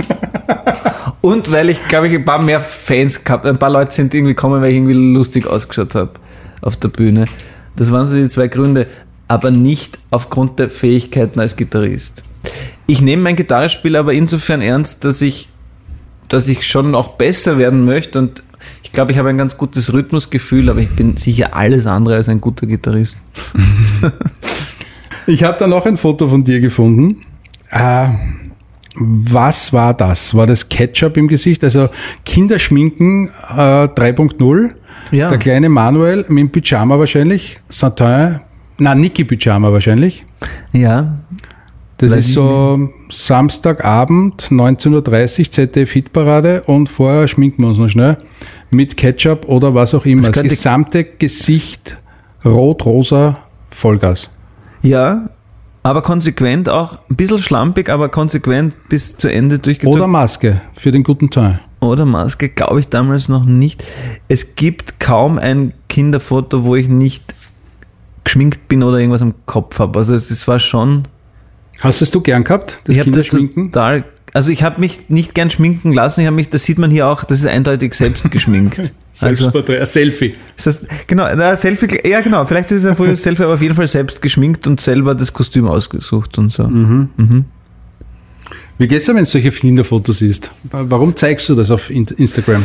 Und 1.22 1.50
weil 1.50 1.70
ich, 1.70 1.86
glaube 1.88 2.08
ich, 2.08 2.14
ein 2.14 2.24
paar 2.24 2.42
mehr 2.42 2.60
Fans 2.60 3.24
gehabt, 3.24 3.46
ein 3.46 3.58
paar 3.58 3.70
Leute 3.70 3.92
sind 3.92 4.12
irgendwie 4.12 4.34
gekommen, 4.34 4.60
weil 4.60 4.70
ich 4.70 4.76
irgendwie 4.76 5.14
lustig 5.14 5.46
ausgeschaut 5.46 5.94
habe 5.94 6.10
auf 6.60 6.76
der 6.76 6.88
Bühne. 6.88 7.24
Das 7.76 7.90
waren 7.90 8.06
so 8.06 8.14
die 8.14 8.28
zwei 8.28 8.48
Gründe, 8.48 8.86
aber 9.28 9.50
nicht 9.50 9.98
aufgrund 10.10 10.58
der 10.58 10.68
Fähigkeiten 10.68 11.40
als 11.40 11.56
Gitarrist. 11.56 12.22
Ich 12.86 13.00
nehme 13.00 13.22
mein 13.22 13.36
Gitarrespiel 13.36 13.96
aber 13.96 14.12
insofern 14.12 14.60
ernst, 14.60 15.04
dass 15.04 15.22
ich, 15.22 15.48
dass 16.28 16.48
ich 16.48 16.66
schon 16.66 16.94
auch 16.94 17.16
besser 17.16 17.56
werden 17.56 17.84
möchte 17.84 18.18
und 18.18 18.42
ich 18.82 18.92
glaube, 18.92 19.12
ich 19.12 19.18
habe 19.18 19.30
ein 19.30 19.38
ganz 19.38 19.56
gutes 19.56 19.92
Rhythmusgefühl, 19.92 20.68
aber 20.68 20.80
ich 20.80 20.90
bin 20.90 21.16
sicher 21.16 21.56
alles 21.56 21.86
andere 21.86 22.16
als 22.16 22.28
ein 22.28 22.40
guter 22.40 22.66
Gitarrist. 22.66 23.16
Ich 25.26 25.44
habe 25.44 25.56
da 25.58 25.66
noch 25.66 25.86
ein 25.86 25.98
Foto 25.98 26.28
von 26.28 26.42
dir 26.42 26.60
gefunden. 26.60 27.24
Äh, 27.70 28.08
was 28.96 29.72
war 29.72 29.94
das? 29.94 30.34
War 30.34 30.46
das 30.46 30.68
Ketchup 30.68 31.16
im 31.16 31.28
Gesicht? 31.28 31.64
Also 31.64 31.88
Kinderschminken 32.24 33.28
äh, 33.50 33.88
3.0. 33.88 34.70
Ja. 35.10 35.28
Der 35.28 35.38
kleine 35.38 35.68
Manuel 35.68 36.24
mit 36.28 36.38
dem 36.38 36.50
Pyjama 36.50 36.98
wahrscheinlich. 36.98 37.58
Satin. 37.68 38.40
Na, 38.78 38.94
Niki 38.94 39.24
Pyjama 39.24 39.72
wahrscheinlich. 39.72 40.24
Ja, 40.72 41.18
Das 41.98 42.12
ist 42.12 42.32
so 42.32 42.88
Samstagabend, 43.10 44.48
19.30 44.50 45.40
Uhr, 45.40 45.50
ZDF 45.50 45.92
Hitparade 45.92 46.62
und 46.62 46.88
vorher 46.88 47.28
schminken 47.28 47.62
wir 47.62 47.68
uns 47.68 47.78
noch 47.78 47.88
schnell 47.88 48.16
mit 48.70 48.96
Ketchup 48.96 49.46
oder 49.48 49.74
was 49.74 49.94
auch 49.94 50.04
immer. 50.06 50.22
Das 50.28 50.32
Das 50.32 50.42
gesamte 50.44 51.04
Gesicht 51.04 51.98
rot-rosa 52.44 53.38
Vollgas. 53.70 54.30
ja, 54.82 55.28
aber 55.82 56.02
konsequent 56.02 56.68
auch, 56.68 56.98
ein 57.10 57.16
bisschen 57.16 57.42
schlampig, 57.42 57.88
aber 57.88 58.08
konsequent 58.08 58.74
bis 58.88 59.16
zu 59.16 59.30
Ende 59.30 59.58
durchgezogen. 59.58 60.00
Oder 60.00 60.06
Maske 60.06 60.60
für 60.74 60.92
den 60.92 61.02
guten 61.02 61.30
Teil. 61.30 61.60
Oder 61.80 62.04
Maske 62.04 62.48
glaube 62.48 62.80
ich 62.80 62.88
damals 62.88 63.28
noch 63.28 63.44
nicht. 63.44 63.82
Es 64.28 64.54
gibt 64.54 65.00
kaum 65.00 65.38
ein 65.38 65.74
Kinderfoto, 65.88 66.64
wo 66.64 66.76
ich 66.76 66.88
nicht 66.88 67.34
geschminkt 68.24 68.68
bin 68.68 68.82
oder 68.84 68.98
irgendwas 68.98 69.22
am 69.22 69.34
Kopf 69.46 69.78
habe. 69.80 69.98
Also 69.98 70.14
es 70.14 70.46
war 70.46 70.60
schon. 70.60 71.08
Hast 71.80 72.00
es 72.00 72.12
du 72.12 72.20
gern 72.20 72.44
gehabt, 72.44 72.80
das 72.84 72.94
ich 72.94 73.00
habe 73.00 73.10
das 73.10 73.26
total. 73.26 74.04
Also 74.34 74.50
ich 74.50 74.62
habe 74.62 74.80
mich 74.80 75.10
nicht 75.10 75.34
gern 75.34 75.50
schminken 75.50 75.92
lassen. 75.92 76.20
Ich 76.22 76.26
habe 76.26 76.36
mich, 76.36 76.48
das 76.48 76.64
sieht 76.64 76.78
man 76.78 76.90
hier 76.90 77.06
auch, 77.06 77.24
das 77.24 77.40
ist 77.40 77.46
eindeutig 77.46 77.92
selbst 77.92 78.30
geschminkt. 78.30 78.78
also 79.20 79.44
Selbstporträt, 79.44 79.80
ein 79.80 79.86
Selfie. 79.86 80.34
das 80.56 80.66
heißt, 80.66 80.86
genau, 81.06 81.28
na, 81.36 81.54
Selfie, 81.54 82.08
ja 82.08 82.22
genau, 82.22 82.46
vielleicht 82.46 82.70
ist 82.70 82.80
es 82.80 82.86
ein 82.86 82.96
frühes 82.96 83.22
Selfie, 83.22 83.42
aber 83.42 83.54
auf 83.54 83.62
jeden 83.62 83.74
Fall 83.74 83.86
selbst 83.86 84.22
geschminkt 84.22 84.66
und 84.66 84.80
selber 84.80 85.14
das 85.14 85.34
Kostüm 85.34 85.68
ausgesucht 85.68 86.38
und 86.38 86.50
so. 86.50 86.66
Mhm. 86.66 87.44
Wie 88.78 88.88
geht's 88.88 89.04
dir, 89.04 89.14
wenn 89.14 89.24
du 89.24 89.30
solche 89.30 89.50
Kinderfotos 89.50 90.18
siehst? 90.18 90.50
Warum 90.70 91.14
zeigst 91.14 91.48
du 91.50 91.54
das 91.54 91.70
auf 91.70 91.90
In- 91.90 92.06
Instagram? 92.06 92.64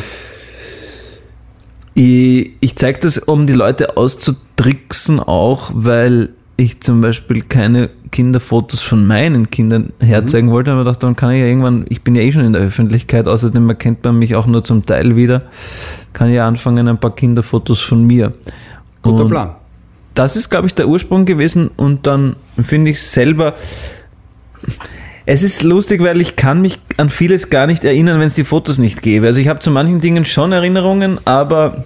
Ich, 1.94 2.52
ich 2.60 2.76
zeige 2.76 3.00
das, 3.00 3.18
um 3.18 3.46
die 3.46 3.54
Leute 3.54 3.98
auszutricksen, 3.98 5.20
auch 5.20 5.72
weil 5.74 6.30
ich 6.58 6.82
zum 6.82 7.02
Beispiel 7.02 7.44
keine 7.44 7.90
Kinderfotos 8.12 8.82
von 8.82 9.06
meinen 9.06 9.52
Kindern 9.52 9.94
herzeigen 10.00 10.50
wollte, 10.50 10.72
aber 10.72 10.84
dachte, 10.84 11.06
dann 11.06 11.16
kann 11.16 11.32
ich 11.32 11.40
ja 11.40 11.46
irgendwann, 11.46 11.86
ich 11.90 12.02
bin 12.02 12.16
ja 12.16 12.24
eh 12.24 12.32
schon 12.32 12.46
in 12.46 12.54
der 12.54 12.64
Öffentlichkeit, 12.64 13.28
außerdem 13.28 13.70
erkennt 13.70 14.04
man 14.04 14.18
mich 14.18 14.36
auch 14.36 14.48
nur 14.48 14.64
zum 14.64 14.86
Teil 14.86 15.16
wieder, 15.16 15.44
kann 16.14 16.30
ich 16.30 16.36
ja 16.36 16.48
anfangen, 16.48 16.88
ein 16.88 16.98
paar 16.98 17.16
Kinderfotos 17.16 17.80
von 17.82 18.06
mir. 18.06 18.34
Guter 19.04 19.24
Und 19.24 19.30
Plan. 19.30 19.56
das 20.16 20.36
ist, 20.36 20.50
glaube 20.50 20.66
ich, 20.66 20.74
der 20.74 20.88
Ursprung 20.88 21.26
gewesen 21.26 21.70
und 21.78 22.08
dann 22.08 22.36
finde 22.60 22.90
ich 22.92 23.04
selber, 23.04 23.54
es 25.28 25.44
ist 25.44 25.62
lustig, 25.62 26.02
weil 26.02 26.22
ich 26.22 26.36
kann 26.36 26.62
mich 26.62 26.80
an 26.96 27.10
vieles 27.10 27.52
gar 27.52 27.68
nicht 27.68 27.84
erinnern, 27.84 28.20
wenn 28.20 28.28
es 28.28 28.34
die 28.34 28.46
Fotos 28.46 28.80
nicht 28.80 29.02
gäbe. 29.04 29.28
Also 29.28 29.40
ich 29.40 29.48
habe 29.48 29.60
zu 29.60 29.70
manchen 29.70 30.02
Dingen 30.02 30.26
schon 30.26 30.54
Erinnerungen, 30.54 31.20
aber 31.26 31.84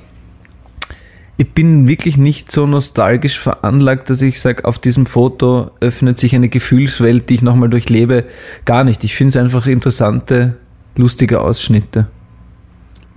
ich 1.41 1.53
bin 1.53 1.87
wirklich 1.87 2.17
nicht 2.17 2.51
so 2.51 2.67
nostalgisch 2.67 3.39
veranlagt, 3.39 4.11
dass 4.11 4.21
ich 4.21 4.39
sage, 4.39 4.63
auf 4.63 4.77
diesem 4.77 5.07
Foto 5.07 5.71
öffnet 5.79 6.19
sich 6.19 6.35
eine 6.35 6.49
Gefühlswelt, 6.49 7.29
die 7.29 7.33
ich 7.35 7.41
nochmal 7.41 7.67
durchlebe. 7.67 8.25
Gar 8.65 8.83
nicht. 8.83 9.03
Ich 9.03 9.15
finde 9.15 9.29
es 9.29 9.37
einfach 9.37 9.65
interessante, 9.65 10.57
lustige 10.95 11.41
Ausschnitte. 11.41 12.05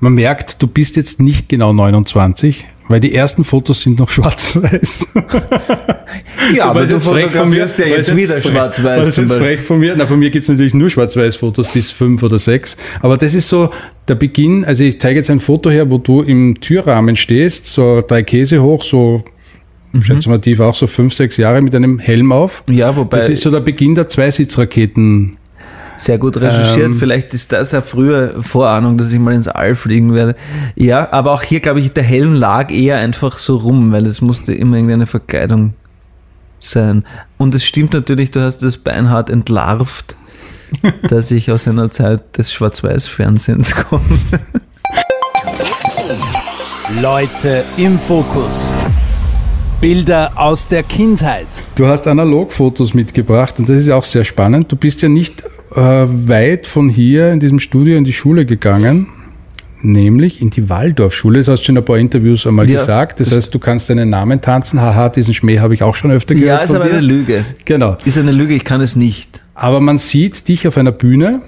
Man 0.01 0.15
merkt, 0.15 0.63
du 0.63 0.67
bist 0.67 0.97
jetzt 0.97 1.21
nicht 1.21 1.51
genau 1.51 1.75
29, 1.75 2.65
weil 2.89 3.01
die 3.01 3.15
ersten 3.15 3.45
Fotos 3.45 3.81
sind 3.81 3.99
noch 3.99 4.09
schwarz-weiß. 4.11 5.07
ja, 6.55 6.67
aber 6.67 6.87
du 6.87 6.99
fotografierst 7.01 7.79
ja 7.79 7.87
jetzt 7.87 8.15
wieder 8.15 8.41
schwarz-weiß. 8.41 9.07
Das 9.07 9.19
ist 9.19 9.31
jetzt 9.31 9.35
frech 9.35 9.61
von 9.61 9.79
mir. 9.79 9.95
Na, 9.97 10.07
von 10.07 10.19
mir 10.19 10.31
gibt 10.31 10.45
es 10.45 10.51
natürlich 10.51 10.75
nur 10.75 10.91
schwarz-weiß-Fotos 10.91 11.73
bis 11.73 11.91
fünf 11.91 12.23
oder 12.23 12.39
sechs. 12.39 12.77
Aber 13.01 13.17
das 13.17 13.35
ist 13.35 13.49
so 13.49 13.71
der 14.09 14.15
Beginn. 14.17 14.65
Also 14.65 14.85
ich 14.85 15.01
zeige 15.01 15.19
jetzt 15.19 15.31
ein 15.31 15.41
Foto 15.41 15.71
her, 15.71 15.91
wo 15.91 15.99
du 15.99 16.23
im 16.23 16.61
Türrahmen 16.61 17.17
stehst, 17.17 17.67
so 17.67 18.03
drei 18.07 18.23
Käse 18.23 18.63
hoch, 18.63 18.83
so 18.83 19.25
mhm. 19.93 20.03
schätze 20.03 20.29
mal 20.29 20.41
tief 20.41 20.61
auch 20.61 20.75
so 20.75 20.87
fünf, 20.87 21.15
sechs 21.15 21.37
Jahre 21.37 21.63
mit 21.63 21.75
einem 21.75 21.99
Helm 21.99 22.33
auf. 22.33 22.63
Ja, 22.71 22.95
wobei. 22.97 23.19
Das 23.19 23.29
ist 23.29 23.43
so 23.43 23.51
der 23.51 23.61
Beginn 23.61 23.95
der 23.95 24.09
Zweisitzraketen. 24.09 25.39
Sehr 25.97 26.19
gut 26.19 26.37
recherchiert. 26.37 26.87
Ähm, 26.87 26.99
Vielleicht 26.99 27.35
ist 27.35 27.53
das 27.53 27.73
ja 27.73 27.81
früher 27.81 28.43
Vorahnung, 28.43 28.97
dass 28.97 29.13
ich 29.13 29.19
mal 29.19 29.35
ins 29.35 29.49
All 29.49 29.75
fliegen 29.75 30.15
werde. 30.15 30.35
Ja, 30.75 31.13
aber 31.13 31.33
auch 31.33 31.43
hier, 31.43 31.61
glaube 31.61 31.81
ich, 31.81 31.93
der 31.93 32.03
Helm 32.03 32.35
lag 32.35 32.71
eher 32.71 32.99
einfach 32.99 33.39
so 33.39 33.57
rum, 33.57 33.93
weil 33.93 34.07
es 34.07 34.21
musste 34.21 34.55
immer 34.55 34.77
irgendeine 34.77 35.07
Verkleidung 35.07 35.75
sein. 36.59 37.05
Und 37.39 37.55
es 37.55 37.65
stimmt 37.65 37.93
natürlich, 37.93 38.31
du 38.31 38.41
hast 38.41 38.59
das 38.59 38.77
beinhart 38.77 39.31
entlarvt, 39.31 40.17
dass 41.09 41.31
ich 41.31 41.51
aus 41.53 41.69
einer 41.69 41.91
Zeit 41.91 42.37
des 42.39 42.53
Schwarz-Weiß-Fernsehens 42.53 43.75
komme. 43.77 44.19
Leute 47.01 47.65
im 47.77 47.99
Fokus. 47.99 48.73
Bilder 49.81 50.33
aus 50.37 50.67
der 50.67 50.83
Kindheit. 50.83 51.47
Du 51.75 51.87
hast 51.87 52.07
Analogfotos 52.07 52.95
mitgebracht 52.95 53.59
und 53.59 53.69
das 53.69 53.77
ist 53.77 53.91
auch 53.91 54.05
sehr 54.05 54.25
spannend. 54.25 54.73
Du 54.73 54.77
bist 54.77 55.03
ja 55.03 55.09
nicht 55.09 55.43
äh, 55.75 55.81
weit 55.81 56.67
von 56.67 56.89
hier 56.89 57.33
in 57.33 57.41
diesem 57.41 57.61
Studio 57.61 57.97
in 57.97 58.05
die 58.05 58.13
Schule 58.13 58.47
gegangen, 58.47 59.09
nämlich 59.83 60.41
in 60.41 60.51
die 60.51 60.69
Waldorfschule. 60.69 61.39
Das 61.39 61.49
hast 61.49 61.61
du 61.61 61.67
schon 61.67 61.77
in 61.77 61.83
ein 61.83 61.85
paar 61.85 61.99
Interviews 61.99 62.47
einmal 62.47 62.69
ja, 62.69 62.79
gesagt. 62.79 63.21
Das, 63.21 63.33
heißt, 63.33 63.55
du 63.55 63.59
kannst 63.59 63.91
deinen 63.91 64.11
Namen 64.11 64.41
tanzen. 64.41 64.81
Haha, 64.81 65.09
diesen 65.09 65.35
Schmäh 65.35 65.59
habe 65.59 65.75
ich 65.75 65.83
auch 65.83 65.95
schon 65.95 66.11
öfter 66.11 66.35
gehört. 66.35 66.61
Ja, 66.61 66.65
ist 66.65 66.75
aber 66.75 66.85
dir. 66.85 66.93
eine 66.93 67.01
Lüge. 67.01 67.45
Genau. 67.65 67.97
Ist 68.05 68.19
eine 68.19 68.33
Lüge, 68.33 68.55
ich 68.55 68.65
kann 68.65 68.81
es 68.81 68.97
nicht. 68.97 69.41
Aber 69.55 69.81
man 69.81 69.99
sieht 69.99 70.49
dich 70.49 70.67
auf 70.67 70.77
einer 70.79 70.93
Bühne. 70.93 71.43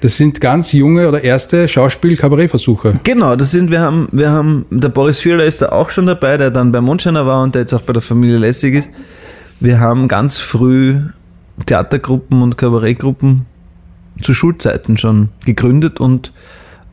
Das 0.00 0.16
sind 0.16 0.40
ganz 0.40 0.72
junge 0.72 1.06
oder 1.08 1.22
erste 1.22 1.68
Schauspiel-Kabarettversuche. 1.68 3.00
Genau, 3.04 3.36
das 3.36 3.50
sind, 3.50 3.70
wir 3.70 3.80
haben, 3.80 4.08
wir 4.12 4.30
haben, 4.30 4.64
der 4.70 4.88
Boris 4.88 5.18
Vierler 5.18 5.44
ist 5.44 5.60
da 5.60 5.68
auch 5.72 5.90
schon 5.90 6.06
dabei, 6.06 6.38
der 6.38 6.50
dann 6.50 6.72
bei 6.72 6.80
Mondscheiner 6.80 7.26
war 7.26 7.42
und 7.42 7.54
der 7.54 7.62
jetzt 7.62 7.74
auch 7.74 7.82
bei 7.82 7.92
der 7.92 8.00
Familie 8.00 8.38
Lässig 8.38 8.76
ist. 8.76 8.88
Wir 9.60 9.78
haben 9.78 10.08
ganz 10.08 10.38
früh 10.38 11.00
Theatergruppen 11.66 12.40
und 12.40 12.56
Kabarettgruppen 12.56 13.46
zu 14.22 14.34
Schulzeiten 14.34 14.98
schon 14.98 15.30
gegründet 15.44 16.00
und 16.00 16.32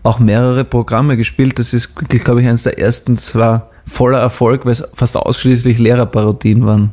auch 0.03 0.19
mehrere 0.19 0.63
Programme 0.63 1.17
gespielt. 1.17 1.59
Das 1.59 1.73
ist, 1.73 1.95
glaube 1.95 2.41
ich, 2.41 2.47
eines 2.47 2.63
der 2.63 2.79
ersten. 2.79 3.15
Das 3.15 3.35
war 3.35 3.69
voller 3.85 4.19
Erfolg, 4.19 4.65
weil 4.65 4.71
es 4.71 4.83
fast 4.93 5.17
ausschließlich 5.17 5.79
Lehrerparodien 5.79 6.65
waren. 6.65 6.91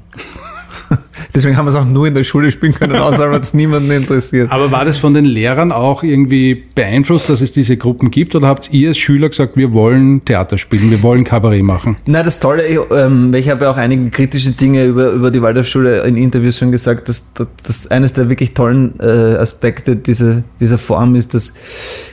Deswegen 1.34 1.56
haben 1.56 1.66
wir 1.66 1.70
es 1.70 1.74
auch 1.74 1.84
nur 1.84 2.06
in 2.06 2.14
der 2.14 2.24
Schule 2.24 2.50
spielen 2.50 2.74
können, 2.74 2.96
außer 2.96 3.30
weil 3.30 3.40
es 3.40 3.54
niemanden 3.54 3.90
interessiert. 3.90 4.50
Aber 4.50 4.70
war 4.70 4.84
das 4.84 4.98
von 4.98 5.14
den 5.14 5.24
Lehrern 5.24 5.72
auch 5.72 6.02
irgendwie 6.02 6.64
beeinflusst, 6.74 7.28
dass 7.28 7.40
es 7.40 7.52
diese 7.52 7.76
Gruppen 7.76 8.10
gibt? 8.10 8.34
Oder 8.34 8.48
habt 8.48 8.72
ihr 8.72 8.88
als 8.90 8.98
Schüler 8.98 9.28
gesagt, 9.28 9.56
wir 9.56 9.72
wollen 9.72 10.24
Theater 10.24 10.58
spielen, 10.58 10.90
wir 10.90 11.02
wollen 11.02 11.24
Kabarett 11.24 11.62
machen? 11.62 11.96
Na, 12.06 12.22
das 12.22 12.40
Tolle, 12.40 12.66
ich, 12.66 12.78
ähm, 12.90 13.34
ich 13.34 13.48
habe 13.48 13.64
ja 13.64 13.70
auch 13.70 13.76
einige 13.76 14.10
kritische 14.10 14.52
Dinge 14.52 14.84
über, 14.84 15.10
über 15.10 15.30
die 15.30 15.42
Waldorfschule 15.42 16.02
in 16.02 16.16
Interviews 16.16 16.58
schon 16.58 16.70
gesagt, 16.70 17.08
dass, 17.08 17.32
dass 17.34 17.86
eines 17.88 18.12
der 18.12 18.28
wirklich 18.28 18.54
tollen 18.54 18.98
äh, 19.00 19.04
Aspekte 19.04 19.96
dieser, 19.96 20.42
dieser 20.60 20.78
Form 20.78 21.14
ist, 21.14 21.34
dass, 21.34 21.54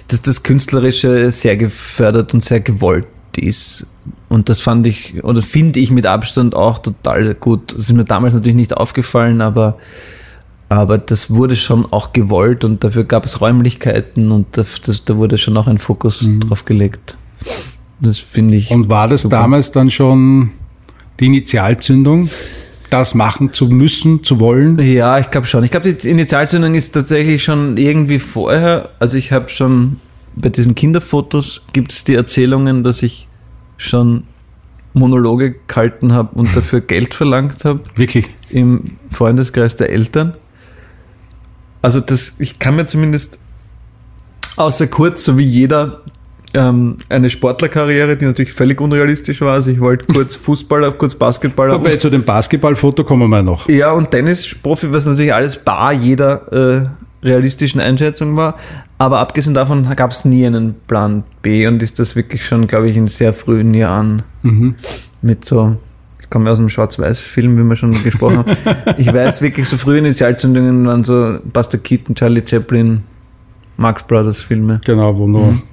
dass 0.07 0.21
das 0.21 0.43
Künstlerische 0.43 1.31
sehr 1.31 1.57
gefördert 1.57 2.33
und 2.33 2.43
sehr 2.43 2.59
gewollt 2.59 3.05
ist. 3.37 3.85
Und 4.29 4.49
das 4.49 4.59
fand 4.59 4.87
ich, 4.87 5.23
oder 5.23 5.41
finde 5.41 5.79
ich 5.79 5.91
mit 5.91 6.05
Abstand 6.05 6.55
auch 6.55 6.79
total 6.79 7.35
gut. 7.35 7.73
Das 7.73 7.83
ist 7.83 7.93
mir 7.93 8.05
damals 8.05 8.33
natürlich 8.33 8.55
nicht 8.55 8.75
aufgefallen, 8.75 9.41
aber, 9.41 9.77
aber 10.69 10.97
das 10.97 11.29
wurde 11.29 11.55
schon 11.55 11.91
auch 11.91 12.13
gewollt 12.13 12.63
und 12.63 12.83
dafür 12.83 13.03
gab 13.03 13.25
es 13.25 13.41
Räumlichkeiten 13.41 14.31
und 14.31 14.57
da, 14.57 14.65
das, 14.85 15.05
da 15.05 15.17
wurde 15.17 15.37
schon 15.37 15.57
auch 15.57 15.67
ein 15.67 15.77
Fokus 15.77 16.21
mhm. 16.21 16.41
drauf 16.41 16.65
gelegt. 16.65 17.17
Das 17.99 18.19
finde 18.19 18.57
ich. 18.57 18.71
Und 18.71 18.89
war 18.89 19.07
das 19.07 19.23
super. 19.23 19.37
damals 19.37 19.71
dann 19.71 19.91
schon 19.91 20.51
die 21.19 21.27
Initialzündung? 21.27 22.29
das 22.91 23.15
machen 23.15 23.53
zu 23.53 23.67
müssen, 23.67 24.23
zu 24.23 24.39
wollen? 24.39 24.77
Ja, 24.79 25.17
ich 25.17 25.31
glaube 25.31 25.47
schon. 25.47 25.63
Ich 25.63 25.71
glaube, 25.71 25.93
die 25.93 26.09
Initialzündung 26.09 26.75
ist 26.75 26.91
tatsächlich 26.91 27.43
schon 27.43 27.77
irgendwie 27.77 28.19
vorher. 28.19 28.89
Also 28.99 29.17
ich 29.17 29.31
habe 29.31 29.49
schon 29.49 29.95
bei 30.35 30.49
diesen 30.49 30.75
Kinderfotos 30.75 31.61
gibt 31.73 31.91
es 31.91 32.03
die 32.03 32.15
Erzählungen, 32.15 32.83
dass 32.83 33.03
ich 33.03 33.27
schon 33.77 34.23
Monologe 34.93 35.55
gehalten 35.67 36.13
habe 36.13 36.29
und 36.35 36.55
dafür 36.55 36.81
Geld 36.87 37.13
verlangt 37.13 37.65
habe. 37.65 37.81
Wirklich? 37.95 38.27
Im 38.49 38.97
Freundeskreis 39.11 39.75
der 39.75 39.89
Eltern. 39.89 40.35
Also 41.81 41.99
das, 41.99 42.39
ich 42.39 42.59
kann 42.59 42.75
mir 42.75 42.85
zumindest 42.85 43.39
außer 44.55 44.87
kurz, 44.87 45.23
so 45.23 45.37
wie 45.37 45.45
jeder, 45.45 46.01
ähm, 46.53 46.97
eine 47.09 47.29
Sportlerkarriere, 47.29 48.17
die 48.17 48.25
natürlich 48.25 48.53
völlig 48.53 48.81
unrealistisch 48.81 49.41
war. 49.41 49.53
Also 49.53 49.71
ich 49.71 49.79
wollte 49.79 50.05
kurz 50.13 50.35
Fußballer, 50.35 50.91
kurz 50.91 51.15
Basketballer. 51.15 51.75
Wobei 51.75 51.95
zu 51.95 52.09
dem 52.09 52.23
Basketballfoto 52.23 53.03
kommen 53.03 53.29
wir 53.29 53.41
noch. 53.41 53.69
Ja, 53.69 53.91
und 53.91 54.11
Tennisprofi, 54.11 54.91
was 54.91 55.05
natürlich 55.05 55.33
alles 55.33 55.57
bar 55.57 55.93
jeder 55.93 56.51
äh, 56.51 57.25
realistischen 57.25 57.79
Einschätzung 57.79 58.35
war. 58.35 58.57
Aber 59.01 59.17
abgesehen 59.17 59.55
davon 59.55 59.89
gab 59.95 60.11
es 60.11 60.25
nie 60.25 60.45
einen 60.45 60.75
Plan 60.85 61.23
B 61.41 61.65
und 61.65 61.81
ist 61.81 61.97
das 61.97 62.15
wirklich 62.15 62.45
schon, 62.45 62.67
glaube 62.67 62.87
ich, 62.87 62.95
in 62.95 63.07
sehr 63.07 63.33
frühen 63.33 63.73
Jahren 63.73 64.21
mhm. 64.43 64.75
mit 65.23 65.43
so, 65.43 65.75
ich 66.21 66.29
komme 66.29 66.51
aus 66.51 66.59
einem 66.59 66.69
Schwarz-Weiß-Film, 66.69 67.57
wie 67.57 67.63
wir 67.63 67.75
schon 67.75 67.95
gesprochen 68.03 68.37
haben. 68.37 68.55
Ich 68.99 69.11
weiß 69.11 69.41
wirklich, 69.41 69.67
so 69.67 69.77
frühe 69.77 69.97
Initialzündungen 69.97 70.85
waren 70.85 71.03
so 71.03 71.39
Buster 71.51 71.79
Keaton, 71.79 72.13
Charlie 72.13 72.43
Chaplin, 72.45 73.01
Marx 73.75 74.03
Brothers 74.03 74.39
Filme. 74.39 74.81
Genau, 74.85 75.17
wo 75.17 75.25
nur 75.25 75.47
mhm. 75.47 75.63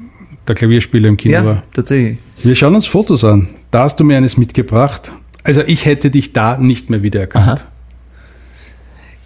der 0.47 0.55
Klavierspieler 0.55 1.11
im 1.11 1.19
Kino 1.19 1.35
ja, 1.35 1.45
war. 1.45 1.63
tatsächlich. 1.75 2.17
Wir 2.43 2.55
schauen 2.55 2.77
uns 2.77 2.87
Fotos 2.87 3.25
an. 3.25 3.51
Da 3.71 3.83
hast 3.83 4.01
du 4.01 4.05
mir 4.05 4.17
eines 4.17 4.39
mitgebracht. 4.39 5.13
Also 5.45 5.61
ich 5.67 5.85
hätte 5.85 6.09
dich 6.09 6.33
da 6.33 6.57
nicht 6.57 6.89
mehr 6.89 7.03
wiedererkannt. 7.03 7.47
Aha. 7.47 7.69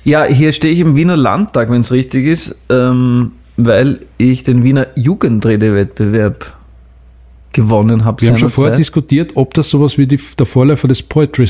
Ja, 0.03 0.25
hier 0.25 0.53
stehe 0.53 0.75
ich 0.75 0.81
im 0.81 0.97
Wiener 0.97 1.17
Landtag, 1.17 1.71
wenn 1.71 1.83
es 1.83 1.93
richtig 1.93 2.27
ist, 2.27 2.57
ähm, 2.69 3.31
weil 3.57 4.01
ich 4.19 4.43
den 4.43 4.63
Wiener 4.63 4.87
Jugendredewettbewerb 4.95 6.53
gewonnen 7.53 8.05
habe. 8.05 8.23
Wir 8.23 8.31
haben 8.31 8.39
schon 8.39 8.49
vorher 8.49 8.77
diskutiert, 8.77 9.33
ob 9.35 9.53
das 9.53 9.69
sowas 9.69 9.99
wie 9.99 10.07
die, 10.07 10.19
der 10.39 10.47
Vorläufer 10.47 10.89
des 10.89 11.03
Poetry, 11.03 11.49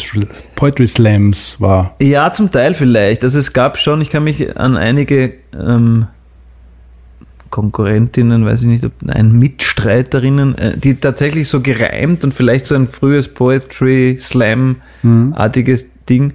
Poetry 0.57 0.87
Slams 0.87 1.61
war. 1.61 1.95
Ja, 2.01 2.33
zum 2.33 2.51
Teil 2.51 2.75
vielleicht. 2.75 3.23
Also 3.23 3.39
es 3.39 3.53
gab 3.53 3.79
schon, 3.79 4.01
ich 4.01 4.11
kann 4.11 4.25
mich 4.25 4.57
an 4.57 4.77
einige 4.77 5.35
ähm, 5.55 6.07
Konkurrentinnen, 7.51 8.45
weiß 8.45 8.63
ich 8.63 8.67
nicht, 8.67 8.85
ob 8.85 8.93
ein 9.07 9.39
Mitstreiterinnen, 9.39 10.59
äh, 10.59 10.77
die 10.77 10.97
tatsächlich 10.97 11.49
so 11.49 11.61
gereimt 11.61 12.25
und 12.25 12.35
vielleicht 12.35 12.67
so 12.67 12.75
ein 12.75 12.89
frühes 12.89 13.29
Poetry 13.29 14.17
Slam-artiges 14.21 15.85
mhm. 15.85 15.89
Ding 16.09 16.33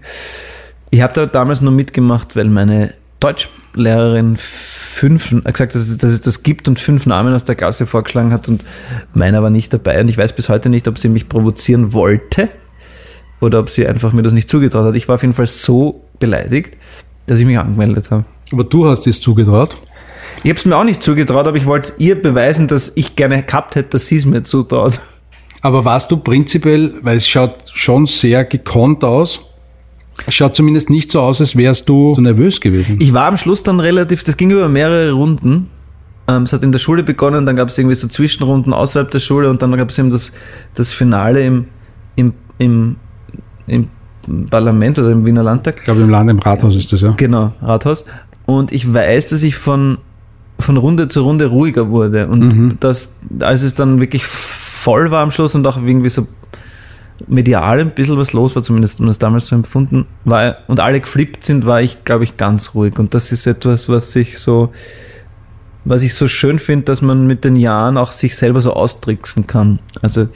ich 0.89 1.01
habe 1.01 1.13
da 1.13 1.25
damals 1.25 1.61
nur 1.61 1.71
mitgemacht, 1.71 2.35
weil 2.35 2.45
meine 2.45 2.93
Deutschlehrerin 3.19 4.37
fünf 4.37 5.29
gesagt 5.29 5.75
hat, 5.75 5.81
dass 6.03 6.11
es 6.11 6.21
das 6.21 6.43
gibt 6.43 6.67
und 6.67 6.79
fünf 6.79 7.05
Namen 7.05 7.33
aus 7.33 7.45
der 7.45 7.55
Klasse 7.55 7.85
vorgeschlagen 7.85 8.31
hat 8.31 8.47
und 8.47 8.63
meiner 9.13 9.43
war 9.43 9.49
nicht 9.49 9.71
dabei. 9.73 10.01
Und 10.01 10.09
ich 10.09 10.17
weiß 10.17 10.33
bis 10.33 10.49
heute 10.49 10.69
nicht, 10.69 10.87
ob 10.87 10.97
sie 10.97 11.09
mich 11.09 11.29
provozieren 11.29 11.93
wollte 11.93 12.49
oder 13.39 13.59
ob 13.59 13.69
sie 13.69 13.87
einfach 13.87 14.13
mir 14.13 14.23
das 14.23 14.33
nicht 14.33 14.49
zugetraut 14.49 14.85
hat. 14.85 14.95
Ich 14.95 15.07
war 15.07 15.15
auf 15.15 15.21
jeden 15.21 15.33
Fall 15.33 15.45
so 15.45 16.03
beleidigt, 16.19 16.77
dass 17.27 17.39
ich 17.39 17.45
mich 17.45 17.59
angemeldet 17.59 18.09
habe. 18.11 18.25
Aber 18.51 18.63
du 18.63 18.87
hast 18.87 19.05
es 19.07 19.21
zugetraut? 19.21 19.75
Ich 20.43 20.49
habe 20.49 20.59
es 20.59 20.65
mir 20.65 20.75
auch 20.75 20.83
nicht 20.83 21.03
zugetraut, 21.03 21.47
aber 21.47 21.57
ich 21.57 21.65
wollte 21.65 21.93
ihr 21.97 22.19
beweisen, 22.21 22.67
dass 22.67 22.95
ich 22.95 23.15
gerne 23.15 23.43
gehabt 23.43 23.75
hätte, 23.75 23.89
dass 23.89 24.07
sie 24.07 24.17
es 24.17 24.25
mir 24.25 24.43
zutraut. 24.43 24.99
Aber 25.61 25.85
warst 25.85 26.11
du 26.11 26.17
prinzipiell, 26.17 26.93
weil 27.01 27.17
es 27.17 27.27
schaut 27.27 27.55
schon 27.73 28.07
sehr 28.07 28.45
gekonnt 28.45 29.03
aus, 29.03 29.46
Schaut 30.27 30.55
zumindest 30.55 30.89
nicht 30.89 31.11
so 31.11 31.21
aus, 31.21 31.39
als 31.41 31.55
wärst 31.55 31.87
du 31.89 32.15
so 32.15 32.21
nervös 32.21 32.59
gewesen. 32.61 32.97
Ich 32.99 33.13
war 33.13 33.25
am 33.27 33.37
Schluss 33.37 33.63
dann 33.63 33.79
relativ, 33.79 34.23
das 34.23 34.35
ging 34.37 34.51
über 34.51 34.67
mehrere 34.69 35.11
Runden. 35.11 35.69
Ähm, 36.27 36.43
es 36.43 36.53
hat 36.53 36.63
in 36.63 36.71
der 36.71 36.79
Schule 36.79 37.03
begonnen, 37.03 37.45
dann 37.45 37.55
gab 37.55 37.69
es 37.69 37.77
irgendwie 37.77 37.95
so 37.95 38.07
Zwischenrunden 38.07 38.73
außerhalb 38.73 39.09
der 39.11 39.19
Schule 39.19 39.49
und 39.49 39.61
dann 39.61 39.75
gab 39.77 39.89
es 39.89 39.97
eben 39.97 40.11
das, 40.11 40.33
das 40.75 40.91
Finale 40.91 41.45
im, 41.45 41.65
im, 42.15 42.33
im, 42.57 42.95
im 43.67 43.87
Parlament 44.49 44.99
oder 44.99 45.11
im 45.11 45.25
Wiener 45.25 45.43
Landtag. 45.43 45.75
Ich 45.77 45.83
glaube, 45.85 46.01
im 46.01 46.09
Land, 46.09 46.29
im 46.29 46.39
Rathaus 46.39 46.75
ist 46.75 46.91
das, 46.91 47.01
ja. 47.01 47.13
Genau, 47.15 47.53
Rathaus. 47.61 48.03
Und 48.45 48.71
ich 48.71 48.91
weiß, 48.93 49.27
dass 49.27 49.43
ich 49.43 49.55
von, 49.55 49.99
von 50.59 50.75
Runde 50.77 51.07
zu 51.07 51.21
Runde 51.21 51.45
ruhiger 51.45 51.89
wurde. 51.89 52.27
Und 52.27 52.39
Mhm. 52.39 52.77
dass, 52.79 53.13
als 53.39 53.63
es 53.63 53.75
dann 53.75 54.01
wirklich 54.01 54.25
voll 54.25 55.11
war 55.11 55.21
am 55.23 55.31
Schluss 55.31 55.55
und 55.55 55.65
auch 55.67 55.77
irgendwie 55.77 56.09
so 56.09 56.27
medial 57.27 57.79
ein 57.79 57.91
bisschen 57.91 58.17
was 58.17 58.33
los 58.33 58.55
war, 58.55 58.63
zumindest 58.63 58.99
wir 58.99 59.07
das 59.07 59.19
damals 59.19 59.47
so 59.47 59.55
empfunden, 59.55 60.05
war, 60.25 60.57
und 60.67 60.79
alle 60.79 60.99
geflippt 60.99 61.45
sind, 61.45 61.65
war 61.65 61.81
ich, 61.81 62.03
glaube 62.03 62.23
ich, 62.23 62.37
ganz 62.37 62.75
ruhig. 62.75 62.99
Und 62.99 63.13
das 63.13 63.31
ist 63.31 63.47
etwas, 63.47 63.89
was 63.89 64.15
ich 64.15 64.37
so, 64.37 64.71
was 65.85 66.03
ich 66.03 66.13
so 66.13 66.27
schön 66.27 66.59
finde, 66.59 66.85
dass 66.85 67.01
man 67.01 67.25
mit 67.27 67.43
den 67.43 67.55
Jahren 67.55 67.97
auch 67.97 68.11
sich 68.11 68.35
selber 68.35 68.61
so 68.61 68.73
austricksen 68.73 69.47
kann. 69.47 69.79
Also, 70.01 70.27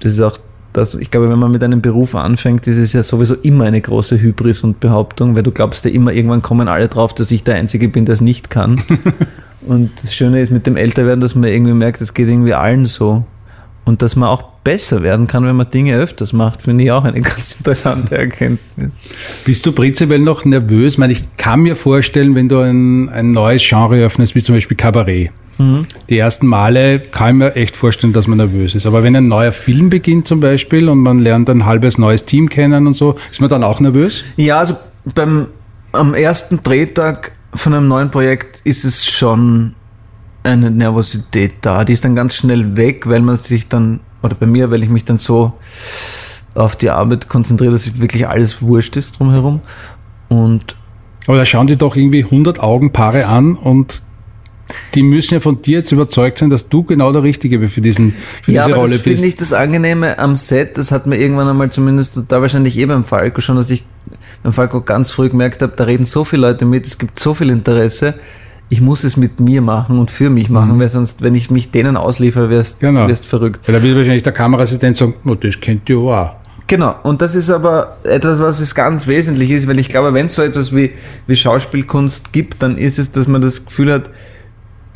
das 0.00 0.12
ist 0.12 0.20
auch 0.20 0.38
das, 0.74 0.94
ich 0.94 1.10
glaube, 1.10 1.30
wenn 1.30 1.38
man 1.38 1.52
mit 1.52 1.62
einem 1.62 1.80
Beruf 1.80 2.14
anfängt, 2.16 2.66
ist 2.66 2.78
es 2.78 2.92
ja 2.92 3.02
sowieso 3.02 3.34
immer 3.36 3.64
eine 3.64 3.80
große 3.80 4.20
Hybris 4.20 4.64
und 4.64 4.80
Behauptung, 4.80 5.36
weil 5.36 5.44
du 5.44 5.52
glaubst 5.52 5.84
ja 5.84 5.90
immer, 5.90 6.12
irgendwann 6.12 6.42
kommen 6.42 6.66
alle 6.66 6.88
drauf, 6.88 7.14
dass 7.14 7.30
ich 7.30 7.44
der 7.44 7.54
Einzige 7.54 7.88
bin, 7.88 8.04
der 8.04 8.14
es 8.14 8.20
nicht 8.20 8.50
kann. 8.50 8.82
und 9.66 9.90
das 10.02 10.12
Schöne 10.12 10.40
ist 10.40 10.50
mit 10.50 10.66
dem 10.66 10.76
Älterwerden, 10.76 11.20
dass 11.20 11.36
man 11.36 11.44
irgendwie 11.44 11.74
merkt, 11.74 12.00
es 12.00 12.12
geht 12.12 12.28
irgendwie 12.28 12.54
allen 12.54 12.86
so. 12.86 13.24
Und 13.84 14.00
dass 14.00 14.16
man 14.16 14.28
auch 14.30 14.42
besser 14.64 15.02
werden 15.02 15.26
kann, 15.26 15.44
wenn 15.44 15.56
man 15.56 15.70
Dinge 15.70 15.96
öfters 15.96 16.32
macht, 16.32 16.62
finde 16.62 16.84
ich 16.84 16.90
auch 16.90 17.04
eine 17.04 17.20
ganz 17.22 17.56
interessante 17.56 18.16
Erkenntnis. 18.16 18.92
Bist 19.44 19.66
du 19.66 19.72
prinzipiell 19.72 20.20
noch 20.20 20.44
nervös? 20.44 20.94
Ich 20.94 20.98
meine, 20.98 21.12
ich 21.12 21.24
kann 21.36 21.60
mir 21.60 21.76
vorstellen, 21.76 22.34
wenn 22.34 22.48
du 22.48 22.58
ein, 22.58 23.08
ein 23.10 23.32
neues 23.32 23.62
Genre 23.66 23.98
öffnest, 24.02 24.34
wie 24.34 24.42
zum 24.42 24.54
Beispiel 24.54 24.76
Kabarett. 24.76 25.30
Die 26.10 26.18
ersten 26.18 26.48
Male 26.48 26.98
kann 26.98 27.28
ich 27.28 27.34
mir 27.34 27.54
echt 27.56 27.76
vorstellen, 27.76 28.12
dass 28.12 28.26
man 28.26 28.38
nervös 28.38 28.74
ist. 28.74 28.86
Aber 28.86 29.04
wenn 29.04 29.14
ein 29.14 29.28
neuer 29.28 29.52
Film 29.52 29.88
beginnt 29.88 30.26
zum 30.26 30.40
Beispiel 30.40 30.88
und 30.88 30.98
man 30.98 31.20
lernt 31.20 31.48
ein 31.48 31.64
halbes 31.64 31.96
neues 31.96 32.24
Team 32.24 32.48
kennen 32.48 32.86
und 32.88 32.94
so, 32.94 33.16
ist 33.30 33.40
man 33.40 33.50
dann 33.50 33.62
auch 33.62 33.78
nervös? 33.78 34.24
Ja, 34.36 34.58
also 34.58 34.76
beim 35.14 35.46
am 35.92 36.14
ersten 36.14 36.60
Drehtag 36.62 37.32
von 37.54 37.72
einem 37.72 37.86
neuen 37.86 38.10
Projekt 38.10 38.60
ist 38.64 38.84
es 38.84 39.06
schon 39.06 39.74
eine 40.44 40.70
Nervosität 40.70 41.54
da. 41.62 41.84
Die 41.84 41.94
ist 41.94 42.04
dann 42.04 42.14
ganz 42.14 42.34
schnell 42.34 42.76
weg, 42.76 43.08
weil 43.08 43.20
man 43.20 43.38
sich 43.38 43.68
dann, 43.68 44.00
oder 44.22 44.34
bei 44.34 44.46
mir, 44.46 44.70
weil 44.70 44.82
ich 44.82 44.90
mich 44.90 45.04
dann 45.04 45.18
so 45.18 45.54
auf 46.54 46.76
die 46.76 46.90
Arbeit 46.90 47.28
konzentriere, 47.28 47.72
dass 47.72 47.98
wirklich 47.98 48.28
alles 48.28 48.62
wurscht 48.62 48.96
ist 48.96 49.18
drumherum. 49.18 49.60
Und 50.28 50.76
Aber 51.26 51.38
da 51.38 51.44
schauen 51.44 51.66
die 51.66 51.76
doch 51.76 51.96
irgendwie 51.96 52.24
100 52.24 52.60
Augenpaare 52.60 53.26
an 53.26 53.56
und 53.56 54.02
die 54.94 55.02
müssen 55.02 55.34
ja 55.34 55.40
von 55.40 55.60
dir 55.60 55.78
jetzt 55.78 55.92
überzeugt 55.92 56.38
sein, 56.38 56.48
dass 56.48 56.68
du 56.68 56.84
genau 56.84 57.12
der 57.12 57.22
Richtige 57.22 57.68
für, 57.68 57.80
diesen, 57.80 58.14
für 58.42 58.52
ja, 58.52 58.64
diese 58.64 58.76
Rolle 58.76 58.92
das 58.92 59.00
finde 59.02 59.20
bist. 59.20 59.24
ich 59.24 59.36
das 59.36 59.52
Angenehme 59.52 60.18
am 60.18 60.36
Set, 60.36 60.78
das 60.78 60.90
hat 60.90 61.06
mir 61.06 61.16
irgendwann 61.16 61.48
einmal 61.48 61.70
zumindest 61.70 62.22
da 62.28 62.40
wahrscheinlich 62.40 62.78
eh 62.78 62.86
beim 62.86 63.04
Falco 63.04 63.40
schon, 63.40 63.56
dass 63.56 63.68
ich 63.68 63.84
beim 64.42 64.52
Falco 64.52 64.80
ganz 64.80 65.10
früh 65.10 65.28
gemerkt 65.28 65.60
habe, 65.60 65.74
da 65.76 65.84
reden 65.84 66.06
so 66.06 66.24
viele 66.24 66.42
Leute 66.42 66.64
mit, 66.64 66.86
es 66.86 66.98
gibt 66.98 67.20
so 67.20 67.34
viel 67.34 67.50
Interesse, 67.50 68.14
ich 68.74 68.80
muss 68.80 69.04
es 69.04 69.16
mit 69.16 69.38
mir 69.38 69.62
machen 69.62 70.00
und 70.00 70.10
für 70.10 70.30
mich 70.30 70.50
machen, 70.50 70.80
weil 70.80 70.88
sonst, 70.88 71.22
wenn 71.22 71.36
ich 71.36 71.48
mich 71.48 71.70
denen 71.70 71.96
ausliefere, 71.96 72.50
wirst 72.50 72.82
Mhm. 72.82 72.88
Genau. 72.88 73.06
wirst 73.06 73.24
verrückt. 73.24 73.60
Weil 73.68 73.76
da 73.76 73.82
wird 73.84 73.96
wahrscheinlich 73.96 74.24
der 74.24 74.32
Kameraassistent 74.32 74.96
sagen, 74.96 75.14
oh, 75.24 75.36
das 75.36 75.60
kennt 75.60 75.88
ihr 75.88 75.98
auch. 75.98 76.32
Genau, 76.66 76.96
und 77.04 77.22
das 77.22 77.36
ist 77.36 77.50
aber 77.50 77.98
etwas, 78.02 78.40
was 78.40 78.58
es 78.58 78.74
ganz 78.74 79.06
wesentlich 79.06 79.52
ist, 79.52 79.68
weil 79.68 79.78
ich 79.78 79.88
glaube, 79.88 80.12
wenn 80.12 80.26
es 80.26 80.34
so 80.34 80.42
etwas 80.42 80.74
wie, 80.74 80.90
wie 81.28 81.36
Schauspielkunst 81.36 82.32
gibt, 82.32 82.64
dann 82.64 82.76
ist 82.76 82.98
es, 82.98 83.12
dass 83.12 83.28
man 83.28 83.42
das 83.42 83.64
Gefühl 83.64 83.92
hat, 83.92 84.10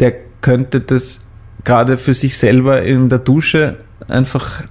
der 0.01 0.13
könnte 0.41 0.81
das 0.81 1.21
gerade 1.63 1.97
für 1.99 2.15
sich 2.15 2.37
selber 2.37 2.83
in 2.83 3.09
der 3.09 3.21
Dusche 3.21 3.77
einfach 4.09 4.65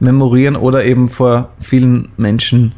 memorieren 0.00 0.56
oder 0.56 0.84
eben 0.84 1.08
vor 1.08 1.50
vielen 1.60 2.08
Menschen 2.16 2.72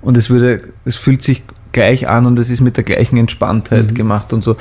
und 0.00 0.16
es 0.16 0.30
würde, 0.30 0.62
es 0.86 0.96
fühlt 0.96 1.22
sich 1.22 1.42
gleich 1.72 2.08
an 2.08 2.26
und 2.26 2.38
es 2.38 2.50
ist 2.50 2.60
mit 2.60 2.76
der 2.76 2.84
gleichen 2.84 3.16
Entspanntheit 3.16 3.94
gemacht 3.94 4.32
und 4.32 4.42
so. 4.42 4.56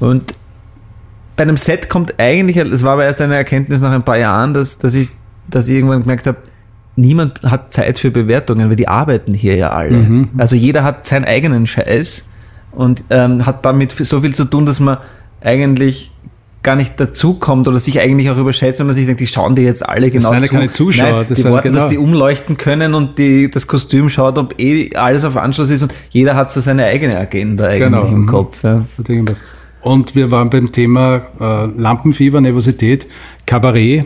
Und 0.00 0.34
bei 1.36 1.42
einem 1.42 1.56
Set 1.56 1.88
kommt 1.88 2.14
eigentlich, 2.18 2.56
es 2.56 2.82
war 2.82 2.94
aber 2.94 3.04
erst 3.04 3.20
eine 3.20 3.36
Erkenntnis 3.36 3.80
nach 3.80 3.92
ein 3.92 4.02
paar 4.04 4.18
Jahren, 4.18 4.54
dass, 4.54 4.78
dass 4.78 4.94
ich, 4.94 5.08
dass 5.48 5.68
ich 5.68 5.76
irgendwann 5.76 6.00
gemerkt 6.02 6.26
habe, 6.26 6.38
niemand 6.96 7.42
hat 7.42 7.72
Zeit 7.72 7.98
für 7.98 8.10
Bewertungen, 8.10 8.68
weil 8.68 8.76
die 8.76 8.88
arbeiten 8.88 9.34
hier 9.34 9.56
ja 9.56 9.70
alle. 9.70 9.98
Also 10.36 10.56
jeder 10.56 10.82
hat 10.82 11.06
seinen 11.06 11.24
eigenen 11.24 11.66
Scheiß 11.66 12.28
und 12.72 13.04
ähm, 13.10 13.46
hat 13.46 13.64
damit 13.64 13.92
so 13.92 14.20
viel 14.20 14.34
zu 14.34 14.44
tun, 14.44 14.66
dass 14.66 14.80
man 14.80 14.98
eigentlich 15.40 16.10
gar 16.68 16.76
nicht 16.76 17.00
dazukommt 17.00 17.66
oder 17.66 17.78
sich 17.78 17.98
eigentlich 17.98 18.28
auch 18.30 18.36
überschätzt, 18.36 18.78
sondern 18.78 18.94
sich 18.94 19.06
denkt, 19.06 19.20
die 19.20 19.26
schauen 19.26 19.54
die 19.56 19.62
jetzt 19.62 19.88
alle 19.88 20.10
genau 20.10 20.30
sind 20.32 20.42
ja 20.42 20.46
zu. 20.48 20.54
keine 20.54 20.70
Zuschauer, 20.72 21.10
Nein, 21.12 21.26
das 21.28 21.36
die 21.38 21.42
sind 21.42 21.52
warten, 21.52 21.68
genau- 21.68 21.80
dass 21.82 21.90
die 21.90 21.98
umleuchten 21.98 22.56
können 22.58 22.94
und 22.94 23.16
die, 23.18 23.48
das 23.50 23.66
Kostüm 23.66 24.10
schaut, 24.10 24.36
ob 24.36 24.58
eh 24.60 24.94
alles 24.94 25.24
auf 25.24 25.36
Anschluss 25.36 25.70
ist 25.70 25.82
und 25.82 25.94
jeder 26.10 26.34
hat 26.34 26.52
so 26.52 26.60
seine 26.60 26.84
eigene 26.84 27.18
Agenda 27.18 27.64
eigentlich 27.66 27.80
Genau, 27.84 28.04
im 28.06 28.20
mhm. 28.22 28.26
Kopf. 28.26 28.62
Ja. 28.62 28.84
Und 29.80 30.14
wir 30.14 30.30
waren 30.30 30.50
beim 30.50 30.72
Thema 30.72 31.22
äh, 31.40 31.80
Lampenfieber, 31.80 32.40
Nervosität, 32.40 33.06
Kabarett. 33.46 34.04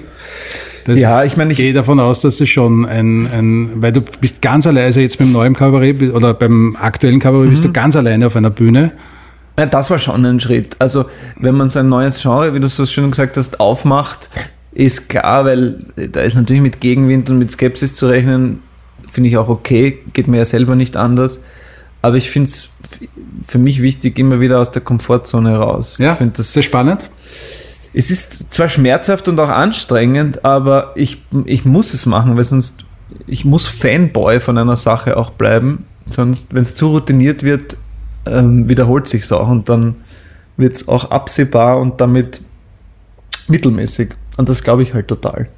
Das 0.85 0.99
Ja, 1.01 1.25
ich 1.25 1.37
meine, 1.37 1.53
ich- 1.53 1.59
gehe 1.59 1.73
davon 1.73 1.99
aus, 2.01 2.21
dass 2.21 2.41
es 2.41 2.49
schon 2.49 2.87
ein, 2.87 3.27
ein, 3.33 3.71
weil 3.77 3.93
du 3.93 4.03
bist 4.21 4.41
ganz 4.43 4.67
alleine, 4.67 4.87
also 4.87 5.01
jetzt 5.01 5.19
beim 5.19 5.33
neuen 5.33 5.55
Kabarett 5.55 6.01
oder 6.13 6.35
beim 6.35 6.77
aktuellen 6.81 7.21
Kabarett 7.21 7.51
bist 7.51 7.63
Mhm. 7.65 7.69
du 7.69 7.73
ganz 7.73 7.97
alleine 7.97 8.27
auf 8.27 8.37
einer 8.37 8.51
Bühne. 8.51 8.93
Ja, 9.59 9.67
das 9.67 9.91
war 9.91 9.99
schon 9.99 10.25
ein 10.25 10.41
Schritt. 10.41 10.77
Also, 10.79 11.07
wenn 11.39 11.55
man 11.55 11.69
so 11.69 11.79
ein 11.79 11.89
neues 11.89 12.23
Genre, 12.23 12.55
wie 12.55 12.61
du 12.61 12.69
so 12.69 12.87
schön 12.87 13.11
gesagt 13.11 13.37
hast, 13.37 13.61
aufmacht, 13.61 14.31
ist 14.73 15.09
klar, 15.09 15.45
weil 15.45 15.85
da 15.97 16.21
ist 16.21 16.35
natürlich 16.35 16.63
mit 16.63 16.81
Gegenwind 16.81 17.29
und 17.29 17.39
mit 17.39 17.51
Skepsis 17.51 17.93
zu 17.93 18.07
rechnen, 18.07 18.63
finde 19.13 19.29
ich 19.29 19.37
auch 19.37 19.49
okay, 19.49 19.99
geht 20.15 20.27
mir 20.29 20.39
ja 20.39 20.45
selber 20.45 20.75
nicht 20.75 20.97
anders. 20.97 21.41
Aber 22.01 22.17
ich 22.17 22.31
finde 22.31 22.49
es 22.49 22.71
für 23.47 23.59
mich 23.59 23.83
wichtig, 23.83 24.19
immer 24.19 24.41
wieder 24.41 24.59
aus 24.59 24.71
der 24.71 24.83
Komfortzone 24.83 25.57
raus. 25.57 25.97
Ja, 25.99 26.13
ich 26.13 26.19
finde 26.19 26.35
das 26.39 26.53
sehr 26.53 26.63
spannend. 26.63 27.09
es 27.93 28.11
ist 28.11 28.53
zwar 28.53 28.69
schmerzhaft 28.69 29.29
und 29.29 29.39
auch 29.39 29.51
anstrengend, 29.51 30.45
aber 30.45 30.93
ich, 30.97 31.23
ich 31.45 31.65
muss 31.65 31.93
es 31.93 32.07
machen, 32.07 32.37
weil 32.37 32.45
sonst, 32.45 32.85
ich 33.27 33.45
muss 33.45 33.67
Fanboy 33.67 34.41
von 34.41 34.57
einer 34.57 34.77
Sache 34.77 35.17
auch 35.17 35.31
bleiben. 35.31 35.85
Sonst, 36.09 36.49
wenn 36.51 36.65
es 36.65 36.75
zu 36.75 36.89
routiniert 36.89 37.43
wird, 37.43 37.77
ähm, 38.27 38.69
wiederholt 38.69 39.09
sich 39.09 39.31
auch 39.33 39.49
und 39.49 39.69
dann 39.69 39.97
wird 40.57 40.77
es 40.77 40.89
auch 40.89 41.11
absehbar 41.11 41.81
und 41.81 42.01
damit 42.01 42.41
mittelmäßig. 43.49 44.11
Und 44.39 44.49
das 44.49 44.63
glaube 44.63 44.83
ich 44.83 44.95
halt 44.95 45.09
total. 45.09 45.49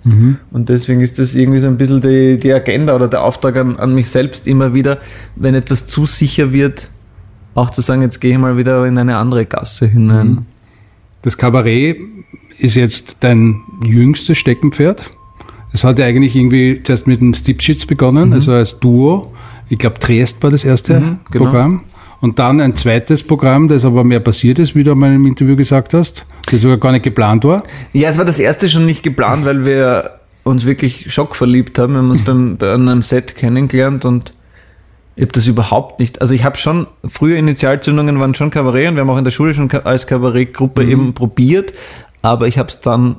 Und 0.51 0.69
deswegen 0.69 1.01
ist 1.01 1.19
das 1.21 1.35
irgendwie 1.37 1.61
so 1.61 1.69
ein 1.69 1.77
bisschen 1.77 2.01
die, 2.01 2.39
die 2.39 2.53
Agenda 2.53 2.95
oder 2.97 3.07
der 3.07 3.23
Auftrag 3.23 3.57
an, 3.57 3.77
an 3.77 3.95
mich 3.95 4.11
selbst 4.11 4.49
immer 4.49 4.75
wieder, 4.75 4.99
wenn 5.37 5.55
etwas 5.55 5.87
zu 5.87 6.07
sicher 6.07 6.53
wird, 6.53 6.89
auch 7.55 7.71
zu 7.71 7.83
sagen, 7.83 8.03
jetzt 8.03 8.21
gehe 8.21 8.33
ich 8.33 8.39
mal 8.39 8.57
wieder 8.57 8.85
in 8.87 8.99
eine 8.99 9.17
andere 9.17 9.47
Gasse 9.47 9.87
hinein. 9.87 10.47
Das 11.23 11.39
Kabarett 11.39 11.99
ist 12.59 12.75
jetzt 12.75 13.17
dein 13.21 13.61
jüngstes 13.85 14.39
Steckenpferd. 14.39 15.09
Es 15.73 15.85
hat 15.85 15.99
ja 16.01 16.07
eigentlich 16.07 16.35
irgendwie 16.35 16.83
zuerst 16.83 17.07
mit 17.07 17.21
dem 17.21 17.33
Stipschitz 17.35 17.87
begonnen, 17.87 18.33
also 18.33 18.53
als 18.53 18.81
Duo. 18.81 19.33
Ich 19.69 19.79
glaube, 19.79 20.01
Triest 20.01 20.43
war 20.43 20.51
das 20.51 20.65
erste 20.65 21.01
Mhm, 21.01 21.19
genau. 21.31 21.45
Programm. 21.45 21.83
Und 22.25 22.39
dann 22.39 22.63
ein 22.63 22.75
zweites 22.75 23.23
Programm, 23.23 23.69
das 23.69 23.85
aber 23.85 24.03
mehr 24.03 24.19
passiert 24.19 24.59
ist, 24.59 24.75
wie 24.75 24.83
du 24.83 24.95
mal 24.95 25.13
im 25.13 25.27
Interview 25.27 25.57
gesagt 25.57 25.93
hast, 25.93 26.25
das 26.51 26.63
sogar 26.63 26.79
gar 26.79 26.91
nicht 26.91 27.03
geplant 27.03 27.45
war. 27.45 27.65
Ja, 27.93 28.09
es 28.09 28.17
war 28.17 28.25
das 28.25 28.39
erste 28.39 28.71
schon 28.71 28.87
nicht 28.87 29.03
geplant, 29.03 29.45
weil 29.45 29.67
wir 29.67 30.21
uns 30.43 30.65
wirklich 30.65 31.13
schockverliebt 31.13 31.79
haben. 31.79 31.93
Wir 31.93 31.99
haben 31.99 32.11
uns 32.11 32.25
beim, 32.25 32.57
bei 32.57 32.73
einem 32.73 33.03
Set 33.03 33.37
kennengelernt 33.37 34.07
und 34.07 34.33
ich 35.17 35.23
habe 35.25 35.33
das 35.33 35.47
überhaupt 35.47 36.01
nicht. 36.01 36.23
Also 36.23 36.33
ich 36.33 36.45
habe 36.45 36.57
schon, 36.57 36.87
frühe 37.07 37.37
Initialzündungen 37.37 38.19
waren 38.19 38.35
schon 38.35 38.51
Kabarett 38.51 38.89
und 38.89 38.95
wir 38.95 39.03
haben 39.03 39.11
auch 39.11 39.19
in 39.19 39.25
der 39.25 39.31
Schule 39.31 39.53
schon 39.53 39.71
als 39.71 40.07
Kabarettgruppe 40.07 40.83
eben 40.83 41.13
probiert, 41.13 41.75
aber 42.23 42.49
ich 42.49 42.57
habe 42.57 42.71
es 42.71 42.81
dann 42.81 43.17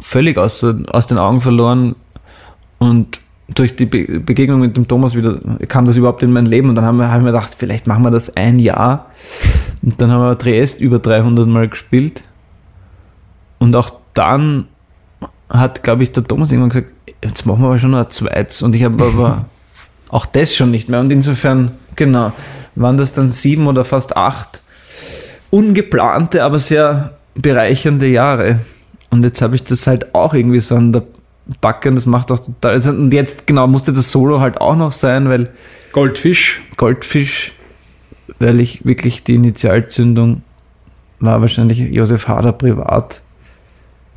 völlig 0.00 0.36
aus, 0.36 0.62
aus 0.62 1.06
den 1.06 1.16
Augen 1.16 1.40
verloren 1.40 1.96
und 2.78 3.20
durch 3.48 3.76
die 3.76 3.86
Be 3.86 4.20
Begegnung 4.20 4.60
mit 4.60 4.76
dem 4.76 4.88
Thomas 4.88 5.14
wieder 5.14 5.38
kam 5.68 5.84
das 5.84 5.96
überhaupt 5.96 6.22
in 6.22 6.32
mein 6.32 6.46
Leben 6.46 6.70
und 6.70 6.76
dann 6.76 6.84
haben 6.84 6.96
wir, 6.96 7.10
haben 7.10 7.24
wir 7.24 7.32
gedacht, 7.32 7.54
vielleicht 7.58 7.86
machen 7.86 8.02
wir 8.02 8.10
das 8.10 8.36
ein 8.36 8.58
Jahr 8.58 9.10
und 9.82 10.00
dann 10.00 10.10
haben 10.10 10.22
wir 10.22 10.38
Triest 10.38 10.80
über 10.80 10.98
300 10.98 11.46
Mal 11.46 11.68
gespielt 11.68 12.22
und 13.58 13.74
auch 13.76 13.90
dann 14.14 14.68
hat, 15.48 15.82
glaube 15.82 16.02
ich, 16.02 16.12
der 16.12 16.24
Thomas 16.24 16.50
irgendwann 16.50 16.70
gesagt, 16.70 16.92
jetzt 17.22 17.46
machen 17.46 17.62
wir 17.62 17.66
aber 17.66 17.78
schon 17.78 17.92
noch 17.92 18.04
ein 18.04 18.10
zweites. 18.10 18.62
Und 18.62 18.74
ich 18.74 18.84
habe 18.84 19.02
aber 19.04 19.44
auch 20.08 20.26
das 20.26 20.54
schon 20.54 20.70
nicht 20.70 20.88
mehr. 20.88 21.00
Und 21.00 21.10
insofern, 21.12 21.72
genau, 21.96 22.32
waren 22.74 22.96
das 22.96 23.12
dann 23.12 23.30
sieben 23.30 23.66
oder 23.66 23.84
fast 23.84 24.16
acht 24.16 24.60
ungeplante, 25.50 26.42
aber 26.42 26.58
sehr 26.58 27.16
bereichernde 27.34 28.08
Jahre. 28.08 28.60
Und 29.10 29.22
jetzt 29.22 29.40
habe 29.42 29.54
ich 29.54 29.62
das 29.64 29.86
halt 29.86 30.14
auch 30.14 30.34
irgendwie 30.34 30.60
so 30.60 30.74
an 30.74 30.92
der 30.92 31.04
Backe 31.60 31.90
und 31.90 31.96
das 31.96 32.06
macht 32.06 32.30
auch 32.32 32.38
total. 32.38 32.80
Und 32.88 33.12
jetzt, 33.12 33.46
genau, 33.46 33.66
musste 33.66 33.92
das 33.92 34.10
Solo 34.10 34.40
halt 34.40 34.60
auch 34.60 34.76
noch 34.76 34.92
sein, 34.92 35.28
weil 35.28 35.50
Goldfisch. 35.92 36.62
Goldfisch, 36.76 37.52
weil 38.38 38.60
ich 38.60 38.84
wirklich 38.84 39.22
die 39.24 39.34
Initialzündung 39.34 40.42
war 41.20 41.40
wahrscheinlich 41.40 41.78
Josef 41.78 42.28
Hader 42.28 42.52
privat. 42.52 43.20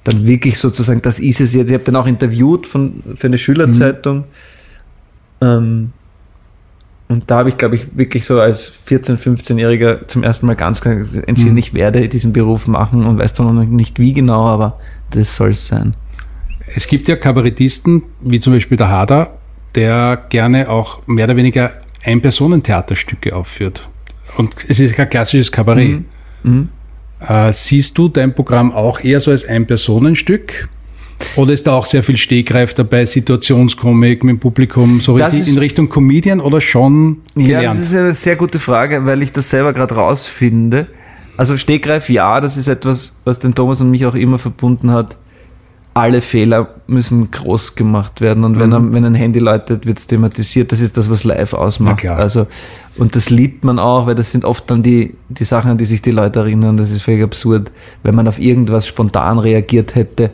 Dann 0.04 0.26
wirklich 0.26 0.58
sozusagen, 0.58 1.02
das 1.02 1.20
ist 1.20 1.42
es 1.42 1.54
jetzt. 1.54 1.68
Ich 1.68 1.74
habe 1.74 1.84
den 1.84 1.96
auch 1.98 2.08
interviewt 2.08 2.66
von, 2.66 3.04
für 3.16 3.28
eine 3.28 3.38
Schülerzeitung. 3.38 4.24
Ähm, 5.42 5.92
Und 7.10 7.30
da 7.30 7.38
habe 7.38 7.50
ich, 7.50 7.58
glaube 7.58 7.76
ich, 7.76 7.96
wirklich 7.96 8.26
so 8.26 8.40
als 8.40 8.72
14-, 8.88 9.18
15-Jähriger 9.18 10.08
zum 10.08 10.24
ersten 10.24 10.46
Mal 10.46 10.56
ganz 10.56 10.82
klar 10.82 10.96
entschieden, 11.28 11.52
Mhm. 11.54 11.58
ich 11.58 11.74
werde 11.74 12.08
diesen 12.10 12.34
Beruf 12.34 12.68
machen 12.68 13.06
und 13.06 13.18
weiß 13.20 13.34
zwar 13.34 13.52
noch 13.52 13.64
nicht 13.66 14.00
wie 14.00 14.14
genau, 14.14 14.46
aber 14.48 14.80
das 15.12 15.36
soll 15.36 15.50
es 15.52 15.68
sein. 15.68 15.94
Es 16.76 16.88
gibt 16.88 17.08
ja 17.08 17.16
Kabarettisten, 17.16 18.04
wie 18.22 18.40
zum 18.40 18.54
Beispiel 18.54 18.78
der 18.78 18.90
Hader, 18.90 19.38
der 19.76 20.26
gerne 20.30 20.70
auch 20.70 21.00
mehr 21.08 21.26
oder 21.26 21.36
weniger 21.36 21.72
Ein-Personen-Theaterstücke 22.04 23.36
aufführt. 23.36 23.88
Und 24.38 24.56
es 24.68 24.80
ist 24.80 24.96
kein 24.96 25.10
klassisches 25.10 25.52
Kabarett. 25.52 26.02
Mhm. 26.44 26.70
Äh, 27.26 27.52
siehst 27.54 27.98
du 27.98 28.10
dein 28.10 28.36
Programm 28.36 28.72
auch 28.72 29.00
eher 29.04 29.22
so 29.22 29.32
als 29.32 29.46
Ein-Personenstück? 29.46 30.70
Oder 31.36 31.54
ist 31.54 31.66
da 31.66 31.74
auch 31.74 31.88
sehr 31.88 32.04
viel 32.04 32.18
Stegreif 32.18 32.76
dabei, 32.76 33.06
Situationskomik 33.08 34.24
mit 34.24 34.34
dem 34.36 34.40
Publikum, 34.40 35.02
so 35.02 35.18
Das 35.18 35.34
richtig 35.34 35.48
ist- 35.48 35.54
in 35.54 35.58
Richtung 35.58 35.90
Comedian 35.90 36.40
oder 36.40 36.62
schon 36.62 37.22
Ja, 37.36 37.44
gelernt? 37.44 37.68
das 37.70 37.80
ist 37.80 37.94
eine 37.96 38.14
sehr 38.14 38.36
gute 38.36 38.60
Frage, 38.60 39.04
weil 39.08 39.24
ich 39.24 39.32
das 39.32 39.50
selber 39.50 39.74
gerade 39.74 39.96
rausfinde. 39.96 40.88
Also 41.36 41.58
Stegreif, 41.58 42.10
ja, 42.10 42.40
das 42.40 42.58
ist 42.58 42.68
etwas, 42.68 43.16
was 43.24 43.40
den 43.40 43.56
Thomas 43.56 43.82
und 43.82 43.90
mich 43.90 44.06
auch 44.06 44.14
immer 44.16 44.38
verbunden 44.38 44.92
hat. 44.92 45.18
Alle 45.98 46.22
Fehler 46.22 46.76
müssen 46.86 47.32
groß 47.32 47.76
gemacht 47.76 48.22
werden 48.22 48.44
und 48.44 48.60
wenn, 48.60 48.72
er, 48.72 48.94
wenn 48.94 49.04
ein 49.04 49.16
Handy 49.16 49.40
läutet, 49.40 49.86
wird 49.86 50.00
es 50.00 50.08
thematisiert. 50.08 50.72
Das 50.72 50.80
ist 50.80 50.96
das, 50.96 51.10
was 51.10 51.24
live 51.24 51.54
ausmacht. 51.54 52.04
Also, 52.18 52.48
und 52.98 53.16
das 53.16 53.30
liebt 53.30 53.64
man 53.64 53.80
auch, 53.80 54.06
weil 54.06 54.16
das 54.16 54.32
sind 54.32 54.46
oft 54.46 54.70
dann 54.70 54.84
die, 54.84 55.16
die 55.30 55.44
Sachen, 55.44 55.72
an 55.72 55.78
die 55.78 55.86
sich 55.86 56.02
die 56.02 56.12
Leute 56.12 56.40
erinnern. 56.40 56.78
Das 56.78 56.92
ist 56.92 57.02
völlig 57.02 57.24
absurd, 57.24 57.72
wenn 58.04 58.16
man 58.16 58.28
auf 58.28 58.40
irgendwas 58.40 58.86
spontan 58.88 59.40
reagiert 59.40 59.96
hätte. 59.96 60.32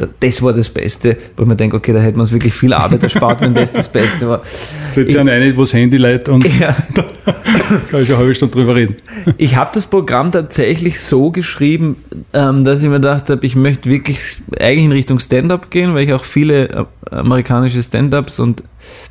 Da- 0.00 0.08
Das 0.20 0.42
war 0.42 0.52
das 0.52 0.68
Beste, 0.68 1.16
wo 1.36 1.44
man 1.44 1.56
denkt, 1.56 1.74
okay, 1.74 1.92
da 1.92 2.00
hätte 2.00 2.12
man 2.16 2.22
uns 2.22 2.32
wirklich 2.32 2.54
viel 2.54 2.72
Arbeit 2.72 3.02
erspart, 3.02 3.40
wenn 3.40 3.54
das 3.54 3.72
das 3.72 3.88
Beste 3.90 4.28
war. 4.28 4.42
Setz 4.90 5.12
ja 5.14 5.20
eine, 5.22 5.56
wo 5.56 5.60
das 5.62 5.72
Handy 5.72 5.96
leitet 5.96 6.28
und 6.28 6.44
Ja. 6.58 6.76
kann 7.90 8.02
ich 8.02 8.08
eine 8.08 8.18
halbe 8.18 8.34
Stunde 8.34 8.54
drüber 8.56 8.74
reden. 8.74 8.96
Ich 9.36 9.56
habe 9.56 9.70
das 9.74 9.86
Programm 9.86 10.32
tatsächlich 10.32 11.00
so 11.00 11.30
geschrieben, 11.30 11.96
ähm, 12.32 12.64
dass 12.64 12.82
ich 12.82 12.88
mir 12.88 12.96
gedacht 12.96 13.30
habe, 13.30 13.44
ich 13.46 13.56
möchte 13.56 13.90
wirklich 13.90 14.18
eigentlich 14.58 14.84
in 14.84 14.92
Richtung 14.92 15.18
Stand-up 15.20 15.70
gehen, 15.70 15.94
weil 15.94 16.04
ich 16.04 16.12
auch 16.12 16.24
viele 16.24 16.68
äh, 16.70 16.84
amerikanische 17.10 17.82
Stand-ups 17.82 18.38
und 18.40 18.62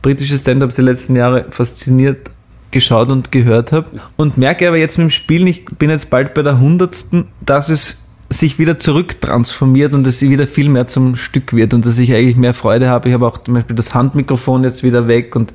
britische 0.02 0.38
Stand-ups 0.38 0.76
die 0.76 0.82
letzten 0.82 1.16
Jahre 1.16 1.46
fasziniert 1.52 2.30
geschaut 2.72 3.10
und 3.10 3.32
gehört 3.32 3.72
habe. 3.72 3.88
Und 4.16 4.38
merke 4.38 4.68
aber 4.68 4.78
jetzt 4.78 4.98
mit 4.98 5.06
dem 5.06 5.12
Spielen, 5.12 5.48
ich 5.48 5.66
bin 5.66 5.90
jetzt 5.90 6.10
bald 6.10 6.34
bei 6.34 6.42
der 6.44 6.60
hundertsten, 6.60 7.28
dass 7.46 7.70
es 7.70 8.09
sich 8.30 8.60
wieder 8.60 8.78
zurücktransformiert 8.78 9.94
und 9.94 10.06
es 10.06 10.22
wieder 10.22 10.46
viel 10.48 10.70
mehr 10.70 10.88
zum 10.88 11.16
Stück 11.16 11.54
wird 11.54 11.74
und 11.74 11.86
dass 11.86 11.98
ich 11.98 12.14
eigentlich 12.14 12.36
mehr 12.36 12.54
Freude 12.54 12.88
habe. 12.90 13.10
Ich 13.10 13.14
habe 13.14 13.26
auch 13.26 13.40
zum 13.40 13.56
Beispiel 13.56 13.76
das 13.76 13.94
Handmikrofon 13.94 14.64
jetzt 14.64 14.84
wieder 14.84 15.08
weg 15.08 15.36
und 15.36 15.54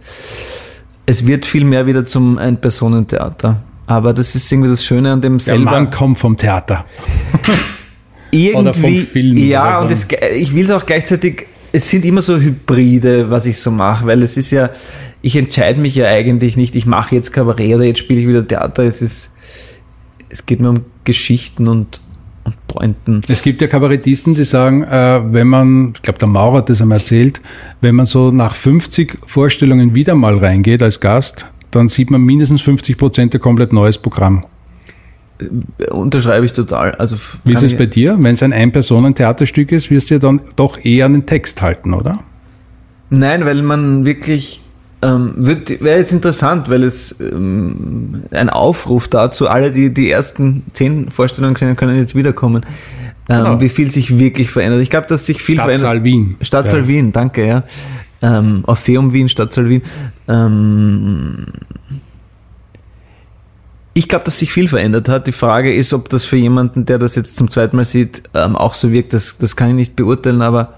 es 1.06 1.26
wird 1.26 1.46
viel 1.46 1.64
mehr 1.64 1.86
wieder 1.86 2.04
zum 2.04 2.38
Ein-Personen-Theater. 2.38 3.62
Aber 3.86 4.12
das 4.14 4.34
ist 4.34 4.50
irgendwie 4.50 4.70
das 4.70 4.84
Schöne 4.84 5.12
an 5.12 5.20
dem 5.20 5.38
Der 5.38 5.44
selber. 5.44 5.70
Mann 5.70 5.90
kommt 5.90 6.18
vom 6.18 6.36
Theater. 6.36 6.84
irgendwie, 8.30 8.56
Oder 8.56 8.74
vom 8.74 8.94
Film 8.96 9.36
Ja, 9.36 9.80
und 9.80 9.90
es, 9.90 10.08
ich 10.34 10.54
will 10.54 10.64
es 10.64 10.70
auch 10.70 10.86
gleichzeitig, 10.86 11.46
es 11.72 11.88
sind 11.88 12.04
immer 12.04 12.22
so 12.22 12.38
Hybride, 12.38 13.30
was 13.30 13.46
ich 13.46 13.58
so 13.58 13.70
mache, 13.70 14.06
weil 14.06 14.22
es 14.22 14.36
ist 14.36 14.50
ja, 14.50 14.70
ich 15.22 15.36
entscheide 15.36 15.80
mich 15.80 15.94
ja 15.94 16.06
eigentlich 16.06 16.56
nicht, 16.56 16.74
ich 16.74 16.86
mache 16.86 17.14
jetzt 17.14 17.32
Kabarett 17.32 17.74
oder 17.74 17.84
jetzt 17.84 17.98
spiele 17.98 18.20
ich 18.20 18.28
wieder 18.28 18.46
Theater. 18.46 18.84
Es 18.84 19.02
ist, 19.02 19.34
es 20.28 20.46
geht 20.46 20.60
mir 20.60 20.70
um 20.70 20.80
Geschichten 21.04 21.68
und, 21.68 22.00
und 22.44 22.66
Pointen. 22.68 23.20
Es 23.28 23.42
gibt 23.42 23.60
ja 23.62 23.66
Kabarettisten, 23.66 24.34
die 24.34 24.44
sagen, 24.44 24.82
äh, 24.82 25.20
wenn 25.32 25.48
man, 25.48 25.92
ich 25.94 26.02
glaube, 26.02 26.18
der 26.18 26.28
Maurer 26.28 26.58
hat 26.58 26.68
das 26.68 26.80
einmal 26.80 26.98
erzählt, 26.98 27.40
wenn 27.80 27.94
man 27.94 28.06
so 28.06 28.30
nach 28.30 28.54
50 28.54 29.18
Vorstellungen 29.26 29.94
wieder 29.94 30.14
mal 30.14 30.36
reingeht 30.36 30.82
als 30.82 31.00
Gast, 31.00 31.46
dann 31.70 31.88
sieht 31.88 32.10
man 32.10 32.22
mindestens 32.22 32.62
50 32.62 32.96
Prozent 32.96 33.34
ein 33.34 33.40
komplett 33.40 33.72
neues 33.72 33.98
Programm. 33.98 34.44
Unterschreibe 35.90 36.46
ich 36.46 36.52
total. 36.52 36.92
Also 36.92 37.16
Wie 37.44 37.54
ist 37.54 37.62
es 37.62 37.76
bei 37.76 37.86
dir? 37.86 38.16
Wenn 38.20 38.34
es 38.34 38.42
ein 38.42 38.52
Ein-Personen-Theaterstück 38.52 39.72
ist, 39.72 39.90
wirst 39.90 40.10
du 40.10 40.14
ja 40.14 40.20
dann 40.20 40.40
doch 40.54 40.82
eher 40.84 41.06
an 41.06 41.12
den 41.12 41.26
Text 41.26 41.60
halten, 41.60 41.92
oder? 41.92 42.20
Nein, 43.10 43.44
weil 43.44 43.62
man 43.62 44.04
wirklich 44.04 44.60
ähm, 45.04 45.34
wäre 45.36 45.98
jetzt 45.98 46.12
interessant, 46.12 46.68
weil 46.68 46.82
es 46.82 47.14
ähm, 47.20 48.24
ein 48.30 48.48
Aufruf 48.48 49.08
dazu, 49.08 49.48
alle, 49.48 49.70
die 49.70 49.92
die 49.92 50.10
ersten 50.10 50.62
zehn 50.72 51.10
Vorstellungen 51.10 51.54
gesehen 51.54 51.68
haben, 51.68 51.76
können 51.76 51.96
jetzt 51.96 52.14
wiederkommen. 52.14 52.64
Ähm, 53.28 53.44
Genau. 53.44 53.60
Wie 53.60 53.68
viel 53.68 53.90
sich 53.90 54.18
wirklich 54.18 54.50
verändert. 54.50 54.82
Ich 54.82 54.90
glaube, 54.90 55.06
dass 55.06 55.24
sich 55.24 55.42
viel 55.42 55.56
Stadtsaal 55.56 55.78
verändert. 55.78 56.04
Wien. 56.04 56.36
Stadtsaal 56.42 56.80
Ja. 56.82 56.88
Wien, 56.88 57.12
danke, 57.12 57.46
ja. 57.46 57.62
Ähm, 58.20 58.64
Orpheum 58.66 59.12
Wien, 59.12 59.28
Stadtsaal 59.28 59.68
Wien. 59.68 59.82
Ähm, 60.28 61.46
ich 63.94 64.08
glaube, 64.08 64.24
dass 64.24 64.38
sich 64.38 64.52
viel 64.52 64.68
verändert 64.68 65.08
hat. 65.08 65.26
Die 65.26 65.32
Frage 65.32 65.72
ist, 65.72 65.92
ob 65.92 66.08
das 66.08 66.24
für 66.24 66.36
jemanden, 66.36 66.84
der 66.84 66.98
das 66.98 67.14
jetzt 67.16 67.36
zum 67.36 67.50
zweiten 67.50 67.76
Mal 67.76 67.84
sieht, 67.84 68.24
ähm, 68.34 68.56
auch 68.56 68.74
so 68.74 68.92
wirkt. 68.92 69.14
Das, 69.14 69.38
das 69.38 69.56
kann 69.56 69.70
ich 69.70 69.74
nicht 69.74 69.96
beurteilen, 69.96 70.42
aber 70.42 70.74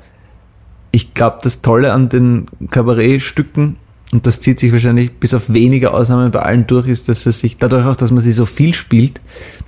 ich 0.91 1.14
glaube, 1.14 1.39
das 1.43 1.62
Tolle 1.62 1.93
an 1.93 2.09
den 2.09 2.47
Kabarettstücken, 2.70 3.77
und 4.12 4.26
das 4.26 4.40
zieht 4.40 4.61
sich 4.61 4.70
wahrscheinlich 4.70 5.14
bis 5.14 5.34
auf 5.34 5.52
wenige 5.52 5.92
Ausnahmen 5.92 6.30
bei 6.30 6.38
allen 6.40 6.66
durch, 6.66 6.86
ist, 6.86 7.09
dass 7.09 7.26
es 7.26 7.40
sich 7.40 7.59
dadurch 7.59 7.84
auch, 7.86 7.96
dass 7.96 8.12
man 8.12 8.20
sie 8.20 8.30
so 8.30 8.46
viel 8.46 8.72
spielt, 8.72 9.20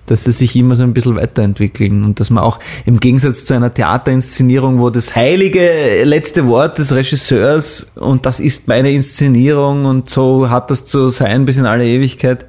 dass 0.06 0.24
sie 0.24 0.32
sich 0.32 0.54
immer 0.54 0.76
so 0.76 0.84
ein 0.84 0.94
bisschen 0.94 1.16
weiterentwickeln 1.16 2.04
und 2.04 2.20
dass 2.20 2.30
man 2.30 2.44
auch 2.44 2.60
im 2.86 3.00
Gegensatz 3.00 3.44
zu 3.44 3.54
einer 3.54 3.74
Theaterinszenierung, 3.74 4.78
wo 4.78 4.90
das 4.90 5.16
heilige 5.16 6.04
letzte 6.04 6.46
Wort 6.46 6.78
des 6.78 6.94
Regisseurs 6.94 7.92
und 7.96 8.26
das 8.26 8.38
ist 8.38 8.68
meine 8.68 8.92
Inszenierung 8.92 9.86
und 9.86 10.08
so 10.08 10.48
hat 10.48 10.70
das 10.70 10.86
zu 10.86 11.10
sein 11.10 11.44
bis 11.44 11.56
in 11.56 11.66
alle 11.66 11.86
Ewigkeit, 11.86 12.46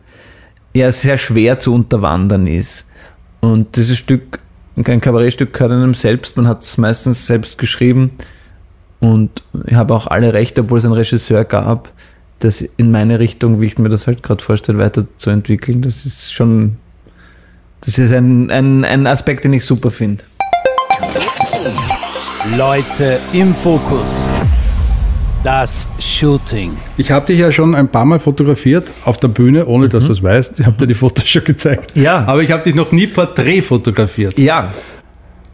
ja 0.75 0.91
sehr 0.91 1.17
schwer 1.17 1.57
zu 1.57 1.73
unterwandern 1.73 2.45
ist. 2.45 2.85
Und 3.39 3.75
dieses 3.77 3.97
Stück, 3.97 4.39
ein 4.75 5.01
Kabarettstück 5.01 5.53
gehört 5.53 5.71
einem 5.71 5.95
selbst, 5.95 6.37
man 6.37 6.47
hat 6.47 6.61
es 6.63 6.77
meistens 6.77 7.25
selbst 7.25 7.57
geschrieben 7.57 8.11
und 8.99 9.43
ich 9.65 9.75
habe 9.75 9.93
auch 9.93 10.07
alle 10.07 10.33
Rechte, 10.33 10.61
obwohl 10.61 10.79
es 10.79 10.85
einen 10.85 10.93
Regisseur 10.93 11.45
gab, 11.45 11.91
das 12.39 12.61
in 12.61 12.91
meine 12.91 13.19
Richtung, 13.19 13.61
wie 13.61 13.65
ich 13.65 13.77
mir 13.77 13.89
das 13.89 14.07
halt 14.07 14.23
gerade 14.23 14.43
vorstelle, 14.43 14.77
weiterzuentwickeln. 14.77 15.81
Das 15.81 16.05
ist 16.05 16.33
schon, 16.33 16.77
das 17.81 17.97
ist 17.97 18.13
ein, 18.13 18.49
ein, 18.49 18.85
ein 18.85 19.07
Aspekt, 19.07 19.43
den 19.43 19.53
ich 19.53 19.65
super 19.65 19.91
finde. 19.91 20.23
Leute 22.57 23.19
im 23.33 23.53
Fokus. 23.53 24.27
Das 25.43 25.87
Shooting. 25.99 26.77
Ich 26.97 27.11
habe 27.11 27.25
dich 27.25 27.39
ja 27.39 27.51
schon 27.51 27.73
ein 27.73 27.87
paar 27.87 28.03
Mal 28.03 28.19
fotografiert 28.19 28.89
auf 29.05 29.17
der 29.17 29.29
Bühne, 29.29 29.65
ohne 29.65 29.87
dass 29.87 30.05
du 30.07 30.11
es 30.11 30.21
weißt. 30.21 30.59
Ich 30.59 30.65
habe 30.65 30.75
dir 30.75 30.87
die 30.87 30.93
Fotos 30.93 31.27
schon 31.29 31.45
gezeigt. 31.45 31.95
Ja. 31.95 32.25
Aber 32.25 32.43
ich 32.43 32.51
habe 32.51 32.63
dich 32.63 32.75
noch 32.75 32.91
nie 32.91 33.07
Porträt 33.07 33.61
fotografiert. 33.61 34.37
Ja, 34.37 34.73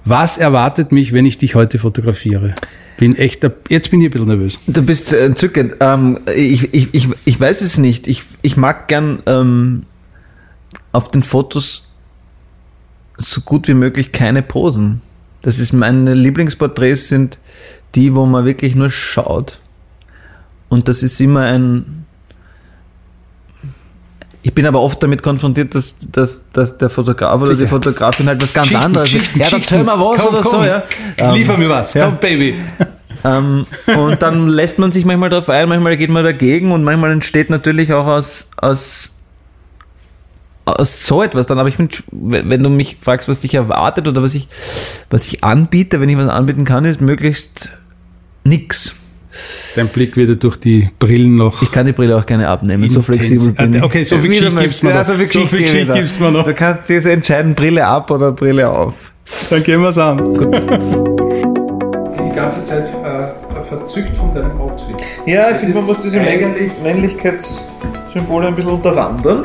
Was 0.03 0.37
erwartet 0.37 0.91
mich, 0.91 1.13
wenn 1.13 1.25
ich 1.25 1.37
dich 1.37 1.55
heute 1.55 1.77
fotografiere? 1.79 2.53
Bin 2.97 3.15
echt, 3.15 3.45
jetzt 3.69 3.91
bin 3.91 4.01
ich 4.01 4.07
ein 4.07 4.11
bisschen 4.11 4.27
nervös. 4.27 4.59
Du 4.67 4.81
bist 4.81 5.11
äh, 5.11 5.25
entzückend. 5.25 5.75
Ähm, 5.81 6.19
ich, 6.33 6.73
ich, 6.73 6.93
ich, 6.93 7.09
ich 7.25 7.39
weiß 7.39 7.61
es 7.61 7.77
nicht. 7.77 8.07
Ich, 8.07 8.23
ich 8.41 8.55
mag 8.55 8.87
gern 8.87 9.21
ähm, 9.25 9.83
auf 10.91 11.09
den 11.09 11.23
Fotos 11.23 11.89
so 13.17 13.41
gut 13.41 13.67
wie 13.67 13.73
möglich 13.73 14.11
keine 14.11 14.41
Posen. 14.41 15.01
Das 15.41 15.59
ist 15.59 15.73
meine 15.73 16.13
Lieblingsporträts 16.13 17.09
sind 17.09 17.39
die, 17.95 18.15
wo 18.15 18.25
man 18.25 18.45
wirklich 18.45 18.75
nur 18.75 18.89
schaut. 18.89 19.59
Und 20.69 20.87
das 20.87 21.03
ist 21.03 21.19
immer 21.21 21.41
ein. 21.41 22.04
Ich 24.45 24.53
bin 24.53 24.67
aber 24.67 24.79
oft 24.79 25.01
damit 25.01 25.23
konfrontiert, 25.23 25.73
dass, 25.73 25.95
dass, 26.11 26.39
dass 26.53 26.77
der 26.77 26.91
Fotograf 26.91 27.41
oder 27.41 27.53
die 27.53 27.61
Sicher. 27.61 27.69
Fotografin 27.69 28.27
halt 28.27 28.43
was 28.43 28.53
ganz 28.53 28.67
Geschichten, 28.67 28.85
anderes. 28.85 29.11
Geschichten, 29.11 29.39
ja, 29.39 29.49
dann 29.49 29.59
erzähl 29.59 29.83
mal 29.83 29.99
was 29.99 30.21
Komm, 30.21 30.33
oder 30.35 30.43
komm. 30.43 30.51
so, 30.51 30.63
ja. 30.63 30.83
Ähm, 31.17 31.33
Liefer 31.33 31.57
mir 31.57 31.67
was. 31.67 31.95
ja. 31.95 32.05
Komm, 32.05 32.17
Baby. 32.17 32.53
ähm, 33.23 33.65
und 33.87 34.21
dann 34.21 34.47
lässt 34.47 34.77
man 34.77 34.91
sich 34.91 35.03
manchmal 35.03 35.31
darauf 35.31 35.49
ein, 35.49 35.67
manchmal 35.67 35.97
geht 35.97 36.11
man 36.11 36.23
dagegen 36.23 36.73
und 36.73 36.83
manchmal 36.83 37.11
entsteht 37.11 37.49
natürlich 37.49 37.91
auch 37.91 38.05
aus, 38.05 38.47
aus, 38.57 39.09
aus 40.65 41.07
so 41.07 41.23
etwas 41.23 41.47
dann. 41.47 41.57
Aber 41.57 41.69
ich 41.69 41.77
finde, 41.77 41.97
wenn 42.11 42.61
du 42.61 42.69
mich 42.69 42.99
fragst, 43.01 43.27
was 43.27 43.39
dich 43.39 43.55
erwartet 43.55 44.07
oder 44.07 44.21
was 44.21 44.35
ich, 44.35 44.47
was 45.09 45.25
ich 45.25 45.43
anbiete, 45.43 45.99
wenn 46.01 46.09
ich 46.09 46.19
was 46.19 46.29
anbieten 46.29 46.65
kann, 46.65 46.85
ist 46.85 47.01
möglichst 47.01 47.69
nix. 48.43 48.95
Dein 49.75 49.87
Blick 49.87 50.15
wird 50.17 50.43
durch 50.43 50.57
die 50.57 50.89
Brillen 50.99 51.35
noch. 51.35 51.61
Ich 51.61 51.71
kann 51.71 51.85
die 51.85 51.91
Brille 51.91 52.17
auch 52.17 52.25
gerne 52.25 52.47
abnehmen, 52.47 52.87
so 52.89 52.99
Intens- 52.99 53.05
flexibel 53.05 53.51
bin 53.51 53.73
ich. 53.75 53.83
Okay, 53.83 54.03
so 54.03 54.17
viel 54.17 54.23
Wie 54.31 54.39
du 54.39 54.45
Geschichte 54.51 54.61
gibt's 54.61 54.81
mir 54.83 54.89
möchtest. 54.89 54.89
noch. 54.89 54.89
Ja, 54.91 55.03
so 55.03 55.13
viel 55.13 55.27
So 55.27 55.39
Geschichte, 55.39 55.57
Geschichte 55.57 55.85
wieder. 55.85 55.93
gibt's 55.95 56.19
mir 56.19 56.31
noch. 56.31 56.43
Du 56.45 56.53
kannst 56.53 56.89
dir 56.89 57.01
so 57.01 57.09
entscheiden, 57.09 57.55
Brille 57.55 57.85
ab 57.85 58.09
oder 58.11 58.31
Brille 58.31 58.69
auf. 58.69 58.93
Dann 59.49 59.63
gehen 59.63 59.81
wir 59.81 59.89
es 59.89 59.97
an. 59.97 60.17
Ich 60.33 60.39
bin 60.39 60.51
die 62.29 62.35
ganze 62.35 62.63
Zeit 62.65 62.85
äh, 62.85 63.63
verzückt 63.67 64.15
von 64.17 64.33
deinem 64.33 64.59
Outfit. 64.61 64.95
Ja, 65.25 65.49
ich 65.51 65.57
finde, 65.57 65.75
man 65.75 65.85
muss 65.85 65.97
diese 66.01 66.19
Männlich- 66.19 66.71
Männlichkeitssymbole 66.83 68.47
ein 68.47 68.55
bisschen 68.55 68.71
unterwandern. 68.71 69.43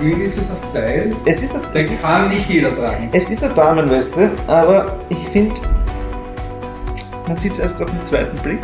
Irgendwie 0.00 0.22
ist 0.24 0.38
es 0.38 0.50
ein 0.50 0.56
Style, 0.70 1.16
Es 1.26 1.42
ist, 1.42 1.54
den 1.74 2.00
kann 2.00 2.28
nicht 2.30 2.48
jeder 2.48 2.74
tragen. 2.74 3.10
Es 3.12 3.28
ist 3.28 3.44
eine 3.44 3.52
Damenweste, 3.52 4.30
aber 4.46 4.98
ich 5.10 5.18
finde, 5.30 5.54
man 7.28 7.36
sieht 7.36 7.52
es 7.52 7.58
erst 7.58 7.82
auf 7.82 7.90
den 7.90 8.02
zweiten 8.02 8.36
Blick. 8.38 8.60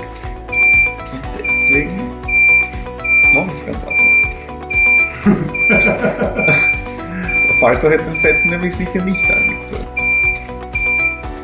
Deswegen 1.70 2.10
Machen 3.32 3.48
das 3.50 3.64
ganz 3.64 3.86
einfach. 3.86 4.00
Falco 7.60 7.88
hätte 7.88 8.02
den 8.04 8.16
Fetzen 8.16 8.50
nämlich 8.50 8.74
sicher 8.74 9.04
nicht 9.04 9.22
angezogen. 9.30 9.86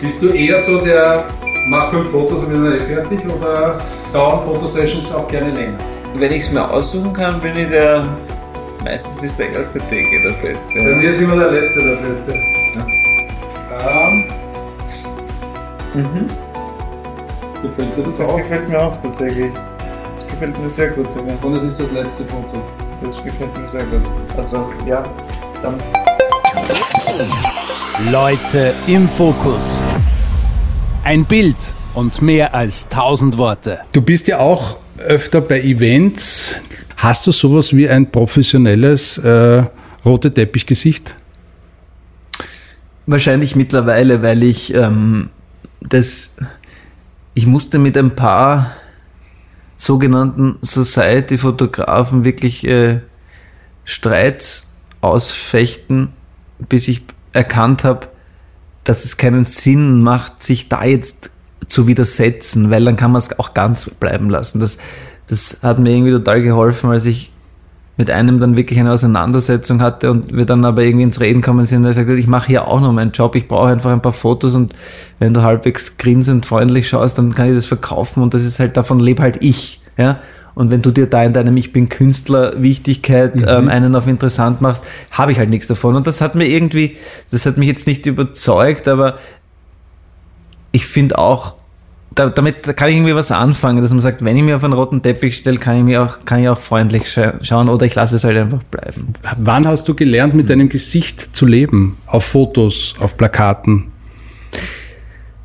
Bist 0.01 0.20
du 0.20 0.31
eher 0.31 0.61
so 0.62 0.81
der, 0.81 1.22
mach 1.68 1.91
fünf 1.91 2.11
Fotos 2.11 2.43
und 2.43 2.49
bin 2.51 2.64
dann 2.64 2.74
eh 2.74 2.81
fertig 2.93 3.20
oder 3.27 3.81
dauern 4.12 4.41
Fotosessions 4.47 5.12
auch 5.14 5.29
gerne 5.29 5.53
länger? 5.53 5.79
Wenn 6.16 6.33
ich 6.33 6.43
es 6.45 6.51
mir 6.51 6.68
aussuchen 6.68 7.12
kann, 7.12 7.41
bin 7.41 7.57
ich 7.57 7.68
der. 7.68 8.09
Meistens 8.83 9.22
ist 9.22 9.39
der 9.39 9.51
erste 9.53 9.79
Take 9.79 10.22
der 10.24 10.33
beste. 10.49 10.68
Bei 10.74 10.97
mir 10.97 11.11
ist 11.11 11.20
immer 11.20 11.37
der 11.37 11.53
letzte 11.53 11.85
der 11.85 11.97
beste. 11.97 12.35
Ja. 12.74 12.85
Ähm, 14.09 14.24
Mhm. 15.95 16.27
gefällt 17.62 17.97
dir 17.97 18.03
das, 18.03 18.16
Das 18.18 18.29
auch? 18.31 18.37
gefällt 18.37 18.68
mir 18.68 18.81
auch 18.81 18.99
tatsächlich. 18.99 19.53
Das 20.37 20.51
gefällt 20.51 20.62
mir 20.62 20.70
sehr 20.70 20.91
gut 20.91 21.11
sogar. 21.11 21.45
Und 21.45 21.55
es 21.55 21.62
ist 21.62 21.80
das 21.80 21.91
letzte 21.93 22.22
Foto. 22.26 22.62
Das 23.03 23.24
gefällt 23.24 23.59
mir 23.59 23.66
sehr 23.66 23.84
gut. 23.84 24.03
Also, 24.37 24.70
ja, 24.87 25.03
dann. 25.62 25.80
Leute 28.12 28.74
im 28.87 29.09
Fokus. 29.09 29.80
Ein 31.05 31.24
Bild 31.24 31.57
und 31.95 32.20
mehr 32.20 32.55
als 32.55 32.87
tausend 32.91 33.39
Worte. 33.39 33.78
Du 33.93 34.03
bist 34.03 34.28
ja 34.28 34.39
auch 34.39 34.76
öfter 34.99 35.41
bei 35.41 35.62
Events. 35.62 36.57
Hast 36.99 37.26
du 37.26 37.32
sowas 37.32 37.74
wie 37.74 37.89
ein 37.89 38.11
professionelles 38.11 39.16
äh, 39.16 39.64
rote 40.05 40.34
Teppichgesicht? 40.34 41.14
Wahrscheinlich 43.07 43.57
mittlerweile, 43.57 44.20
weil 44.20 44.43
ich 44.43 44.74
ähm, 44.74 45.30
das. 45.80 46.28
Ich 47.32 47.47
musste 47.47 47.78
mit 47.78 47.97
ein 47.97 48.14
paar 48.14 48.76
sogenannten 49.77 50.59
Society-Fotografen 50.62 52.24
wirklich 52.24 52.66
äh, 52.66 53.01
Streits 53.85 54.77
ausfechten, 55.01 56.12
bis 56.68 56.89
ich 56.89 57.03
erkannt 57.33 57.85
habe, 57.85 58.09
dass 58.85 59.05
es 59.05 59.16
keinen 59.16 59.45
Sinn 59.45 60.03
macht, 60.03 60.43
sich 60.43 60.68
da 60.68 60.85
jetzt 60.85 61.31
zu 61.68 61.87
widersetzen, 61.87 62.70
weil 62.70 62.85
dann 62.85 62.97
kann 62.97 63.12
man 63.12 63.18
es 63.18 63.39
auch 63.39 63.53
ganz 63.53 63.89
bleiben 63.91 64.31
lassen. 64.31 64.61
Das, 64.61 64.79
das 65.27 65.59
hat 65.62 65.79
mir 65.79 65.91
irgendwie 65.91 66.12
total 66.12 66.43
geholfen, 66.43 66.91
als 66.91 67.05
ich 67.05 67.33
mit 67.97 68.11
einem 68.11 68.38
dann 68.40 68.57
wirklich 68.57 68.78
eine 68.78 68.92
Auseinandersetzung 68.92 69.80
hatte 69.80 70.11
und 70.11 70.34
wir 70.34 70.44
dann 70.44 70.64
aber 70.64 70.82
irgendwie 70.82 71.05
ins 71.05 71.20
Reden 71.20 71.40
kommen 71.40 71.64
sind, 71.66 71.78
und 71.78 71.84
er 71.86 71.94
sagt, 71.94 72.11
ich 72.11 72.26
mache 72.26 72.49
hier 72.49 72.68
auch 72.68 72.80
noch 72.80 72.92
meinen 72.92 73.12
Job, 73.12 73.34
ich 73.34 73.49
brauche 73.49 73.68
einfach 73.68 73.90
ein 73.90 74.03
paar 74.03 74.12
Fotos 74.12 74.55
und 74.55 74.74
wenn 75.18 75.32
du 75.32 75.42
halbwegs 75.42 75.97
grinsend 75.97 76.44
freundlich 76.44 76.88
schaust, 76.88 77.16
dann 77.18 77.34
kann 77.34 77.49
ich 77.49 77.55
das 77.55 77.66
verkaufen 77.66 78.22
und 78.22 78.34
das 78.34 78.44
ist 78.44 78.61
halt, 78.61 78.76
davon 78.76 79.01
lebe 79.01 79.22
halt 79.22 79.38
ich, 79.40 79.80
ja. 79.97 80.20
Und 80.55 80.70
wenn 80.70 80.80
du 80.80 80.90
dir 80.90 81.07
da 81.07 81.22
in 81.22 81.34
deinem 81.34 81.55
Ich 81.59 81.74
bin 81.74 81.90
Künstler 81.90 82.62
Wichtigkeit 82.62 83.34
ähm, 83.47 83.68
einen 83.68 83.94
auf 83.94 84.07
interessant 84.07 84.62
machst, 84.62 84.82
habe 85.11 85.30
ich 85.30 85.38
halt 85.38 85.51
nichts 85.51 85.66
davon. 85.66 85.94
Und 85.97 86.07
das 86.07 86.22
hat 86.22 86.34
mir 86.34 86.47
irgendwie, 86.47 86.97
das 87.30 87.44
hat 87.44 87.59
mich 87.59 87.68
jetzt 87.68 87.86
nicht 87.86 88.07
überzeugt, 88.07 88.88
aber 88.88 89.18
ich 90.72 90.86
finde 90.86 91.18
auch, 91.18 91.57
da, 92.17 92.31
damit 92.31 92.77
kann 92.77 92.89
ich 92.89 92.97
irgendwie 92.97 93.14
was 93.14 93.31
anfangen, 93.31 93.83
dass 93.83 93.91
man 93.91 94.01
sagt, 94.01 94.25
wenn 94.25 94.37
ich 94.37 94.43
mir 94.43 94.57
auf 94.57 94.64
einen 94.64 94.73
roten 94.73 95.03
Teppich 95.03 95.37
stelle, 95.37 95.59
kann 95.59 95.77
ich 95.77 95.85
mir 95.85 96.03
auch, 96.03 96.25
kann 96.25 96.43
ich 96.43 96.49
auch 96.49 96.59
freundlich 96.59 97.11
scha 97.11 97.35
schauen 97.43 97.69
oder 97.69 97.85
ich 97.85 97.95
lasse 97.95 98.17
es 98.17 98.25
halt 98.25 98.39
einfach 98.39 98.62
bleiben. 98.64 99.12
Wann 99.37 99.67
hast 99.67 99.87
du 99.87 99.95
gelernt, 99.95 100.35
mit 100.35 100.49
deinem 100.49 100.71
Gesicht 100.71 101.37
zu 101.37 101.47
leben? 101.47 101.99
Auf 102.07 102.25
Fotos, 102.25 102.95
auf 102.99 103.19
Plakaten? 103.19 103.89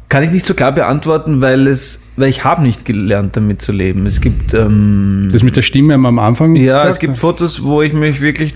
Kann 0.08 0.24
ich 0.24 0.32
nicht 0.32 0.46
so 0.46 0.54
klar 0.54 0.72
beantworten, 0.72 1.42
weil 1.42 1.68
es, 1.68 2.04
weil 2.16 2.30
ich 2.30 2.46
habe 2.46 2.64
nicht 2.64 2.86
gelernt, 2.86 3.36
damit 3.36 3.62
zu 3.62 3.74
leben. 3.74 4.06
Es 4.06 4.22
gibt 4.22 4.54
ähm, 4.54 5.28
Das 5.32 5.44
mit 5.44 5.58
der 5.58 5.62
Stimme 5.62 5.94
am 5.94 6.20
Anfang 6.20 6.56
ja, 6.56 6.74
gesagt? 6.74 6.90
es 6.90 7.00
gibt 7.00 7.18
Fotos, 7.18 7.64
wo 7.64 7.82
ich 7.82 7.92
mich 7.92 8.22
wirklich 8.22 8.56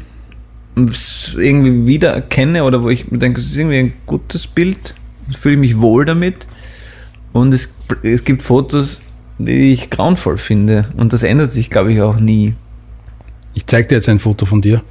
irgendwie 1.38 1.86
wiedererkenne 1.86 2.64
oder 2.64 2.82
wo 2.82 2.90
ich 2.90 3.12
mir 3.12 3.18
denke, 3.18 3.42
es 3.42 3.48
ist 3.48 3.58
irgendwie 3.58 3.80
ein 3.80 3.94
gutes 4.06 4.48
Bild, 4.48 4.96
fühle 5.38 5.56
ich 5.56 5.60
mich 5.60 5.82
wohl 5.82 6.06
damit. 6.06 6.48
Und 7.36 7.54
es, 7.54 7.76
es 8.02 8.24
gibt 8.24 8.44
Fotos, 8.44 9.02
die 9.40 9.74
ich 9.74 9.90
grauenvoll 9.90 10.38
finde. 10.38 10.88
Und 10.96 11.12
das 11.12 11.22
ändert 11.22 11.52
sich, 11.52 11.70
glaube 11.70 11.92
ich, 11.92 12.00
auch 12.02 12.16
nie. 12.16 12.54
Ich 13.54 13.66
zeig 13.66 13.90
dir 13.90 13.96
jetzt 13.96 14.08
ein 14.08 14.20
Foto 14.20 14.46
von 14.46 14.62
dir. 14.62 14.82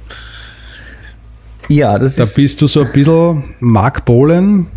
Ja, 1.69 1.97
das 1.97 2.17
Da 2.17 2.21
ist. 2.21 2.35
bist 2.35 2.61
du 2.61 2.67
so 2.67 2.81
ein 2.81 2.91
bisschen 2.91 3.45
Mark 3.59 4.05
Bolan, 4.05 4.67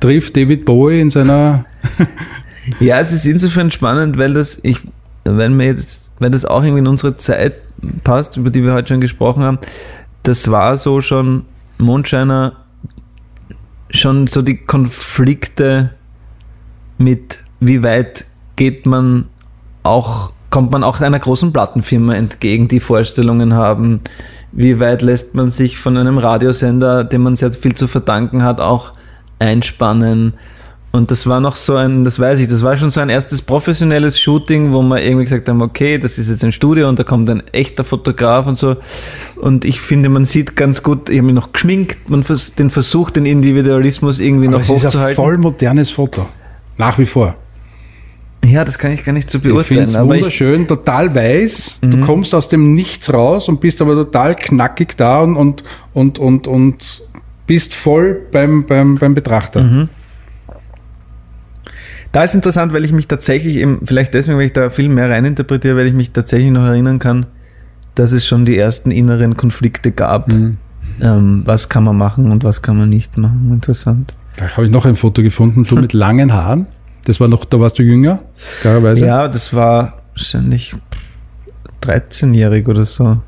trifft 0.00 0.36
David 0.36 0.66
Bowie 0.66 1.00
in 1.00 1.10
seiner... 1.10 1.64
Ja, 2.80 3.00
es 3.00 3.12
ist 3.12 3.26
insofern 3.26 3.70
spannend, 3.70 4.18
weil 4.18 4.32
das, 4.34 4.60
ich, 4.62 4.78
wenn 5.24 5.54
mir 5.56 5.66
jetzt, 5.66 6.10
wenn 6.18 6.32
das 6.32 6.44
auch 6.44 6.62
irgendwie 6.62 6.80
in 6.80 6.86
unsere 6.86 7.16
Zeit 7.16 7.54
passt, 8.04 8.36
über 8.38 8.50
die 8.50 8.62
wir 8.62 8.72
heute 8.72 8.88
schon 8.88 9.00
gesprochen 9.00 9.42
haben, 9.42 9.58
das 10.22 10.50
war 10.50 10.76
so 10.78 11.00
schon 11.02 11.44
Mondscheiner, 11.76 12.54
schon 13.90 14.26
so 14.26 14.40
die 14.40 14.56
Konflikte 14.56 15.90
mit, 16.98 17.38
wie 17.60 17.82
weit 17.82 18.24
geht 18.56 18.86
man 18.86 19.26
auch, 19.82 20.32
kommt 20.50 20.70
man 20.70 20.84
auch 20.84 21.00
einer 21.00 21.18
großen 21.18 21.52
Plattenfirma 21.52 22.14
entgegen, 22.14 22.68
die 22.68 22.80
Vorstellungen 22.80 23.54
haben, 23.54 24.00
wie 24.52 24.78
weit 24.78 25.02
lässt 25.02 25.34
man 25.34 25.50
sich 25.50 25.78
von 25.78 25.96
einem 25.96 26.18
Radiosender, 26.18 27.04
dem 27.04 27.22
man 27.22 27.36
sehr 27.36 27.52
viel 27.52 27.74
zu 27.74 27.88
verdanken 27.88 28.42
hat, 28.44 28.60
auch 28.60 28.92
einspannen. 29.38 30.34
Und 30.92 31.10
das 31.10 31.26
war 31.26 31.40
noch 31.40 31.56
so 31.56 31.74
ein, 31.74 32.04
das 32.04 32.20
weiß 32.20 32.38
ich, 32.38 32.46
das 32.46 32.62
war 32.62 32.76
schon 32.76 32.88
so 32.88 33.00
ein 33.00 33.08
erstes 33.08 33.42
professionelles 33.42 34.20
Shooting, 34.20 34.72
wo 34.72 34.80
wir 34.80 35.02
irgendwie 35.02 35.24
gesagt 35.24 35.48
haben, 35.48 35.60
okay, 35.60 35.98
das 35.98 36.18
ist 36.18 36.28
jetzt 36.28 36.44
ein 36.44 36.52
Studio 36.52 36.88
und 36.88 37.00
da 37.00 37.02
kommt 37.02 37.28
ein 37.30 37.42
echter 37.48 37.82
Fotograf 37.82 38.46
und 38.46 38.56
so. 38.56 38.76
Und 39.34 39.64
ich 39.64 39.80
finde, 39.80 40.08
man 40.08 40.24
sieht 40.24 40.54
ganz 40.54 40.84
gut, 40.84 41.10
ich 41.10 41.18
habe 41.18 41.26
mich 41.26 41.34
noch 41.34 41.52
geschminkt, 41.52 42.08
man 42.08 42.22
vers 42.22 42.54
den 42.54 42.70
Versuch, 42.70 43.10
den 43.10 43.26
Individualismus 43.26 44.20
irgendwie 44.20 44.46
Aber 44.46 44.58
noch 44.58 44.60
es 44.60 44.70
ist 44.70 44.84
ein 44.84 44.86
hochzuhalten. 44.86 45.16
voll 45.16 45.38
modernes 45.38 45.90
Foto. 45.90 46.28
Nach 46.78 46.98
wie 46.98 47.06
vor. 47.06 47.36
ja, 48.44 48.64
das 48.64 48.78
kann 48.78 48.92
ich 48.92 49.04
gar 49.04 49.12
nicht 49.12 49.30
so 49.30 49.38
Ich 49.38 49.42
finde 49.42 49.54
beurteilen. 49.54 49.84
es 49.84 49.94
Aber 49.94 50.14
ich, 50.14 50.20
wunderschön, 50.22 50.66
total 50.68 51.14
weiß. 51.14 51.78
Du 51.80 51.86
Mhm. 51.88 52.00
kommst 52.02 52.34
aus 52.34 52.48
dem 52.48 52.74
Nichts 52.74 53.12
raus 53.12 53.48
und 53.48 53.60
bist 53.60 53.80
aber 53.80 53.94
total 53.94 54.34
knackig 54.34 54.96
da 54.96 55.20
und, 55.22 55.36
und, 55.36 55.62
und, 55.94 56.18
und, 56.18 56.46
und 56.46 57.02
bist 57.46 57.74
voll 57.74 58.20
beim, 58.32 58.64
beim, 58.66 58.96
beim 58.96 59.14
Betrachter. 59.14 59.62
Mhm. 59.62 59.88
Da 62.12 62.22
ist 62.22 62.34
interessant, 62.34 62.72
weil 62.72 62.84
ich 62.84 62.92
mich 62.92 63.08
tatsächlich 63.08 63.56
eben, 63.56 63.80
vielleicht 63.84 64.14
deswegen, 64.14 64.38
weil 64.38 64.46
ich 64.46 64.52
da 64.52 64.70
viel 64.70 64.88
mehr 64.88 65.10
reininterpretiere, 65.10 65.76
weil 65.76 65.86
ich 65.86 65.94
mich 65.94 66.12
tatsächlich 66.12 66.50
noch 66.52 66.64
erinnern 66.64 66.98
kann, 67.00 67.26
dass 67.96 68.12
es 68.12 68.26
schon 68.26 68.44
die 68.44 68.56
ersten 68.56 68.90
inneren 68.90 69.36
Konflikte 69.36 69.90
gab. 69.90 70.28
Mhm. 70.28 70.58
Ähm, 71.00 71.42
was 71.44 71.68
kann 71.68 71.82
man 71.82 71.96
machen 71.96 72.30
und 72.30 72.44
was 72.44 72.62
kann 72.62 72.76
man 72.78 72.88
nicht 72.88 73.18
machen. 73.18 73.50
Interessant. 73.52 74.14
Da 74.36 74.48
habe 74.48 74.64
ich 74.66 74.70
noch 74.72 74.84
ein 74.84 74.96
Foto 74.96 75.22
gefunden, 75.22 75.64
du 75.64 75.76
mit 75.76 75.92
langen 75.92 76.32
Haaren. 76.32 76.66
Das 77.04 77.20
war 77.20 77.28
noch, 77.28 77.44
da 77.44 77.60
warst 77.60 77.78
du 77.78 77.82
jünger, 77.82 78.20
klarerweise. 78.62 79.04
Ja, 79.06 79.28
das 79.28 79.52
war 79.54 80.02
wahrscheinlich 80.14 80.74
13-jährig 81.82 82.66
oder 82.68 82.86
so. 82.86 83.18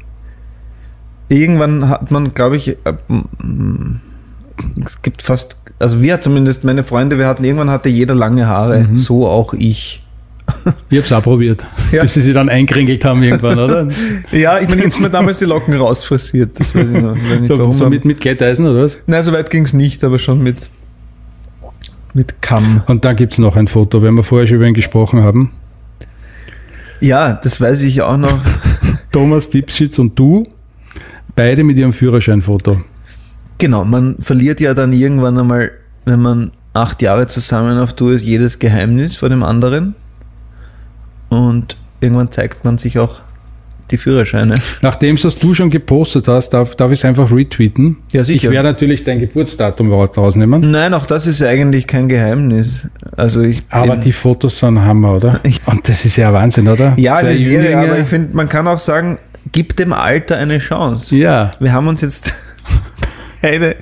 Irgendwann 1.28 1.88
hat 1.88 2.10
man, 2.10 2.32
glaube 2.34 2.56
ich, 2.56 2.68
äh, 2.68 2.92
mm, 3.08 4.00
es 4.84 5.02
gibt 5.02 5.22
fast, 5.22 5.56
also 5.78 6.00
wir 6.00 6.20
zumindest, 6.20 6.64
meine 6.64 6.84
Freunde, 6.84 7.18
wir 7.18 7.26
hatten, 7.26 7.44
irgendwann 7.44 7.70
hatte 7.70 7.88
jeder 7.88 8.14
lange 8.14 8.46
Haare, 8.46 8.88
so 8.94 9.26
auch 9.28 9.52
ich. 9.54 10.02
Ich 10.90 10.98
habe 10.98 11.06
es 11.06 11.12
auch 11.12 11.22
probiert, 11.24 11.64
Ja. 11.92 12.02
bis 12.02 12.14
sie 12.14 12.20
sie 12.20 12.32
dann 12.32 12.48
eingringelt 12.48 13.04
haben 13.04 13.22
irgendwann, 13.22 13.58
oder? 13.58 13.88
Ja, 14.32 14.58
ich 14.60 14.68
meine, 14.68 14.84
ich 14.84 14.92
habe 14.94 15.02
mir 15.02 15.10
damals 15.10 15.38
die 15.40 15.44
Locken 15.44 15.74
rausfrisiert. 15.74 16.58
Das 16.58 16.72
weiß 16.74 16.86
ich 16.92 17.02
noch. 17.02 17.14
Nicht, 17.40 17.76
So, 17.76 17.90
mit, 17.90 18.04
mit 18.04 18.20
Glätteisen 18.20 18.64
oder 18.66 18.84
was? 18.84 18.96
Nein, 19.06 19.22
so 19.24 19.32
weit 19.32 19.50
ging 19.50 19.64
es 19.64 19.72
nicht, 19.72 20.02
aber 20.04 20.18
schon 20.20 20.42
mit, 20.42 20.70
mit 22.16 22.42
Kamm. 22.42 22.82
Und 22.86 23.04
dann 23.04 23.14
gibt 23.14 23.34
es 23.34 23.38
noch 23.38 23.54
ein 23.54 23.68
Foto, 23.68 24.02
wenn 24.02 24.14
wir 24.14 24.24
vorher 24.24 24.48
schon 24.48 24.56
über 24.56 24.66
ihn 24.66 24.74
gesprochen 24.74 25.22
haben. 25.22 25.52
Ja, 27.00 27.34
das 27.34 27.60
weiß 27.60 27.82
ich 27.82 28.00
auch 28.02 28.16
noch. 28.16 28.40
Thomas 29.12 29.50
Dipschitz 29.50 29.98
und 29.98 30.18
du, 30.18 30.44
beide 31.36 31.62
mit 31.62 31.76
ihrem 31.76 31.92
Führerscheinfoto. 31.92 32.80
Genau, 33.58 33.84
man 33.84 34.16
verliert 34.20 34.60
ja 34.60 34.74
dann 34.74 34.92
irgendwann 34.92 35.38
einmal, 35.38 35.72
wenn 36.04 36.20
man 36.20 36.52
acht 36.72 37.02
Jahre 37.02 37.26
zusammen 37.26 37.78
auf 37.78 37.94
Tour 37.94 38.12
ist, 38.12 38.22
jedes 38.22 38.58
Geheimnis 38.58 39.16
vor 39.16 39.28
dem 39.28 39.42
anderen. 39.42 39.94
Und 41.28 41.76
irgendwann 42.00 42.32
zeigt 42.32 42.64
man 42.64 42.78
sich 42.78 42.98
auch 42.98 43.20
die 43.90 43.96
Führerscheine. 43.98 44.56
Nachdem 44.82 45.16
das 45.16 45.36
du 45.36 45.54
schon 45.54 45.70
gepostet 45.70 46.26
hast, 46.28 46.50
darf, 46.50 46.74
darf 46.74 46.90
ich 46.92 47.00
es 47.00 47.04
einfach 47.04 47.30
retweeten. 47.30 47.98
Ja, 48.10 48.24
sicher. 48.24 48.48
Ich 48.48 48.50
werde 48.52 48.68
natürlich 48.70 49.04
dein 49.04 49.20
Geburtsdatum 49.20 49.92
raus- 49.92 50.10
rausnehmen. 50.16 50.70
Nein, 50.70 50.92
auch 50.94 51.06
das 51.06 51.26
ist 51.26 51.42
eigentlich 51.42 51.86
kein 51.86 52.08
Geheimnis. 52.08 52.88
Also 53.16 53.42
ich 53.42 53.62
Aber 53.70 53.96
die 53.96 54.12
Fotos 54.12 54.58
sind 54.58 54.82
Hammer, 54.84 55.14
oder? 55.16 55.40
Und 55.66 55.88
das 55.88 56.04
ist 56.04 56.16
ja 56.16 56.32
Wahnsinn, 56.32 56.68
oder? 56.68 56.94
ja, 56.96 57.14
Zwei 57.14 57.22
das 57.22 57.34
ist 57.36 57.46
irre, 57.46 57.76
aber 57.76 57.98
ich 57.98 58.06
finde, 58.08 58.34
man 58.36 58.48
kann 58.48 58.66
auch 58.66 58.78
sagen, 58.78 59.18
gib 59.52 59.76
dem 59.76 59.92
Alter 59.92 60.36
eine 60.36 60.58
Chance. 60.58 61.16
Ja, 61.16 61.52
Wir 61.60 61.72
haben 61.72 61.86
uns 61.88 62.00
jetzt 62.00 62.34
eine, 63.42 63.76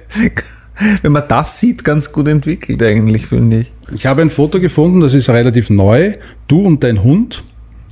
wenn 1.03 1.13
man 1.13 1.23
das 1.29 1.61
sieht, 1.61 1.85
ganz 1.85 2.13
gut 2.13 2.29
entwickelt 2.29 2.83
eigentlich, 2.83 3.27
finde 3.27 3.61
ich. 3.61 3.73
ich 3.95 4.07
habe 4.07 4.23
ein 4.23 4.31
Foto 4.31 4.61
gefunden, 4.61 5.01
das 5.01 5.15
ist 5.15 5.29
relativ 5.31 5.71
neu. 5.71 6.13
Du 6.49 6.61
und 6.67 6.83
dein 6.85 7.03
Hund 7.03 7.45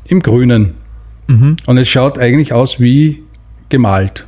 im 0.06 0.20
Grünen. 0.20 0.74
Und 1.28 1.78
es 1.78 1.88
schaut 1.88 2.18
eigentlich 2.18 2.52
aus 2.52 2.80
wie 2.80 3.22
gemalt. 3.68 4.26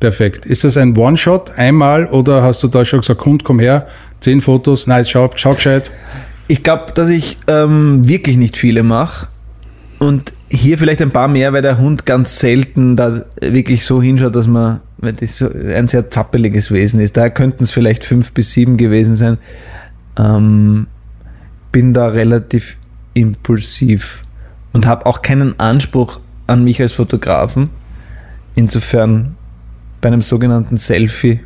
Perfekt. 0.00 0.46
Ist 0.46 0.64
das 0.64 0.76
ein 0.76 0.96
One-Shot 0.96 1.58
einmal 1.58 2.06
oder 2.06 2.42
hast 2.42 2.62
du 2.62 2.68
da 2.68 2.84
schon 2.84 3.00
gesagt, 3.00 3.24
Hund, 3.26 3.44
komm 3.44 3.60
her, 3.60 3.86
zehn 4.20 4.40
Fotos, 4.40 4.86
nein, 4.86 5.04
schau, 5.04 5.30
schau 5.34 5.54
gescheit. 5.54 5.90
Ich 6.48 6.62
glaube, 6.62 6.92
dass 6.94 7.10
ich 7.10 7.36
ähm, 7.46 8.08
wirklich 8.08 8.36
nicht 8.36 8.56
viele 8.56 8.82
mache. 8.82 9.28
Und 9.98 10.32
hier 10.48 10.78
vielleicht 10.78 11.02
ein 11.02 11.10
paar 11.10 11.28
mehr, 11.28 11.52
weil 11.52 11.60
der 11.60 11.76
Hund 11.78 12.06
ganz 12.06 12.40
selten 12.40 12.96
da 12.96 13.26
wirklich 13.40 13.84
so 13.84 14.00
hinschaut, 14.00 14.34
dass 14.34 14.46
man, 14.46 14.80
weil 14.96 15.12
das 15.12 15.36
so 15.36 15.50
ein 15.50 15.88
sehr 15.88 16.08
zappeliges 16.10 16.72
Wesen 16.72 17.00
ist. 17.00 17.18
Daher 17.18 17.30
könnten 17.30 17.64
es 17.64 17.70
vielleicht 17.70 18.04
fünf 18.04 18.32
bis 18.32 18.52
sieben 18.52 18.78
gewesen 18.78 19.14
sein. 19.14 19.36
Ähm, 20.18 20.86
bin 21.70 21.92
da 21.92 22.06
relativ 22.06 22.78
impulsiv 23.12 24.22
und 24.72 24.86
habe 24.86 25.06
auch 25.06 25.22
keinen 25.22 25.58
Anspruch 25.58 26.20
an 26.46 26.64
mich 26.64 26.80
als 26.80 26.92
Fotografen. 26.92 27.70
Insofern 28.54 29.36
bei 30.00 30.08
einem 30.08 30.22
sogenannten 30.22 30.76
Selfie 30.76 31.40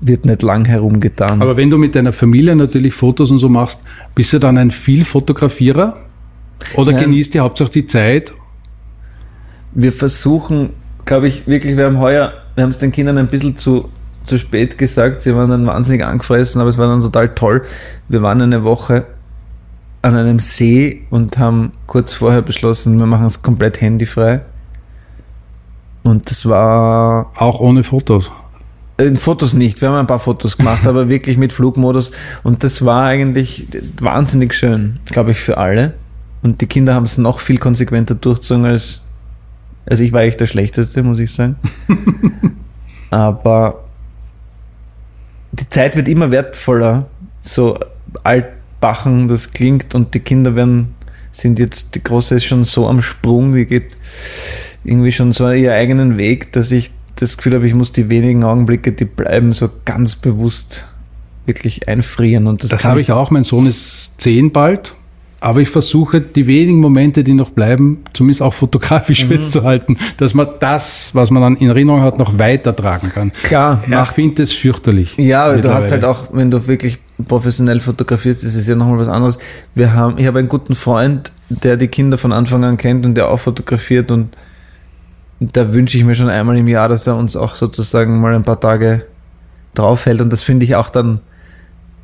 wird 0.00 0.24
nicht 0.24 0.42
lang 0.42 0.64
herumgetan. 0.64 1.42
Aber 1.42 1.56
wenn 1.56 1.70
du 1.70 1.76
mit 1.76 1.94
deiner 1.94 2.12
Familie 2.12 2.56
natürlich 2.56 2.94
Fotos 2.94 3.30
und 3.30 3.38
so 3.38 3.48
machst, 3.48 3.82
bist 4.14 4.32
du 4.32 4.38
dann 4.38 4.56
ein 4.56 4.70
Vielfotografierer? 4.70 5.96
Oder 6.74 6.92
Nein. 6.92 7.04
genießt 7.04 7.34
ihr 7.34 7.42
hauptsächlich 7.42 7.84
die 7.84 7.86
Zeit? 7.86 8.34
wir 9.72 9.92
versuchen, 9.92 10.70
glaube 11.04 11.28
ich, 11.28 11.46
wirklich, 11.46 11.76
wir 11.76 11.84
haben 11.84 11.98
heuer, 11.98 12.32
wir 12.54 12.64
haben 12.64 12.70
es 12.70 12.78
den 12.78 12.92
Kindern 12.92 13.18
ein 13.18 13.28
bisschen 13.28 13.56
zu, 13.56 13.88
zu 14.26 14.38
spät 14.38 14.78
gesagt, 14.78 15.22
sie 15.22 15.34
waren 15.34 15.50
dann 15.50 15.66
wahnsinnig 15.66 16.04
angefressen, 16.04 16.60
aber 16.60 16.70
es 16.70 16.78
war 16.78 16.88
dann 16.88 17.00
total 17.00 17.34
toll. 17.34 17.62
Wir 18.08 18.22
waren 18.22 18.40
eine 18.42 18.64
Woche 18.64 19.06
an 20.02 20.16
einem 20.16 20.38
See 20.38 21.02
und 21.10 21.38
haben 21.38 21.72
kurz 21.86 22.14
vorher 22.14 22.42
beschlossen, 22.42 22.98
wir 22.98 23.06
machen 23.06 23.26
es 23.26 23.42
komplett 23.42 23.80
handyfrei. 23.80 24.40
Und 26.02 26.30
das 26.30 26.48
war 26.48 27.30
Auch 27.36 27.60
ohne 27.60 27.84
Fotos. 27.84 28.32
äh, 28.96 29.14
Fotos 29.16 29.52
nicht, 29.52 29.80
wir 29.80 29.88
haben 29.90 29.96
ein 29.96 30.06
paar 30.06 30.18
Fotos 30.18 30.56
gemacht, 30.56 30.86
aber 30.86 31.08
wirklich 31.08 31.36
mit 31.36 31.52
Flugmodus. 31.52 32.12
Und 32.42 32.64
das 32.64 32.84
war 32.84 33.04
eigentlich 33.04 33.66
wahnsinnig 34.00 34.54
schön, 34.54 35.00
glaube 35.06 35.32
ich, 35.32 35.40
für 35.40 35.58
alle. 35.58 35.94
Und 36.42 36.62
die 36.62 36.66
Kinder 36.66 36.94
haben 36.94 37.04
es 37.04 37.18
noch 37.18 37.40
viel 37.40 37.58
konsequenter 37.58 38.14
durchgezogen 38.14 38.64
als, 38.64 39.04
also 39.84 40.02
ich 40.02 40.12
war 40.12 40.22
echt 40.22 40.40
der 40.40 40.46
Schlechteste, 40.46 41.02
muss 41.02 41.18
ich 41.18 41.34
sagen. 41.34 41.56
aber 43.10 43.84
die 45.52 45.68
Zeit 45.68 45.96
wird 45.96 46.08
immer 46.08 46.30
wertvoller. 46.30 47.06
So 47.42 47.78
altbachen 48.80 49.28
das 49.28 49.52
klingt 49.52 49.94
und 49.94 50.14
die 50.14 50.20
Kinder 50.20 50.54
werden, 50.54 50.94
sind 51.32 51.58
jetzt, 51.58 51.94
die 51.94 52.02
Große 52.02 52.36
ist 52.36 52.44
schon 52.44 52.64
so 52.64 52.88
am 52.88 53.02
Sprung, 53.02 53.54
die 53.54 53.66
geht 53.66 53.96
irgendwie 54.84 55.12
schon 55.12 55.32
so 55.32 55.50
ihren 55.50 55.74
eigenen 55.74 56.18
Weg, 56.18 56.52
dass 56.52 56.70
ich 56.70 56.90
das 57.16 57.36
Gefühl 57.36 57.54
habe, 57.54 57.66
ich 57.66 57.74
muss 57.74 57.92
die 57.92 58.08
wenigen 58.08 58.42
Augenblicke, 58.44 58.92
die 58.92 59.04
bleiben, 59.04 59.52
so 59.52 59.68
ganz 59.84 60.16
bewusst 60.16 60.86
wirklich 61.44 61.86
einfrieren. 61.88 62.46
Und 62.46 62.62
das, 62.62 62.70
Das 62.70 62.84
habe 62.84 63.00
ich 63.02 63.12
auch. 63.12 63.30
Mein 63.30 63.44
Sohn 63.44 63.66
ist 63.66 64.20
zehn 64.20 64.50
bald. 64.50 64.94
Aber 65.42 65.60
ich 65.60 65.70
versuche, 65.70 66.20
die 66.20 66.46
wenigen 66.46 66.80
Momente, 66.80 67.24
die 67.24 67.32
noch 67.32 67.50
bleiben, 67.50 68.02
zumindest 68.12 68.42
auch 68.42 68.52
fotografisch 68.52 69.24
festzuhalten, 69.24 69.96
dass 70.18 70.34
man 70.34 70.48
das, 70.60 71.14
was 71.14 71.30
man 71.30 71.42
dann 71.42 71.56
in 71.56 71.68
Erinnerung 71.68 72.02
hat, 72.02 72.18
noch 72.18 72.38
weitertragen 72.38 73.10
kann. 73.10 73.32
Klar, 73.42 73.82
Ja, 73.88 74.02
ich 74.02 74.10
finde 74.10 74.42
es 74.42 74.52
fürchterlich. 74.52 75.14
Ja, 75.18 75.56
du 75.56 75.72
hast 75.72 75.90
halt 75.90 76.04
auch, 76.04 76.28
wenn 76.32 76.50
du 76.50 76.66
wirklich 76.66 76.98
professionell 77.24 77.80
fotografierst, 77.80 78.44
ist 78.44 78.54
es 78.54 78.66
ja 78.66 78.74
nochmal 78.74 78.98
was 78.98 79.08
anderes. 79.08 79.38
Wir 79.74 79.94
haben, 79.94 80.18
ich 80.18 80.26
habe 80.26 80.38
einen 80.38 80.48
guten 80.48 80.74
Freund, 80.74 81.32
der 81.48 81.76
die 81.76 81.88
Kinder 81.88 82.18
von 82.18 82.32
Anfang 82.32 82.64
an 82.64 82.76
kennt 82.76 83.04
und 83.04 83.14
der 83.14 83.28
auch 83.28 83.40
fotografiert 83.40 84.10
und 84.10 84.36
da 85.40 85.72
wünsche 85.72 85.96
ich 85.96 86.04
mir 86.04 86.14
schon 86.14 86.28
einmal 86.28 86.58
im 86.58 86.68
Jahr, 86.68 86.88
dass 86.88 87.06
er 87.06 87.16
uns 87.16 87.34
auch 87.34 87.54
sozusagen 87.54 88.20
mal 88.20 88.34
ein 88.34 88.44
paar 88.44 88.60
Tage 88.60 89.06
draufhält 89.74 90.20
und 90.20 90.30
das 90.32 90.42
finde 90.42 90.66
ich 90.66 90.76
auch 90.76 90.90
dann, 90.90 91.20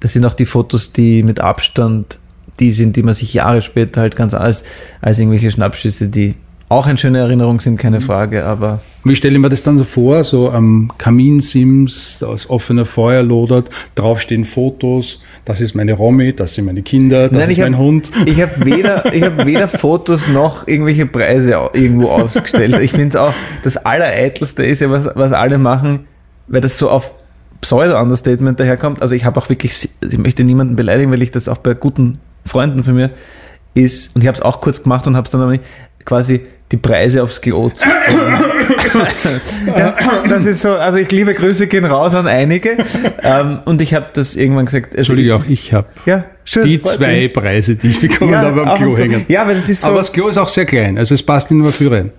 das 0.00 0.14
sind 0.14 0.24
auch 0.24 0.34
die 0.34 0.46
Fotos, 0.46 0.92
die 0.92 1.22
mit 1.22 1.40
Abstand 1.40 2.18
die 2.58 2.72
sind, 2.72 2.96
die 2.96 3.02
man 3.02 3.14
sich 3.14 3.34
Jahre 3.34 3.62
später 3.62 4.00
halt 4.00 4.16
ganz 4.16 4.34
als, 4.34 4.64
als 5.00 5.18
irgendwelche 5.18 5.50
Schnappschüsse, 5.50 6.08
die 6.08 6.36
auch 6.68 6.86
eine 6.86 6.98
schöne 6.98 7.18
Erinnerung 7.18 7.60
sind, 7.60 7.76
keine 7.78 8.00
Frage, 8.00 8.44
aber 8.44 8.80
Wie 9.04 9.14
stelle 9.14 9.34
ich 9.36 9.40
mir 9.40 9.48
das 9.48 9.62
dann 9.62 9.78
so 9.78 9.84
vor? 9.84 10.24
So 10.24 10.50
am 10.50 10.90
Kaminsims, 10.98 12.18
das 12.20 12.50
offene 12.50 12.84
Feuer 12.84 13.22
lodert, 13.22 13.70
drauf 13.94 14.20
stehen 14.20 14.44
Fotos, 14.44 15.22
das 15.44 15.60
ist 15.60 15.74
meine 15.76 15.92
Romy, 15.92 16.34
das 16.34 16.54
sind 16.54 16.64
meine 16.64 16.82
Kinder, 16.82 17.28
das 17.28 17.38
Nein, 17.38 17.50
ist 17.50 17.58
mein 17.58 17.74
hab- 17.74 17.80
Hund. 17.82 18.10
Ich 18.26 18.42
habe 18.42 18.64
weder, 18.64 19.14
ich 19.14 19.22
hab 19.22 19.46
weder 19.46 19.68
Fotos 19.68 20.26
noch 20.26 20.66
irgendwelche 20.66 21.06
Preise 21.06 21.50
irgendwo 21.72 22.08
ausgestellt. 22.08 22.76
Ich 22.80 22.90
finde 22.90 23.08
es 23.10 23.16
auch, 23.16 23.32
das 23.62 23.76
Allereitelste 23.76 24.64
ist 24.64 24.80
ja, 24.80 24.90
was, 24.90 25.08
was 25.14 25.32
alle 25.32 25.58
machen, 25.58 26.06
weil 26.48 26.60
das 26.60 26.78
so 26.78 26.90
auf 26.90 27.12
Pseudo-Understatement 27.60 28.58
daherkommt. 28.58 29.02
Also 29.02 29.14
ich 29.14 29.24
habe 29.24 29.40
auch 29.40 29.48
wirklich, 29.48 29.88
ich 30.00 30.18
möchte 30.18 30.42
niemanden 30.42 30.74
beleidigen, 30.74 31.12
weil 31.12 31.22
ich 31.22 31.30
das 31.30 31.48
auch 31.48 31.58
bei 31.58 31.74
guten 31.74 32.18
Freunden 32.44 32.82
von 32.82 32.94
mir 32.94 33.10
ist, 33.74 34.16
und 34.16 34.22
ich 34.22 34.26
habe 34.28 34.34
es 34.36 34.42
auch 34.42 34.60
kurz 34.60 34.82
gemacht 34.82 35.06
und 35.06 35.14
habe 35.16 35.26
es 35.26 35.30
dann 35.30 35.40
aber 35.42 35.52
nicht, 35.52 35.64
quasi 36.04 36.40
die 36.72 36.76
Preise 36.76 37.22
aufs 37.22 37.40
Klo 37.40 37.70
zu 37.70 37.84
ja, 39.66 39.94
das 40.28 40.46
ist 40.46 40.62
so, 40.62 40.70
also 40.70 40.98
ich 40.98 41.10
liebe 41.10 41.34
Grüße 41.34 41.66
gehen 41.66 41.84
raus 41.84 42.14
an 42.14 42.26
einige. 42.26 42.76
Ähm, 43.22 43.60
und 43.64 43.80
ich 43.82 43.94
habe 43.94 44.06
das 44.12 44.36
irgendwann 44.36 44.66
gesagt. 44.66 44.86
Also 44.86 44.98
Entschuldige, 44.98 45.36
auch 45.36 45.44
ich 45.46 45.72
habe 45.72 45.88
ja, 46.06 46.24
schön. 46.44 46.64
die 46.64 46.82
zwei 46.82 47.20
mich. 47.22 47.32
Preise, 47.32 47.76
die 47.76 47.88
ich 47.88 48.00
bekommen 48.00 48.32
Ja, 48.32 48.42
habe, 48.42 48.66
am 48.66 48.76
Klo 48.78 48.96
hängen. 48.96 49.24
Ja, 49.28 49.42
aber 49.42 49.54
das 49.54 49.68
ist 49.68 49.82
so. 49.82 49.88
Aber 49.88 49.98
das 49.98 50.12
Klo 50.12 50.28
ist 50.28 50.38
auch 50.38 50.48
sehr 50.48 50.66
klein, 50.66 50.98
also 50.98 51.14
es 51.14 51.22
passt 51.22 51.50
in 51.50 51.58
nur 51.58 51.72
für 51.72 51.90
rein. 51.90 52.10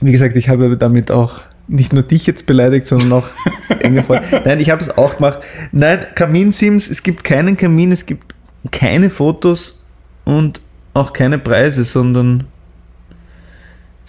wie 0.00 0.12
gesagt, 0.12 0.36
ich 0.36 0.48
habe 0.48 0.76
damit 0.76 1.10
auch 1.10 1.40
nicht 1.68 1.92
nur 1.92 2.02
dich 2.02 2.26
jetzt 2.26 2.46
beleidigt, 2.46 2.86
sondern 2.86 3.12
auch 3.12 3.28
enge 3.80 4.02
Freunde. 4.02 4.42
Nein, 4.44 4.60
ich 4.60 4.70
habe 4.70 4.82
es 4.82 4.96
auch 4.96 5.16
gemacht. 5.16 5.38
Nein, 5.72 6.06
Kaminsims, 6.14 6.90
es 6.90 7.02
gibt 7.02 7.24
keinen 7.24 7.56
Kamin, 7.56 7.92
es 7.92 8.06
gibt 8.06 8.34
keine 8.72 9.08
Fotos 9.08 9.80
und 10.24 10.60
auch 10.92 11.12
keine 11.12 11.38
Preise, 11.38 11.84
sondern 11.84 12.44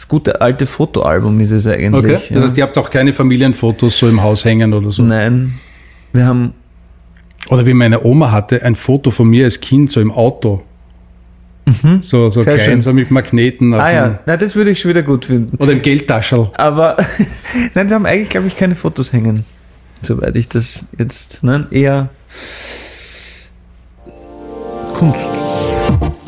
das 0.01 0.07
gute 0.07 0.41
alte 0.41 0.65
Fotoalbum 0.65 1.39
ist 1.41 1.51
es 1.51 1.67
Okay. 1.67 1.85
eigentlich. 1.85 2.29
Das 2.29 2.43
heißt, 2.43 2.57
ihr 2.57 2.63
habt 2.63 2.75
auch 2.79 2.89
keine 2.89 3.13
Familienfotos 3.13 3.99
so 3.99 4.09
im 4.09 4.23
Haus 4.23 4.43
hängen 4.45 4.73
oder 4.73 4.91
so. 4.91 5.03
Nein, 5.03 5.59
wir 6.11 6.25
haben 6.25 6.53
Oder 7.49 7.65
wie 7.67 7.73
meine 7.75 8.03
Oma 8.03 8.31
hatte, 8.31 8.63
ein 8.63 8.75
Foto 8.75 9.11
von 9.11 9.27
mir 9.27 9.45
als 9.45 9.59
Kind 9.61 9.91
so 9.91 10.01
im 10.01 10.11
Auto. 10.11 10.63
So, 12.01 12.29
so 12.31 12.39
Mhm. 12.39 12.43
Sehr 12.43 12.53
klein, 12.55 12.59
schön. 12.65 12.81
so 12.81 12.93
mit 12.93 13.11
Magneten. 13.11 13.73
auf 13.75 13.79
Ah 13.81 13.91
ja, 13.91 14.19
na, 14.25 14.37
das 14.37 14.55
würde 14.55 14.71
ich 14.71 14.79
schon 14.81 14.89
wieder 14.89 15.03
gut 15.03 15.25
finden. 15.25 15.55
Oder 15.57 15.73
im 15.73 15.81
Geldtaschel. 15.83 16.49
Aber 16.55 16.97
nein, 17.75 17.87
wir 17.89 17.95
haben 17.95 18.05
eigentlich, 18.07 18.29
glaube 18.29 18.47
ich, 18.47 18.57
keine 18.57 18.75
Fotos 18.75 19.13
hängen. 19.13 19.45
Soweit 20.01 20.35
ich 20.35 20.49
das 20.49 20.87
jetzt, 20.97 21.43
nein, 21.43 21.67
eher 21.69 22.09
Kunst. 24.95 25.19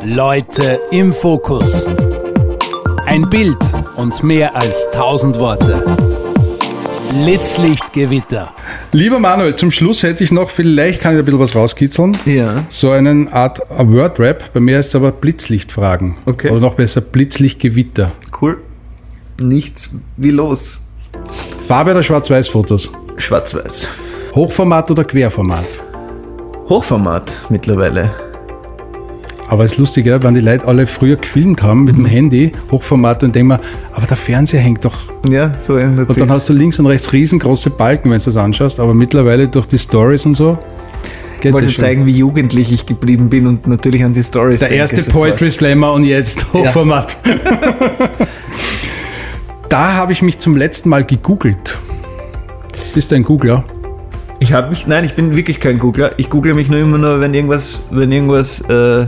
Leute 0.06 0.80
im 0.92 1.12
Fokus. 1.12 1.88
Ein 3.14 3.30
Bild 3.30 3.60
und 3.96 4.24
mehr 4.24 4.56
als 4.56 4.88
tausend 4.92 5.38
Worte. 5.38 5.84
Blitzlichtgewitter. 7.12 8.52
Lieber 8.92 9.20
Manuel, 9.20 9.56
zum 9.56 9.72
Schluss 9.72 10.02
hätte 10.02 10.24
ich 10.24 10.32
noch, 10.32 10.50
vielleicht 10.50 11.00
kann 11.00 11.14
ich 11.14 11.20
ein 11.20 11.26
bisschen 11.26 11.40
was 11.40 11.54
rauskitzeln. 11.54 12.18
Ja. 12.26 12.66
So 12.70 12.90
einen 12.90 13.32
Art 13.32 13.62
Word-Rap. 13.70 14.52
Bei 14.52 14.60
mir 14.60 14.80
ist 14.80 14.88
es 14.88 14.96
aber 14.96 15.12
Blitzlichtfragen. 15.12 16.16
Okay. 16.26 16.50
Oder 16.50 16.60
noch 16.60 16.74
besser 16.74 17.02
Blitzlichtgewitter. 17.02 18.14
Cool. 18.42 18.58
Nichts 19.40 19.96
wie 20.18 20.32
los. 20.32 20.92
Farbe 21.60 21.92
oder 21.92 22.02
Schwarz-Weiß-Fotos? 22.02 22.90
Schwarz-Weiß. 23.18 23.90
Hochformat 24.34 24.90
oder 24.90 25.04
Querformat? 25.04 25.68
Hochformat 26.68 27.32
mittlerweile. 27.50 28.10
Aber 29.48 29.66
es 29.66 29.74
ist 29.74 29.78
lustig, 29.78 30.06
ja, 30.06 30.24
wenn 30.24 30.34
die 30.34 30.42
Leute 30.42 30.68
alle 30.68 30.88
früher 30.88 31.18
gefilmt 31.18 31.62
haben 31.62 31.84
mit 31.84 31.96
dem 31.96 32.06
Handy, 32.06 32.52
Hochformat, 32.72 33.24
dann 33.24 33.32
denken 33.32 33.50
wir, 33.50 33.60
aber 33.94 34.08
der 34.08 34.18
Fernseher 34.18 34.62
hängt 34.62 34.86
doch. 34.86 34.98
Ja, 35.30 35.54
so 35.66 35.76
ändert 35.76 36.10
Und 36.10 36.20
dann 36.20 36.32
hast 36.32 36.50
du 36.50 36.54
links 36.54 36.80
und 36.80 36.86
rechts 36.88 37.12
riesengroße 37.12 37.70
Balken, 37.70 38.10
wenn 38.10 38.20
du 38.20 38.26
das 38.26 38.38
anschaust, 38.38 38.80
aber 38.80 38.94
mittlerweile 38.94 39.48
durch 39.48 39.66
die 39.68 39.78
Stories 39.78 40.26
und 40.26 40.36
so. 40.36 40.58
Geht 41.40 41.50
Ich 41.50 41.54
wollte 41.54 41.76
zeigen, 41.76 42.06
wie 42.06 42.14
jugendlich 42.14 42.72
ich 42.72 42.86
geblieben 42.86 43.30
bin 43.30 43.48
und 43.48 43.68
natürlich 43.68 44.04
an 44.04 44.14
die 44.14 44.24
Stories. 44.24 44.62
Der 44.62 44.72
erste. 44.72 45.04
Poetry 45.12 45.52
Slammer 45.52 45.92
und 45.92 46.06
jetzt 46.06 46.46
Hochformat. 46.54 47.18
da 49.70 49.94
habe 49.94 50.14
ich 50.14 50.22
mich 50.22 50.40
zum 50.40 50.56
letzten 50.56 50.88
Mal 50.88 51.04
gegoogelt. 51.04 51.78
Bist 52.94 53.12
du 53.12 53.16
ein 53.16 53.24
Googler? 53.24 53.66
Ich 54.40 54.54
habe 54.54 54.70
mich, 54.70 54.88
nein, 54.88 55.04
ich 55.04 55.16
bin 55.16 55.36
wirklich 55.36 55.60
kein 55.60 55.80
Googler. 55.80 56.14
Ich 56.18 56.30
google 56.30 56.54
mich 56.54 56.70
nur 56.70 56.80
immer 56.80 56.98
nur, 56.98 57.20
wenn 57.20 57.34
irgendwas, 57.34 57.80
wenn 57.92 58.12
irgendwas 58.12 58.62
äh, 58.62 59.08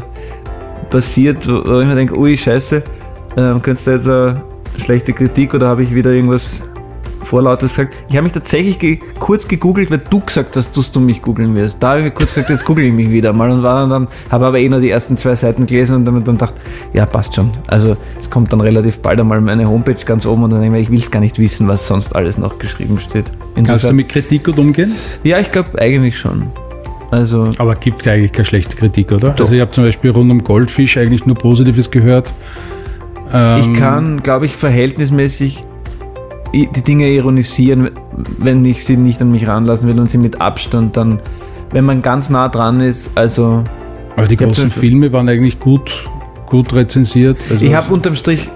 passiert, 0.90 1.48
wo 1.48 1.80
ich 1.80 1.88
mir 1.88 1.96
denke, 1.96 2.18
ui, 2.18 2.36
scheiße, 2.36 2.84
ähm, 3.38 3.62
könntest 3.62 3.88
du 3.88 3.92
jetzt 3.92 4.08
eine 4.08 4.42
schlechte 4.78 5.14
Kritik 5.14 5.54
oder 5.54 5.68
habe 5.68 5.84
ich 5.84 5.94
wieder 5.94 6.12
irgendwas 6.12 6.64
vorlautes 7.26 7.72
gesagt. 7.72 7.94
Ich 8.08 8.16
habe 8.16 8.24
mich 8.24 8.34
tatsächlich 8.34 8.80
ge 8.80 9.00
kurz 9.20 9.48
gegoogelt, 9.48 9.92
weil 9.92 10.02
du 10.10 10.22
gesagt 10.22 10.56
hast, 10.56 10.78
dass 10.78 10.92
du 10.92 11.00
mich 11.00 11.22
googeln 11.22 11.54
wirst. 11.56 11.78
Da 11.82 11.92
habe 11.92 12.08
ich 12.08 12.14
kurz 12.14 12.34
gesagt, 12.36 12.50
jetzt 12.50 12.64
google 12.64 12.86
ich 12.86 12.94
mich 12.94 13.10
wieder 13.10 13.34
mal 13.34 13.50
und 13.52 13.64
war 13.64 13.88
dann, 13.88 14.08
habe 14.30 14.46
aber 14.46 14.60
eh 14.60 14.70
nur 14.70 14.80
die 14.80 14.90
ersten 14.90 15.18
zwei 15.18 15.36
Seiten 15.36 15.66
gelesen 15.66 15.98
und 15.98 16.06
damit 16.06 16.28
dann 16.28 16.38
dachte, 16.38 16.62
ja, 16.94 17.06
passt 17.06 17.36
schon. 17.36 17.52
Also 17.68 17.98
es 18.20 18.30
kommt 18.30 18.54
dann 18.54 18.62
relativ 18.62 19.00
bald 19.00 19.20
einmal 19.20 19.42
meine 19.42 19.68
Homepage 19.68 20.06
ganz 20.06 20.26
oben 20.26 20.44
und 20.44 20.52
dann 20.52 20.62
denke 20.62 20.78
ich, 20.78 20.86
ich 20.86 20.92
will 20.92 21.00
es 21.00 21.12
gar 21.12 21.20
nicht 21.20 21.40
wissen, 21.40 21.68
was 21.68 21.88
sonst 21.88 22.16
alles 22.16 22.38
noch 22.38 22.60
geschrieben 22.60 23.00
steht. 23.00 23.26
Insofern, 23.56 23.66
Kannst 23.66 23.86
du 23.86 23.94
mit 23.94 24.10
Kritik 24.10 24.46
gut 24.46 24.58
umgehen? 24.58 24.96
Ja, 25.24 25.40
ich 25.40 25.52
glaube 25.52 25.80
eigentlich 25.82 26.18
schon. 26.18 26.44
Also 27.16 27.49
Aber 27.57 27.76
gibt 27.76 28.05
eigentlich 28.07 28.34
keine 28.34 28.45
schlechte 28.45 28.76
Kritik, 28.76 29.11
oder? 29.11 29.30
Doch. 29.30 29.45
Also 29.45 29.53
ich 29.53 29.61
habe 29.61 29.72
zum 29.72 29.86
Beispiel 29.86 30.11
rund 30.11 30.30
um 30.30 30.43
Goldfisch 30.43 30.97
eigentlich 30.97 31.26
nur 31.26 31.36
Positives 31.36 31.89
gehört. 31.89 32.34
Ähm 33.32 33.59
ich 33.61 33.80
kann, 33.80 34.22
glaube 34.22 34.45
ich, 34.45 34.55
verhältnismäßig 34.55 35.63
die 36.53 36.68
Dinge 36.68 37.07
ironisieren, 37.07 37.91
wenn 38.38 38.66
ich 38.66 38.84
sie 38.84 38.97
nicht 38.97 39.22
an 39.22 39.32
mich 39.32 39.47
ranlassen 39.47 39.88
will 39.88 39.99
und 39.99 40.09
sie 40.09 40.18
mit 40.18 40.41
Abstand 40.41 40.97
dann, 40.97 41.20
wenn 41.72 41.86
man 41.86 42.01
ganz 42.01 42.30
nah 42.30 42.49
dran 42.49 42.82
ist, 42.82 43.09
also. 43.16 43.63
Aber 44.18 44.28
die 44.28 44.38
großen 44.38 44.72
Filme 44.72 45.11
waren 45.13 45.30
eigentlich 45.30 45.59
gut, 45.59 46.05
gut 46.47 46.74
rezensiert. 46.74 47.38
Also 47.49 47.63
ich 47.63 47.74
habe 47.74 47.93
unterm 47.93 48.16
Strich, 48.16 48.49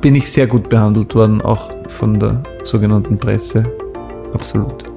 bin 0.00 0.14
ich 0.14 0.30
sehr 0.30 0.46
gut 0.46 0.70
behandelt 0.70 1.14
worden, 1.14 1.42
auch 1.42 1.70
von 1.88 2.18
der 2.18 2.42
sogenannten 2.64 3.18
Presse. 3.18 3.62
Absolut. 4.32 4.93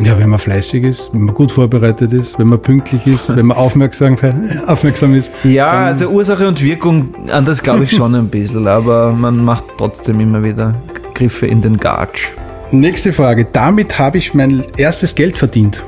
Ja, 0.00 0.16
wenn 0.16 0.28
man 0.28 0.38
fleißig 0.38 0.84
ist, 0.84 1.10
wenn 1.12 1.22
man 1.22 1.34
gut 1.34 1.50
vorbereitet 1.50 2.12
ist, 2.12 2.38
wenn 2.38 2.46
man 2.46 2.60
pünktlich 2.60 3.04
ist, 3.06 3.34
wenn 3.34 3.46
man 3.46 3.56
aufmerksam, 3.56 4.16
aufmerksam 4.66 5.14
ist. 5.14 5.32
Ja, 5.42 5.86
also 5.86 6.08
Ursache 6.08 6.46
und 6.46 6.62
Wirkung, 6.62 7.14
an 7.30 7.44
das 7.44 7.62
glaube 7.62 7.84
ich 7.84 7.90
schon 7.90 8.14
ein 8.14 8.28
bisschen, 8.28 8.68
aber 8.68 9.12
man 9.12 9.44
macht 9.44 9.64
trotzdem 9.76 10.20
immer 10.20 10.44
wieder 10.44 10.74
Griffe 11.14 11.46
in 11.46 11.62
den 11.62 11.78
Gatsch. 11.78 12.28
Nächste 12.70 13.12
Frage. 13.12 13.46
Damit 13.52 13.98
habe 13.98 14.18
ich 14.18 14.34
mein 14.34 14.62
erstes 14.76 15.14
Geld 15.14 15.36
verdient. 15.36 15.82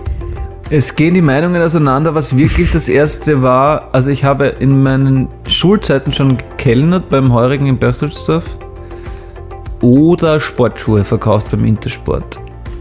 Es 0.71 0.97
gehen 0.97 1.15
die 1.15 1.21
Meinungen 1.23 1.63
auseinander, 1.63 2.15
was 2.15 2.37
wirklich 2.37 2.73
das 2.73 2.89
erste 2.89 3.43
war. 3.43 3.91
Also 3.93 4.11
ich 4.11 4.25
habe 4.25 4.47
in 4.47 4.83
meinen 4.83 5.29
Schulzeiten 5.47 6.13
schon 6.13 6.39
gekellnert 6.39 7.11
beim 7.11 7.33
Heurigen 7.33 7.67
in 7.67 7.77
Berchtesgaden 7.77 8.43
oder 9.83 10.41
Sportschuhe 10.41 11.05
verkauft 11.05 11.51
beim 11.51 11.65
Intersport. 11.65 12.39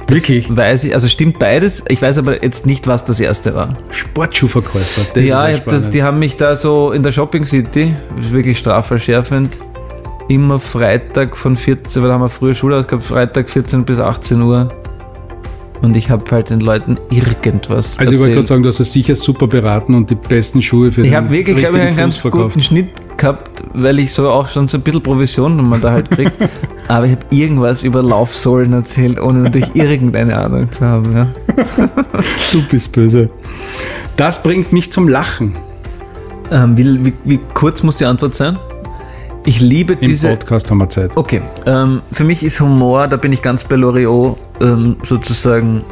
Das 0.10 0.16
Wirklich? 0.16 0.56
Weiß 0.56 0.86
ich, 0.86 0.94
also 0.94 1.08
stimmt 1.08 1.38
beides. 1.38 1.84
Ich 1.88 2.02
weiß 2.02 2.18
aber 2.18 2.44
jetzt 2.44 2.66
nicht, 2.66 2.88
was 2.88 3.06
das 3.06 3.20
erste 3.20 3.54
war. 3.54 3.78
Sportschuhverkäufer. 3.92 5.20
Ja, 5.20 5.50
ich 5.50 5.60
das, 5.60 5.92
die 5.92 6.02
haben 6.02 6.18
mich 6.18 6.36
da 6.36 6.56
so 6.56 6.92
in 6.92 7.04
der 7.04 7.12
Shopping 7.12 7.46
City, 7.46 7.94
wirklich 8.18 8.58
strafverschärfend, 8.58 9.56
immer 10.28 10.60
Freitag 10.60 11.38
von 11.38 11.56
14, 11.56 12.02
weil 12.02 12.10
da 12.10 12.16
haben 12.16 12.22
wir 12.22 12.30
früher 12.30 12.56
Schule 12.56 12.78
ausgehabt, 12.78 13.04
Freitag 13.04 13.52
14 13.52 13.86
bis 13.86 14.00
18 14.00 14.42
Uhr. 14.42 14.74
Und 15.84 15.96
ich 15.96 16.10
habe 16.10 16.24
halt 16.32 16.50
den 16.50 16.60
Leuten 16.60 16.98
irgendwas. 17.12 18.00
Also 18.00 18.12
ich 18.12 18.20
wollte 18.20 18.34
gerade 18.34 18.48
sagen, 18.48 18.64
du 18.64 18.70
hast 18.70 18.80
es 18.80 18.92
sicher 18.92 19.16
super 19.16 19.46
beraten 19.46 19.94
und 19.94 20.10
die 20.10 20.16
besten 20.16 20.64
Schuhe 20.64 20.92
für 20.92 21.06
Ich 21.06 21.14
habe 21.14 21.30
wirklich, 21.30 21.58
glaube 21.58 21.78
ich, 21.78 21.84
einen 21.84 21.96
ganz 21.96 22.24
guten 22.24 22.62
Schnitt 22.62 22.90
gehabt, 23.20 23.64
weil 23.74 24.00
ich 24.00 24.14
so 24.14 24.30
auch 24.30 24.50
schon 24.50 24.68
so 24.68 24.78
ein 24.78 24.82
bisschen 24.82 25.04
Provision 25.04 25.70
man 25.70 25.82
da 25.82 25.92
halt 25.92 26.10
kriegt. 26.10 26.34
Aber 26.88 27.06
ich 27.06 27.12
habe 27.12 27.26
irgendwas 27.30 27.84
über 27.84 28.02
Laufsohlen 28.02 28.74
erzählt, 28.74 29.20
ohne 29.20 29.40
natürlich 29.40 29.76
irgendeine 29.76 30.38
Ahnung 30.38 30.72
zu 30.72 30.86
haben. 30.86 31.16
Ja. 31.16 31.28
du 32.52 32.64
bist 32.70 32.92
böse. 32.92 33.30
Das 34.18 34.42
bringt 34.42 34.74
mich 34.74 34.92
zum 34.92 35.08
Lachen. 35.08 35.56
Ähm, 36.52 36.76
wie, 36.76 37.06
wie, 37.06 37.14
wie 37.26 37.40
kurz 37.54 37.84
muss 37.84 37.98
die 37.98 38.06
Antwort 38.06 38.34
sein? 38.34 38.58
Ich 39.46 39.60
liebe 39.62 39.94
Im 39.94 40.00
diese. 40.00 40.30
Im 40.30 40.40
Podcast 40.40 40.70
haben 40.70 40.80
wir 40.80 40.90
Zeit. 40.90 41.12
Okay. 41.16 41.42
Ähm, 41.66 42.02
für 42.12 42.24
mich 42.24 42.44
ist 42.44 42.60
Humor, 42.60 43.08
da 43.08 43.18
bin 43.18 43.32
ich 43.32 43.42
ganz 43.42 43.64
bei 43.64 43.76
Loriot, 43.76 44.38
ähm, 44.62 44.98
sozusagen 45.04 45.84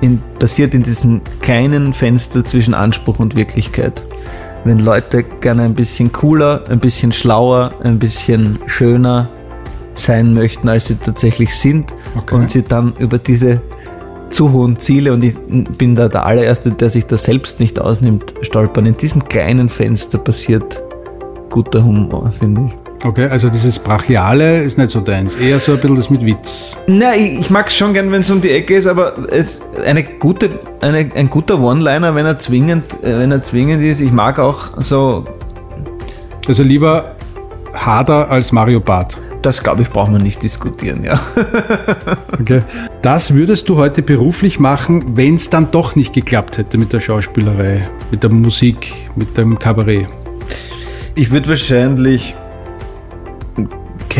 in, 0.00 0.22
basiert 0.38 0.74
in 0.74 0.82
diesem 0.82 1.20
kleinen 1.40 1.92
Fenster 1.92 2.44
zwischen 2.44 2.74
Anspruch 2.74 3.18
und 3.18 3.36
Wirklichkeit. 3.36 4.00
Wenn 4.64 4.78
Leute 4.78 5.22
gerne 5.22 5.62
ein 5.62 5.74
bisschen 5.74 6.12
cooler, 6.12 6.64
ein 6.68 6.80
bisschen 6.80 7.12
schlauer, 7.12 7.72
ein 7.82 7.98
bisschen 7.98 8.58
schöner 8.66 9.28
sein 9.94 10.34
möchten, 10.34 10.68
als 10.68 10.88
sie 10.88 10.96
tatsächlich 10.96 11.54
sind 11.54 11.94
okay. 12.16 12.34
und 12.34 12.50
sie 12.50 12.62
dann 12.62 12.92
über 12.98 13.18
diese 13.18 13.60
zu 14.30 14.52
hohen 14.52 14.78
Ziele 14.78 15.12
und 15.12 15.24
ich 15.24 15.34
bin 15.76 15.96
da 15.96 16.08
der 16.08 16.24
allererste, 16.24 16.70
der 16.70 16.88
sich 16.88 17.06
das 17.06 17.24
selbst 17.24 17.58
nicht 17.58 17.80
ausnimmt, 17.80 18.34
stolpern. 18.42 18.86
In 18.86 18.96
diesem 18.96 19.24
kleinen 19.24 19.68
Fenster 19.68 20.18
passiert 20.18 20.80
guter 21.50 21.82
Humor, 21.82 22.30
finde 22.30 22.66
ich. 22.66 22.79
Okay, 23.02 23.28
also 23.30 23.48
dieses 23.48 23.78
Brachiale 23.78 24.62
ist 24.62 24.76
nicht 24.76 24.90
so 24.90 25.00
deins, 25.00 25.34
eher 25.34 25.58
so 25.58 25.72
ein 25.72 25.80
bisschen 25.80 25.96
das 25.96 26.10
mit 26.10 26.24
Witz. 26.24 26.76
Na, 26.86 27.16
ich, 27.16 27.40
ich 27.40 27.50
mag 27.50 27.68
es 27.68 27.76
schon 27.76 27.94
gern, 27.94 28.12
wenn 28.12 28.20
es 28.20 28.30
um 28.30 28.42
die 28.42 28.50
Ecke 28.50 28.76
ist, 28.76 28.86
aber 28.86 29.14
es 29.30 29.62
eine 29.82 30.04
gute, 30.04 30.50
eine, 30.82 31.10
ein 31.14 31.30
guter 31.30 31.58
One-Liner, 31.58 32.14
wenn 32.14 32.26
er 32.26 32.38
zwingend, 32.38 33.02
äh, 33.02 33.18
wenn 33.18 33.32
er 33.32 33.42
zwingend 33.42 33.82
ist. 33.82 34.00
Ich 34.00 34.12
mag 34.12 34.38
auch 34.38 34.82
so. 34.82 35.24
Also 36.46 36.62
lieber 36.62 37.16
harder 37.72 38.30
als 38.30 38.52
Mario 38.52 38.80
Barth. 38.80 39.18
Das 39.40 39.62
glaube 39.62 39.80
ich, 39.80 39.88
braucht 39.88 40.10
man 40.10 40.22
nicht 40.22 40.42
diskutieren, 40.42 41.02
ja. 41.02 41.18
okay. 42.38 42.62
Das 43.00 43.32
würdest 43.32 43.70
du 43.70 43.78
heute 43.78 44.02
beruflich 44.02 44.60
machen, 44.60 45.16
wenn 45.16 45.36
es 45.36 45.48
dann 45.48 45.70
doch 45.70 45.96
nicht 45.96 46.12
geklappt 46.12 46.58
hätte 46.58 46.76
mit 46.76 46.92
der 46.92 47.00
Schauspielerei, 47.00 47.88
mit 48.10 48.22
der 48.22 48.30
Musik, 48.30 48.92
mit 49.16 49.38
dem 49.38 49.58
Kabarett. 49.58 50.06
Ich 51.14 51.30
würde 51.30 51.48
wahrscheinlich 51.48 52.34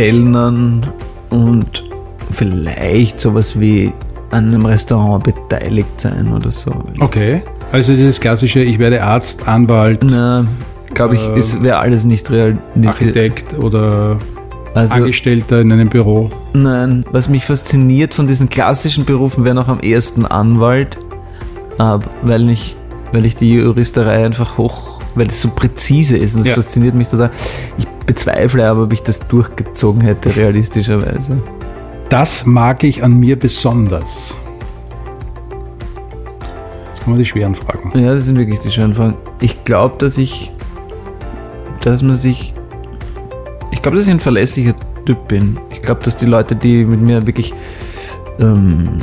Kellnern 0.00 0.90
und 1.28 1.84
vielleicht 2.32 3.20
sowas 3.20 3.60
wie 3.60 3.92
an 4.30 4.48
einem 4.48 4.64
Restaurant 4.64 5.24
beteiligt 5.24 6.00
sein 6.00 6.32
oder 6.32 6.50
so. 6.50 6.72
Okay. 7.00 7.42
Also 7.70 7.92
dieses 7.92 8.18
klassische, 8.18 8.60
ich 8.60 8.78
werde 8.78 9.02
Arzt, 9.02 9.46
Anwalt. 9.46 10.00
Na, 10.02 10.46
glaube 10.94 11.16
ich, 11.16 11.22
äh, 11.22 11.62
wäre 11.62 11.80
alles 11.80 12.04
nicht 12.04 12.30
real. 12.30 12.56
Nicht 12.74 12.88
Architekt 12.88 13.58
oder 13.58 14.16
also, 14.72 14.94
Angestellter 14.94 15.60
in 15.60 15.70
einem 15.70 15.90
Büro. 15.90 16.30
Nein, 16.54 17.04
was 17.12 17.28
mich 17.28 17.44
fasziniert 17.44 18.14
von 18.14 18.26
diesen 18.26 18.48
klassischen 18.48 19.04
Berufen 19.04 19.44
wäre 19.44 19.54
noch 19.54 19.68
am 19.68 19.80
ehesten 19.80 20.24
Anwalt, 20.24 20.96
weil 21.76 22.48
ich, 22.48 22.74
weil 23.12 23.26
ich 23.26 23.36
die 23.36 23.52
Juristerei 23.52 24.24
einfach 24.24 24.56
hoch 24.56 25.00
weil 25.14 25.28
es 25.28 25.40
so 25.40 25.50
präzise 25.50 26.16
ist 26.16 26.34
und 26.34 26.40
das 26.40 26.48
ja. 26.48 26.54
fasziniert 26.54 26.94
mich 26.94 27.08
total. 27.08 27.30
Ich 27.78 27.86
bezweifle 28.10 28.68
aber, 28.68 28.82
ob 28.82 28.92
ich 28.92 29.04
das 29.04 29.20
durchgezogen 29.20 30.00
hätte, 30.00 30.34
realistischerweise. 30.34 31.40
Das 32.08 32.44
mag 32.44 32.82
ich 32.82 33.04
an 33.04 33.20
mir 33.20 33.38
besonders. 33.38 34.34
Jetzt 36.88 37.04
kommen 37.04 37.16
wir 37.16 37.22
die 37.22 37.30
schweren 37.30 37.54
Fragen. 37.54 37.96
Ja, 37.96 38.16
das 38.16 38.24
sind 38.24 38.36
wirklich 38.36 38.58
die 38.58 38.72
schweren 38.72 38.94
Fragen. 38.94 39.16
Ich 39.40 39.62
glaube, 39.64 39.94
dass 39.98 40.18
ich, 40.18 40.50
dass 41.82 42.02
man 42.02 42.16
sich, 42.16 42.52
ich 43.70 43.80
glaube, 43.80 43.98
dass 43.98 44.06
ich 44.06 44.12
ein 44.12 44.18
verlässlicher 44.18 44.74
Typ 45.06 45.28
bin. 45.28 45.60
Ich 45.70 45.80
glaube, 45.80 46.02
dass 46.02 46.16
die 46.16 46.26
Leute, 46.26 46.56
die 46.56 46.84
mit 46.84 47.00
mir 47.00 47.28
wirklich 47.28 47.54
ähm, 48.40 48.96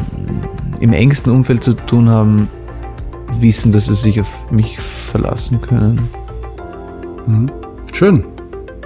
im 0.82 0.92
engsten 0.92 1.32
Umfeld 1.32 1.64
zu 1.64 1.76
tun 1.76 2.10
haben, 2.10 2.50
wissen, 3.40 3.72
dass 3.72 3.86
sie 3.86 3.96
sich 3.96 4.20
auf 4.20 4.52
mich 4.52 4.78
verlassen 4.78 5.62
können. 5.62 6.10
Mhm. 7.26 7.50
Schön. 7.94 8.26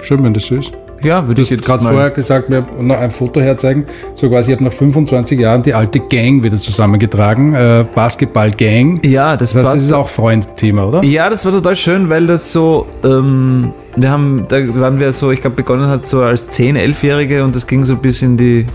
Schön, 0.02 0.22
wenn 0.24 0.34
das 0.34 0.46
so 0.46 0.56
ist. 0.56 0.72
Ja, 1.02 1.26
würde 1.26 1.42
ich 1.42 1.50
jetzt 1.50 1.64
gerade 1.64 1.82
vorher 1.82 2.10
gesagt, 2.10 2.48
mir 2.48 2.64
noch 2.80 2.96
ein 2.96 3.10
Foto 3.10 3.40
herzeigen. 3.40 3.86
So 4.14 4.28
quasi, 4.28 4.50
ich 4.50 4.56
habe 4.56 4.64
nach 4.64 4.72
25 4.72 5.38
Jahren 5.38 5.62
die 5.62 5.74
alte 5.74 5.98
Gang 5.98 6.42
wieder 6.42 6.58
zusammengetragen. 6.58 7.54
Äh, 7.54 7.84
Basketball-Gang. 7.92 9.00
Ja, 9.04 9.36
das, 9.36 9.52
das 9.52 9.74
ist 9.74 9.92
auch 9.92 10.08
Freund-Thema, 10.08 10.86
oder? 10.86 11.02
Ja, 11.02 11.28
das 11.28 11.44
war 11.44 11.52
total 11.52 11.74
schön, 11.74 12.08
weil 12.08 12.26
das 12.26 12.52
so, 12.52 12.86
ähm, 13.02 13.72
wir 13.96 14.10
haben, 14.10 14.46
da 14.48 14.58
waren 14.78 15.00
wir 15.00 15.12
so, 15.12 15.32
ich 15.32 15.40
glaube, 15.40 15.56
begonnen 15.56 15.88
hat 15.88 16.06
so 16.06 16.22
als 16.22 16.48
10-, 16.50 16.76
11-Jährige 16.76 17.42
und 17.42 17.56
das 17.56 17.66
ging 17.66 17.84
so 17.84 17.96
bis 17.96 18.22
in 18.22 18.36
die, 18.36 18.66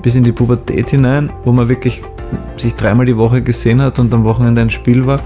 bis 0.00 0.14
in 0.14 0.24
die 0.24 0.32
Pubertät 0.32 0.88
hinein, 0.90 1.30
wo 1.44 1.52
man 1.52 1.68
wirklich 1.68 2.00
sich 2.56 2.74
dreimal 2.74 3.04
die 3.04 3.16
Woche 3.16 3.42
gesehen 3.42 3.82
hat 3.82 3.98
und 3.98 4.12
am 4.14 4.24
Wochenende 4.24 4.62
ein 4.62 4.70
Spiel 4.70 5.04
war. 5.04 5.20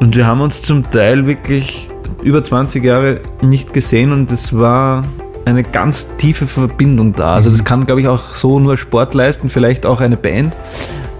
Und 0.00 0.16
wir 0.16 0.26
haben 0.26 0.40
uns 0.40 0.62
zum 0.62 0.88
Teil 0.90 1.26
wirklich 1.26 1.88
über 2.22 2.42
20 2.42 2.82
Jahre 2.82 3.20
nicht 3.42 3.72
gesehen 3.72 4.12
und 4.12 4.30
es 4.30 4.56
war 4.56 5.04
eine 5.44 5.62
ganz 5.62 6.08
tiefe 6.18 6.46
Verbindung 6.46 7.14
da. 7.14 7.34
Also 7.34 7.50
das 7.50 7.60
mhm. 7.60 7.64
kann, 7.64 7.86
glaube 7.86 8.00
ich, 8.00 8.08
auch 8.08 8.34
so 8.34 8.58
nur 8.58 8.76
Sport 8.76 9.14
leisten, 9.14 9.50
vielleicht 9.50 9.86
auch 9.86 10.00
eine 10.00 10.16
Band. 10.16 10.54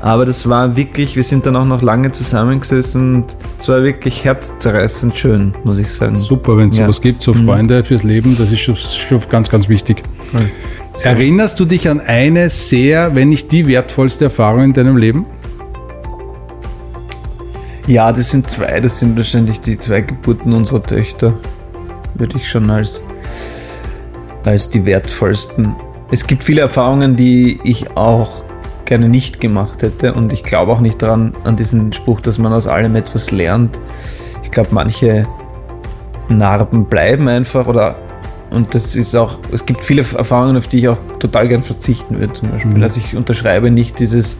Aber 0.00 0.26
das 0.26 0.48
war 0.48 0.76
wirklich, 0.76 1.16
wir 1.16 1.24
sind 1.24 1.44
dann 1.46 1.56
auch 1.56 1.64
noch 1.64 1.82
lange 1.82 2.12
zusammengesessen 2.12 3.16
und 3.16 3.36
es 3.58 3.68
war 3.68 3.82
wirklich 3.82 4.24
herzzerreißend 4.24 5.18
schön, 5.18 5.52
muss 5.64 5.78
ich 5.78 5.92
sagen. 5.92 6.20
Super, 6.20 6.56
wenn 6.56 6.68
es 6.68 6.76
ja. 6.76 6.84
sowas 6.84 7.00
gibt, 7.00 7.22
so 7.22 7.34
mhm. 7.34 7.46
Freunde 7.46 7.80
mhm. 7.80 7.84
fürs 7.84 8.04
Leben, 8.04 8.36
das 8.38 8.52
ist 8.52 8.60
schon, 8.60 8.76
schon 8.76 9.20
ganz, 9.28 9.50
ganz 9.50 9.68
wichtig. 9.68 10.04
So. 10.32 11.08
Erinnerst 11.08 11.58
du 11.58 11.64
dich 11.64 11.88
an 11.88 12.00
eine 12.00 12.50
sehr, 12.50 13.14
wenn 13.14 13.28
nicht 13.28 13.50
die 13.50 13.66
wertvollste 13.66 14.24
Erfahrung 14.24 14.64
in 14.64 14.72
deinem 14.72 14.96
Leben? 14.96 15.26
Ja, 17.88 18.12
das 18.12 18.30
sind 18.30 18.48
zwei. 18.48 18.78
Das 18.78 19.00
sind 19.00 19.16
wahrscheinlich 19.16 19.60
die 19.60 19.76
zwei 19.76 20.02
Geburten 20.02 20.52
unserer 20.52 20.82
Töchter. 20.82 21.34
Würde 22.14 22.36
ich 22.36 22.48
schon 22.48 22.70
als, 22.70 23.00
als 24.44 24.70
die 24.70 24.84
wertvollsten 24.84 25.74
es 26.10 26.26
gibt 26.26 26.42
viele 26.42 26.62
Erfahrungen, 26.62 27.16
die 27.16 27.60
ich 27.64 27.96
auch 27.96 28.44
gerne 28.86 29.08
nicht 29.08 29.40
gemacht 29.40 29.82
hätte 29.82 30.14
und 30.14 30.32
ich 30.32 30.42
glaube 30.42 30.72
auch 30.72 30.80
nicht 30.80 31.02
daran, 31.02 31.34
an 31.44 31.56
diesen 31.56 31.92
Spruch, 31.92 32.22
dass 32.22 32.38
man 32.38 32.54
aus 32.54 32.66
allem 32.66 32.96
etwas 32.96 33.30
lernt. 33.30 33.78
Ich 34.42 34.50
glaube, 34.50 34.70
manche 34.72 35.26
Narben 36.28 36.86
bleiben 36.86 37.28
einfach 37.28 37.66
oder 37.66 37.96
und 38.50 38.74
das 38.74 38.96
ist 38.96 39.14
auch, 39.14 39.36
es 39.52 39.66
gibt 39.66 39.84
viele 39.84 40.00
Erfahrungen, 40.00 40.56
auf 40.56 40.66
die 40.68 40.78
ich 40.78 40.88
auch 40.88 40.96
total 41.18 41.48
gern 41.48 41.62
verzichten 41.62 42.18
würde. 42.18 42.32
Zum 42.32 42.50
Beispiel, 42.50 42.72
mhm. 42.72 42.82
also 42.82 42.98
ich 42.98 43.14
unterschreibe 43.14 43.70
nicht 43.70 43.98
dieses 43.98 44.38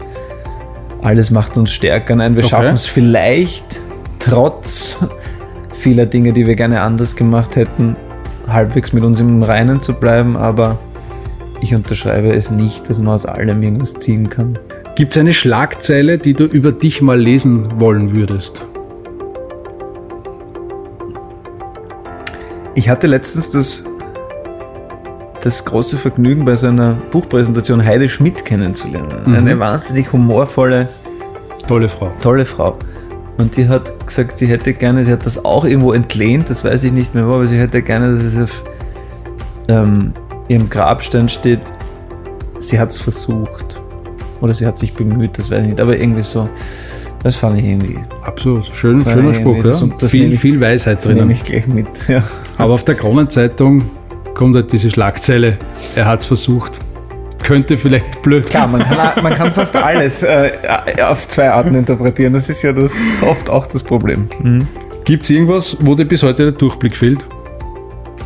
alles 1.01 1.31
macht 1.31 1.57
uns 1.57 1.71
stärker. 1.71 2.15
Nein, 2.15 2.35
wir 2.35 2.43
okay. 2.43 2.49
schaffen 2.49 2.75
es 2.75 2.85
vielleicht 2.85 3.79
trotz 4.19 4.97
vieler 5.73 6.05
Dinge, 6.05 6.33
die 6.33 6.45
wir 6.45 6.55
gerne 6.55 6.81
anders 6.81 7.15
gemacht 7.15 7.55
hätten, 7.55 7.95
halbwegs 8.47 8.93
mit 8.93 9.03
uns 9.03 9.19
im 9.19 9.41
Reinen 9.41 9.81
zu 9.81 9.93
bleiben, 9.93 10.35
aber 10.35 10.77
ich 11.61 11.73
unterschreibe 11.73 12.33
es 12.33 12.51
nicht, 12.51 12.89
dass 12.89 12.97
man 12.97 13.13
aus 13.13 13.25
allem 13.25 13.61
irgendwas 13.63 13.93
ziehen 13.93 14.29
kann. 14.29 14.57
Gibt 14.95 15.13
es 15.13 15.19
eine 15.19 15.33
Schlagzeile, 15.33 16.17
die 16.17 16.33
du 16.33 16.43
über 16.43 16.71
dich 16.71 17.01
mal 17.01 17.19
lesen 17.19 17.79
wollen 17.79 18.13
würdest? 18.13 18.65
Ich 22.75 22.89
hatte 22.89 23.07
letztens 23.07 23.51
das, 23.51 23.83
das 25.43 25.63
große 25.65 25.97
Vergnügen, 25.97 26.45
bei 26.45 26.55
so 26.55 26.67
einer 26.67 26.93
Buchpräsentation 27.11 27.83
Heide 27.83 28.09
Schmidt 28.09 28.45
kennenzulernen. 28.45 29.23
Mhm. 29.25 29.35
Eine 29.35 29.59
wahnsinnig 29.59 30.11
humorvolle, 30.11 30.87
tolle 31.67 31.89
Frau. 31.89 32.11
Tolle 32.21 32.45
Frau. 32.45 32.77
Und 33.37 33.55
die 33.55 33.67
hat 33.69 34.05
gesagt, 34.05 34.37
sie 34.37 34.47
hätte 34.47 34.73
gerne, 34.73 35.05
sie 35.05 35.13
hat 35.13 35.25
das 35.25 35.45
auch 35.45 35.63
irgendwo 35.63 35.93
entlehnt, 35.93 36.49
das 36.49 36.63
weiß 36.63 36.83
ich 36.83 36.91
nicht 36.91 37.15
mehr 37.15 37.25
wo, 37.27 37.35
aber 37.35 37.47
sie 37.47 37.57
hätte 37.57 37.81
gerne, 37.81 38.15
dass 38.15 38.23
es 38.23 38.37
auf 38.37 38.63
ähm, 39.69 40.13
ihrem 40.49 40.69
Grabstein 40.69 41.29
steht, 41.29 41.61
sie 42.59 42.79
hat 42.79 42.89
es 42.89 42.97
versucht. 42.97 43.81
Oder 44.41 44.53
sie 44.53 44.65
hat 44.65 44.77
sich 44.77 44.93
bemüht, 44.93 45.37
das 45.37 45.49
weiß 45.49 45.61
ich 45.63 45.69
nicht, 45.69 45.81
aber 45.81 45.97
irgendwie 45.97 46.23
so. 46.23 46.49
Das 47.23 47.35
fand 47.35 47.59
ich 47.59 47.65
irgendwie. 47.65 47.99
Absolut. 48.23 48.65
Schön, 48.73 49.03
schöner 49.03 49.33
Spruch, 49.33 49.57
ja. 49.57 49.63
Das, 49.63 49.83
das 49.99 50.11
viel, 50.11 50.33
ich, 50.33 50.39
viel 50.39 50.59
Weisheit 50.61 51.05
drin. 51.05 51.17
nehme 51.17 51.33
ich 51.33 51.43
gleich 51.43 51.67
mit, 51.67 51.87
ja. 52.07 52.23
Aber 52.57 52.73
auf 52.73 52.85
der 52.85 52.95
Kronenzeitung 52.95 53.83
kommt 54.39 54.55
halt 54.55 54.71
diese 54.71 54.89
Schlagzeile, 54.89 55.57
er 55.97 56.05
hat 56.05 56.21
es 56.21 56.25
versucht. 56.25 56.71
Könnte 57.43 57.77
vielleicht 57.77 58.21
blöd. 58.21 58.45
Klar, 58.45 58.67
man 58.67 58.81
kann, 58.81 59.21
man 59.21 59.33
kann 59.33 59.51
fast 59.51 59.75
alles 59.75 60.23
äh, 60.23 60.51
auf 61.03 61.27
zwei 61.27 61.49
Arten 61.49 61.75
interpretieren. 61.75 62.31
Das 62.31 62.47
ist 62.47 62.61
ja 62.61 62.71
das, 62.71 62.93
oft 63.21 63.49
auch 63.49 63.67
das 63.67 63.83
Problem. 63.83 64.29
Mhm. 64.41 64.65
Gibt 65.03 65.25
es 65.25 65.29
irgendwas, 65.29 65.75
wo 65.81 65.93
dir 65.93 66.05
bis 66.05 66.23
heute 66.23 66.43
der 66.43 66.51
Durchblick 66.53 66.95
fehlt? 66.95 67.19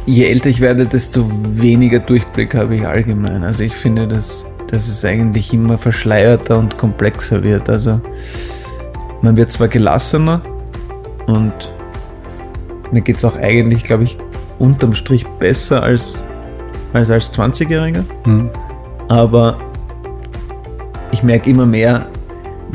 je 0.05 0.25
älter 0.25 0.49
ich 0.49 0.59
werde, 0.59 0.85
desto 0.85 1.27
weniger 1.55 1.99
Durchblick 1.99 2.53
habe 2.53 2.75
ich 2.75 2.85
allgemein. 2.85 3.43
Also 3.43 3.63
ich 3.63 3.73
finde, 3.73 4.07
dass, 4.07 4.45
dass 4.67 4.87
es 4.87 5.03
eigentlich 5.05 5.51
immer 5.51 5.79
verschleierter 5.79 6.59
und 6.59 6.77
komplexer 6.77 7.41
wird. 7.41 7.69
Also 7.69 8.01
man 9.21 9.35
wird 9.35 9.51
zwar 9.51 9.67
gelassener 9.67 10.41
und 11.25 11.73
mir 12.91 13.01
geht 13.01 13.17
es 13.17 13.25
auch 13.25 13.37
eigentlich, 13.37 13.83
glaube 13.83 14.03
ich, 14.03 14.17
unterm 14.59 14.93
Strich 14.93 15.25
besser 15.39 15.83
als 15.83 16.21
als, 16.93 17.09
als 17.09 17.33
20-Jähriger. 17.33 18.03
Mhm. 18.25 18.49
Aber 19.07 19.57
ich 21.11 21.23
merke 21.23 21.49
immer 21.49 21.65
mehr, 21.65 22.07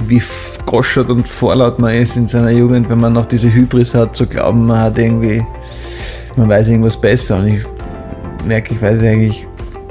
wie 0.07 0.23
goschert 0.67 1.11
und 1.11 1.27
vorlaut 1.27 1.79
man 1.79 1.95
ist 1.95 2.17
in 2.17 2.27
seiner 2.27 2.51
Jugend, 2.51 2.91
wenn 2.91 3.01
man 3.01 3.13
noch 3.13 3.27
diese 3.27 3.53
Hybris 3.53 3.95
hat, 3.95 4.15
zu 4.15 4.27
glauben, 4.27 4.67
man 4.67 4.81
hat 4.81 4.99
irgendwie 4.99 5.43
man 6.37 6.49
weiß 6.49 6.69
irgendwas 6.69 6.97
besser 6.97 7.39
und 7.39 7.49
ich 7.49 7.63
merke, 8.47 8.75
ich 8.75 8.81
weiß 8.81 9.03
eigentlich 9.03 9.47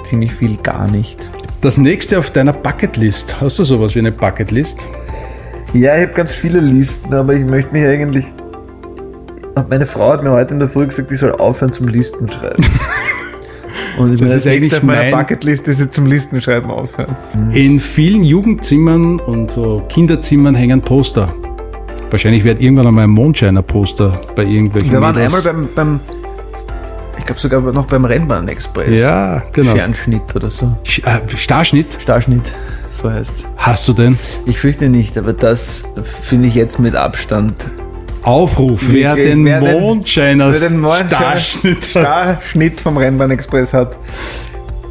ziemlich 0.05 0.33
viel 0.33 0.55
gar 0.57 0.87
nicht. 0.87 1.29
Das 1.61 1.77
nächste 1.77 2.17
auf 2.19 2.31
deiner 2.31 2.53
Bucketlist, 2.53 3.41
hast 3.41 3.59
du 3.59 3.63
sowas 3.63 3.95
wie 3.95 3.99
eine 3.99 4.11
Bucketlist? 4.11 4.87
Ja, 5.73 5.97
ich 5.97 6.03
habe 6.03 6.13
ganz 6.13 6.31
viele 6.31 6.59
Listen, 6.61 7.13
aber 7.13 7.33
ich 7.33 7.43
möchte 7.43 7.73
mich 7.73 7.85
eigentlich. 7.85 8.25
Meine 9.69 9.85
Frau 9.85 10.11
hat 10.11 10.23
mir 10.23 10.31
heute 10.31 10.53
in 10.53 10.59
der 10.59 10.69
Früh 10.69 10.87
gesagt, 10.87 11.11
ich 11.11 11.19
soll 11.19 11.31
aufhören 11.31 11.71
zum 11.71 11.87
Listen 11.87 12.29
schreiben. 12.31 12.63
Und 13.97 14.13
ich 14.13 14.21
das 14.21 14.33
ist 14.33 14.47
eigentlich 14.47 14.75
auf 14.75 14.83
meiner 14.83 15.11
Bucketlist 15.11 15.67
ist 15.67 15.93
zum 15.93 16.05
Listenschreiben 16.05 16.69
aufhören. 16.69 17.15
In 17.51 17.79
vielen 17.79 18.23
Jugendzimmern 18.23 19.19
und 19.19 19.51
so 19.51 19.83
Kinderzimmern 19.89 20.53
hängen 20.55 20.81
Poster. 20.81 21.33
Wahrscheinlich 22.11 22.43
wird 22.43 22.61
irgendwann 22.61 22.87
einmal 22.87 23.05
ein 23.05 23.09
Mondscheiner-Poster 23.09 24.21
bei 24.35 24.43
irgendwelchen. 24.43 24.91
Wir 24.91 25.01
waren 25.01 25.15
Mädels. 25.15 25.45
einmal 25.45 25.53
beim, 25.53 25.69
beim 25.75 25.99
ich 27.17 27.25
glaube 27.25 27.41
sogar 27.41 27.61
noch 27.73 27.87
beim 27.87 28.05
Rennbahn-Express. 28.05 28.99
Ja, 28.99 29.43
genau. 29.51 29.71
Sternschnitt 29.71 30.35
oder 30.35 30.49
so. 30.49 30.77
Äh, 31.03 31.35
Starschnitt? 31.35 31.97
Starschnitt, 31.99 32.53
so 32.91 33.11
heißt 33.11 33.45
Hast 33.57 33.87
du 33.87 33.93
denn? 33.93 34.17
Ich 34.45 34.59
fürchte 34.59 34.89
nicht, 34.89 35.17
aber 35.17 35.33
das 35.33 35.83
finde 36.21 36.47
ich 36.47 36.55
jetzt 36.55 36.79
mit 36.79 36.95
Abstand. 36.95 37.55
Aufruf, 38.27 38.81
wer, 38.89 39.15
den, 39.15 39.45
wer 39.45 39.61
Mondscheiner 39.61 40.51
wer 40.51 40.69
den 40.69 40.85
Starschnitt, 41.07 41.85
Starschnitt 41.85 42.81
vom 42.81 42.97
Rennbahn-Express 42.97 43.73
hat. 43.73 43.95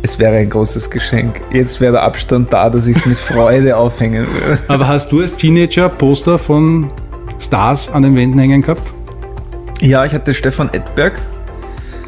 Es 0.02 0.18
wäre 0.18 0.36
ein 0.36 0.48
großes 0.48 0.88
Geschenk. 0.88 1.42
Jetzt 1.52 1.78
wäre 1.80 1.92
der 1.92 2.02
Abstand 2.02 2.50
da, 2.50 2.70
dass 2.70 2.86
ich 2.86 2.96
es 2.96 3.04
mit 3.04 3.18
Freude 3.18 3.76
aufhängen 3.76 4.26
würde. 4.32 4.58
Aber 4.68 4.88
hast 4.88 5.12
du 5.12 5.20
als 5.20 5.36
Teenager 5.36 5.90
Poster 5.90 6.38
von 6.38 6.90
Stars 7.38 7.90
an 7.90 8.04
den 8.04 8.16
Wänden 8.16 8.38
hängen 8.38 8.62
gehabt? 8.62 8.90
Ja, 9.82 10.06
ich 10.06 10.12
hatte 10.12 10.32
Stefan 10.32 10.70
Edberg 10.72 11.20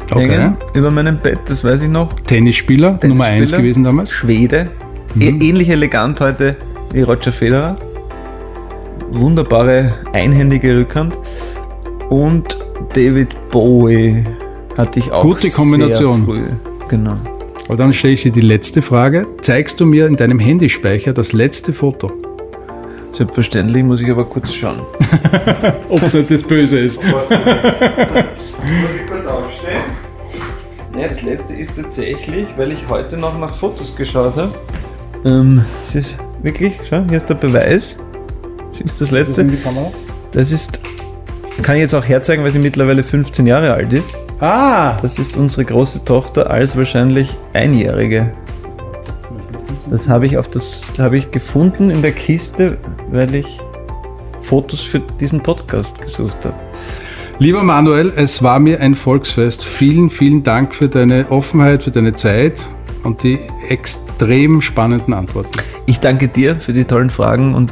okay. 0.09 0.29
hängen 0.29 0.57
über 0.73 0.89
meinem 0.89 1.19
Bett, 1.19 1.39
das 1.47 1.63
weiß 1.63 1.83
ich 1.83 1.89
noch. 1.89 2.11
Tennisspieler, 2.21 2.99
Tennisspieler 2.99 3.07
Nummer 3.07 3.25
1 3.25 3.51
gewesen 3.51 3.83
damals. 3.83 4.11
Schwede, 4.11 4.71
mhm. 5.13 5.41
ähnlich 5.41 5.69
elegant 5.69 6.19
heute 6.21 6.55
wie 6.91 7.03
Roger 7.03 7.31
Federer. 7.31 7.77
Wunderbare 9.11 9.95
einhändige 10.13 10.77
Rückhand. 10.77 11.17
Und 12.09 12.57
David 12.93 13.35
Bowie 13.51 14.25
hatte 14.77 14.99
ich 14.99 15.11
auch 15.11 15.21
Gute 15.21 15.49
Kombination. 15.49 16.25
Sehr 16.25 16.35
früh. 16.35 16.43
Genau. 16.87 17.15
Aber 17.67 17.77
dann 17.77 17.93
stelle 17.93 18.15
ich 18.15 18.23
dir 18.23 18.31
die 18.31 18.41
letzte 18.41 18.81
Frage. 18.81 19.27
Zeigst 19.41 19.79
du 19.79 19.85
mir 19.85 20.07
in 20.07 20.15
deinem 20.15 20.39
Handyspeicher 20.39 21.13
das 21.13 21.33
letzte 21.33 21.71
Foto? 21.71 22.11
Selbstverständlich 23.15 23.83
muss 23.83 24.01
ich 24.01 24.09
aber 24.09 24.25
kurz 24.25 24.53
schauen. 24.53 24.79
Ob 25.89 26.01
es 26.01 26.13
nicht 26.13 26.31
das 26.31 26.41
Böse 26.41 26.79
ist. 26.79 27.03
muss 27.03 27.29
ich 27.29 29.07
kurz 29.07 29.27
aufstehen? 29.27 29.83
Ja, 30.97 31.07
das 31.07 31.21
letzte 31.21 31.53
ist 31.53 31.75
tatsächlich, 31.75 32.47
weil 32.57 32.71
ich 32.71 32.87
heute 32.89 33.17
noch 33.17 33.37
nach 33.37 33.53
Fotos 33.53 33.95
geschaut 33.95 34.35
habe. 34.35 34.53
Ähm, 35.25 35.63
es 35.81 35.95
ist 35.95 36.17
wirklich, 36.41 36.79
schau, 36.89 37.03
hier 37.07 37.17
ist 37.17 37.29
der 37.29 37.35
Beweis. 37.35 37.97
Das 38.69 38.81
ist 38.81 39.01
das 39.01 39.11
letzte. 39.11 39.45
Das 40.31 40.51
ist, 40.51 40.79
kann 41.61 41.75
ich 41.75 41.81
jetzt 41.81 41.93
auch 41.93 42.05
herzeigen, 42.05 42.43
weil 42.43 42.51
sie 42.51 42.59
mittlerweile 42.59 43.03
15 43.03 43.47
Jahre 43.47 43.73
alt 43.73 43.93
ist. 43.93 44.15
Ah! 44.39 44.97
Das 45.01 45.19
ist 45.19 45.35
unsere 45.37 45.65
große 45.65 46.05
Tochter 46.05 46.49
als 46.49 46.77
wahrscheinlich 46.77 47.35
Einjährige. 47.53 48.31
Das 49.89 50.07
habe 50.07 50.27
ich 50.27 50.37
auf 50.37 50.47
das 50.47 50.83
habe 50.99 51.17
ich 51.17 51.31
gefunden 51.31 51.89
in 51.89 52.01
der 52.01 52.11
Kiste, 52.11 52.77
weil 53.11 53.33
ich 53.33 53.59
Fotos 54.41 54.81
für 54.81 54.99
diesen 54.99 55.41
Podcast 55.41 56.01
gesucht 56.01 56.45
habe. 56.45 56.55
Lieber 57.39 57.63
Manuel, 57.63 58.11
es 58.15 58.43
war 58.43 58.59
mir 58.59 58.81
ein 58.81 58.95
Volksfest. 58.95 59.63
Vielen, 59.63 60.09
vielen 60.09 60.43
Dank 60.43 60.75
für 60.75 60.89
deine 60.89 61.31
Offenheit, 61.31 61.83
für 61.83 61.91
deine 61.91 62.13
Zeit 62.13 62.67
und 63.03 63.23
die 63.23 63.39
extrem 63.67 64.61
spannenden 64.61 65.13
Antworten. 65.13 65.51
Ich 65.85 65.99
danke 65.99 66.27
dir 66.27 66.55
für 66.57 66.73
die 66.73 66.83
tollen 66.83 67.09
Fragen 67.09 67.55
und 67.55 67.71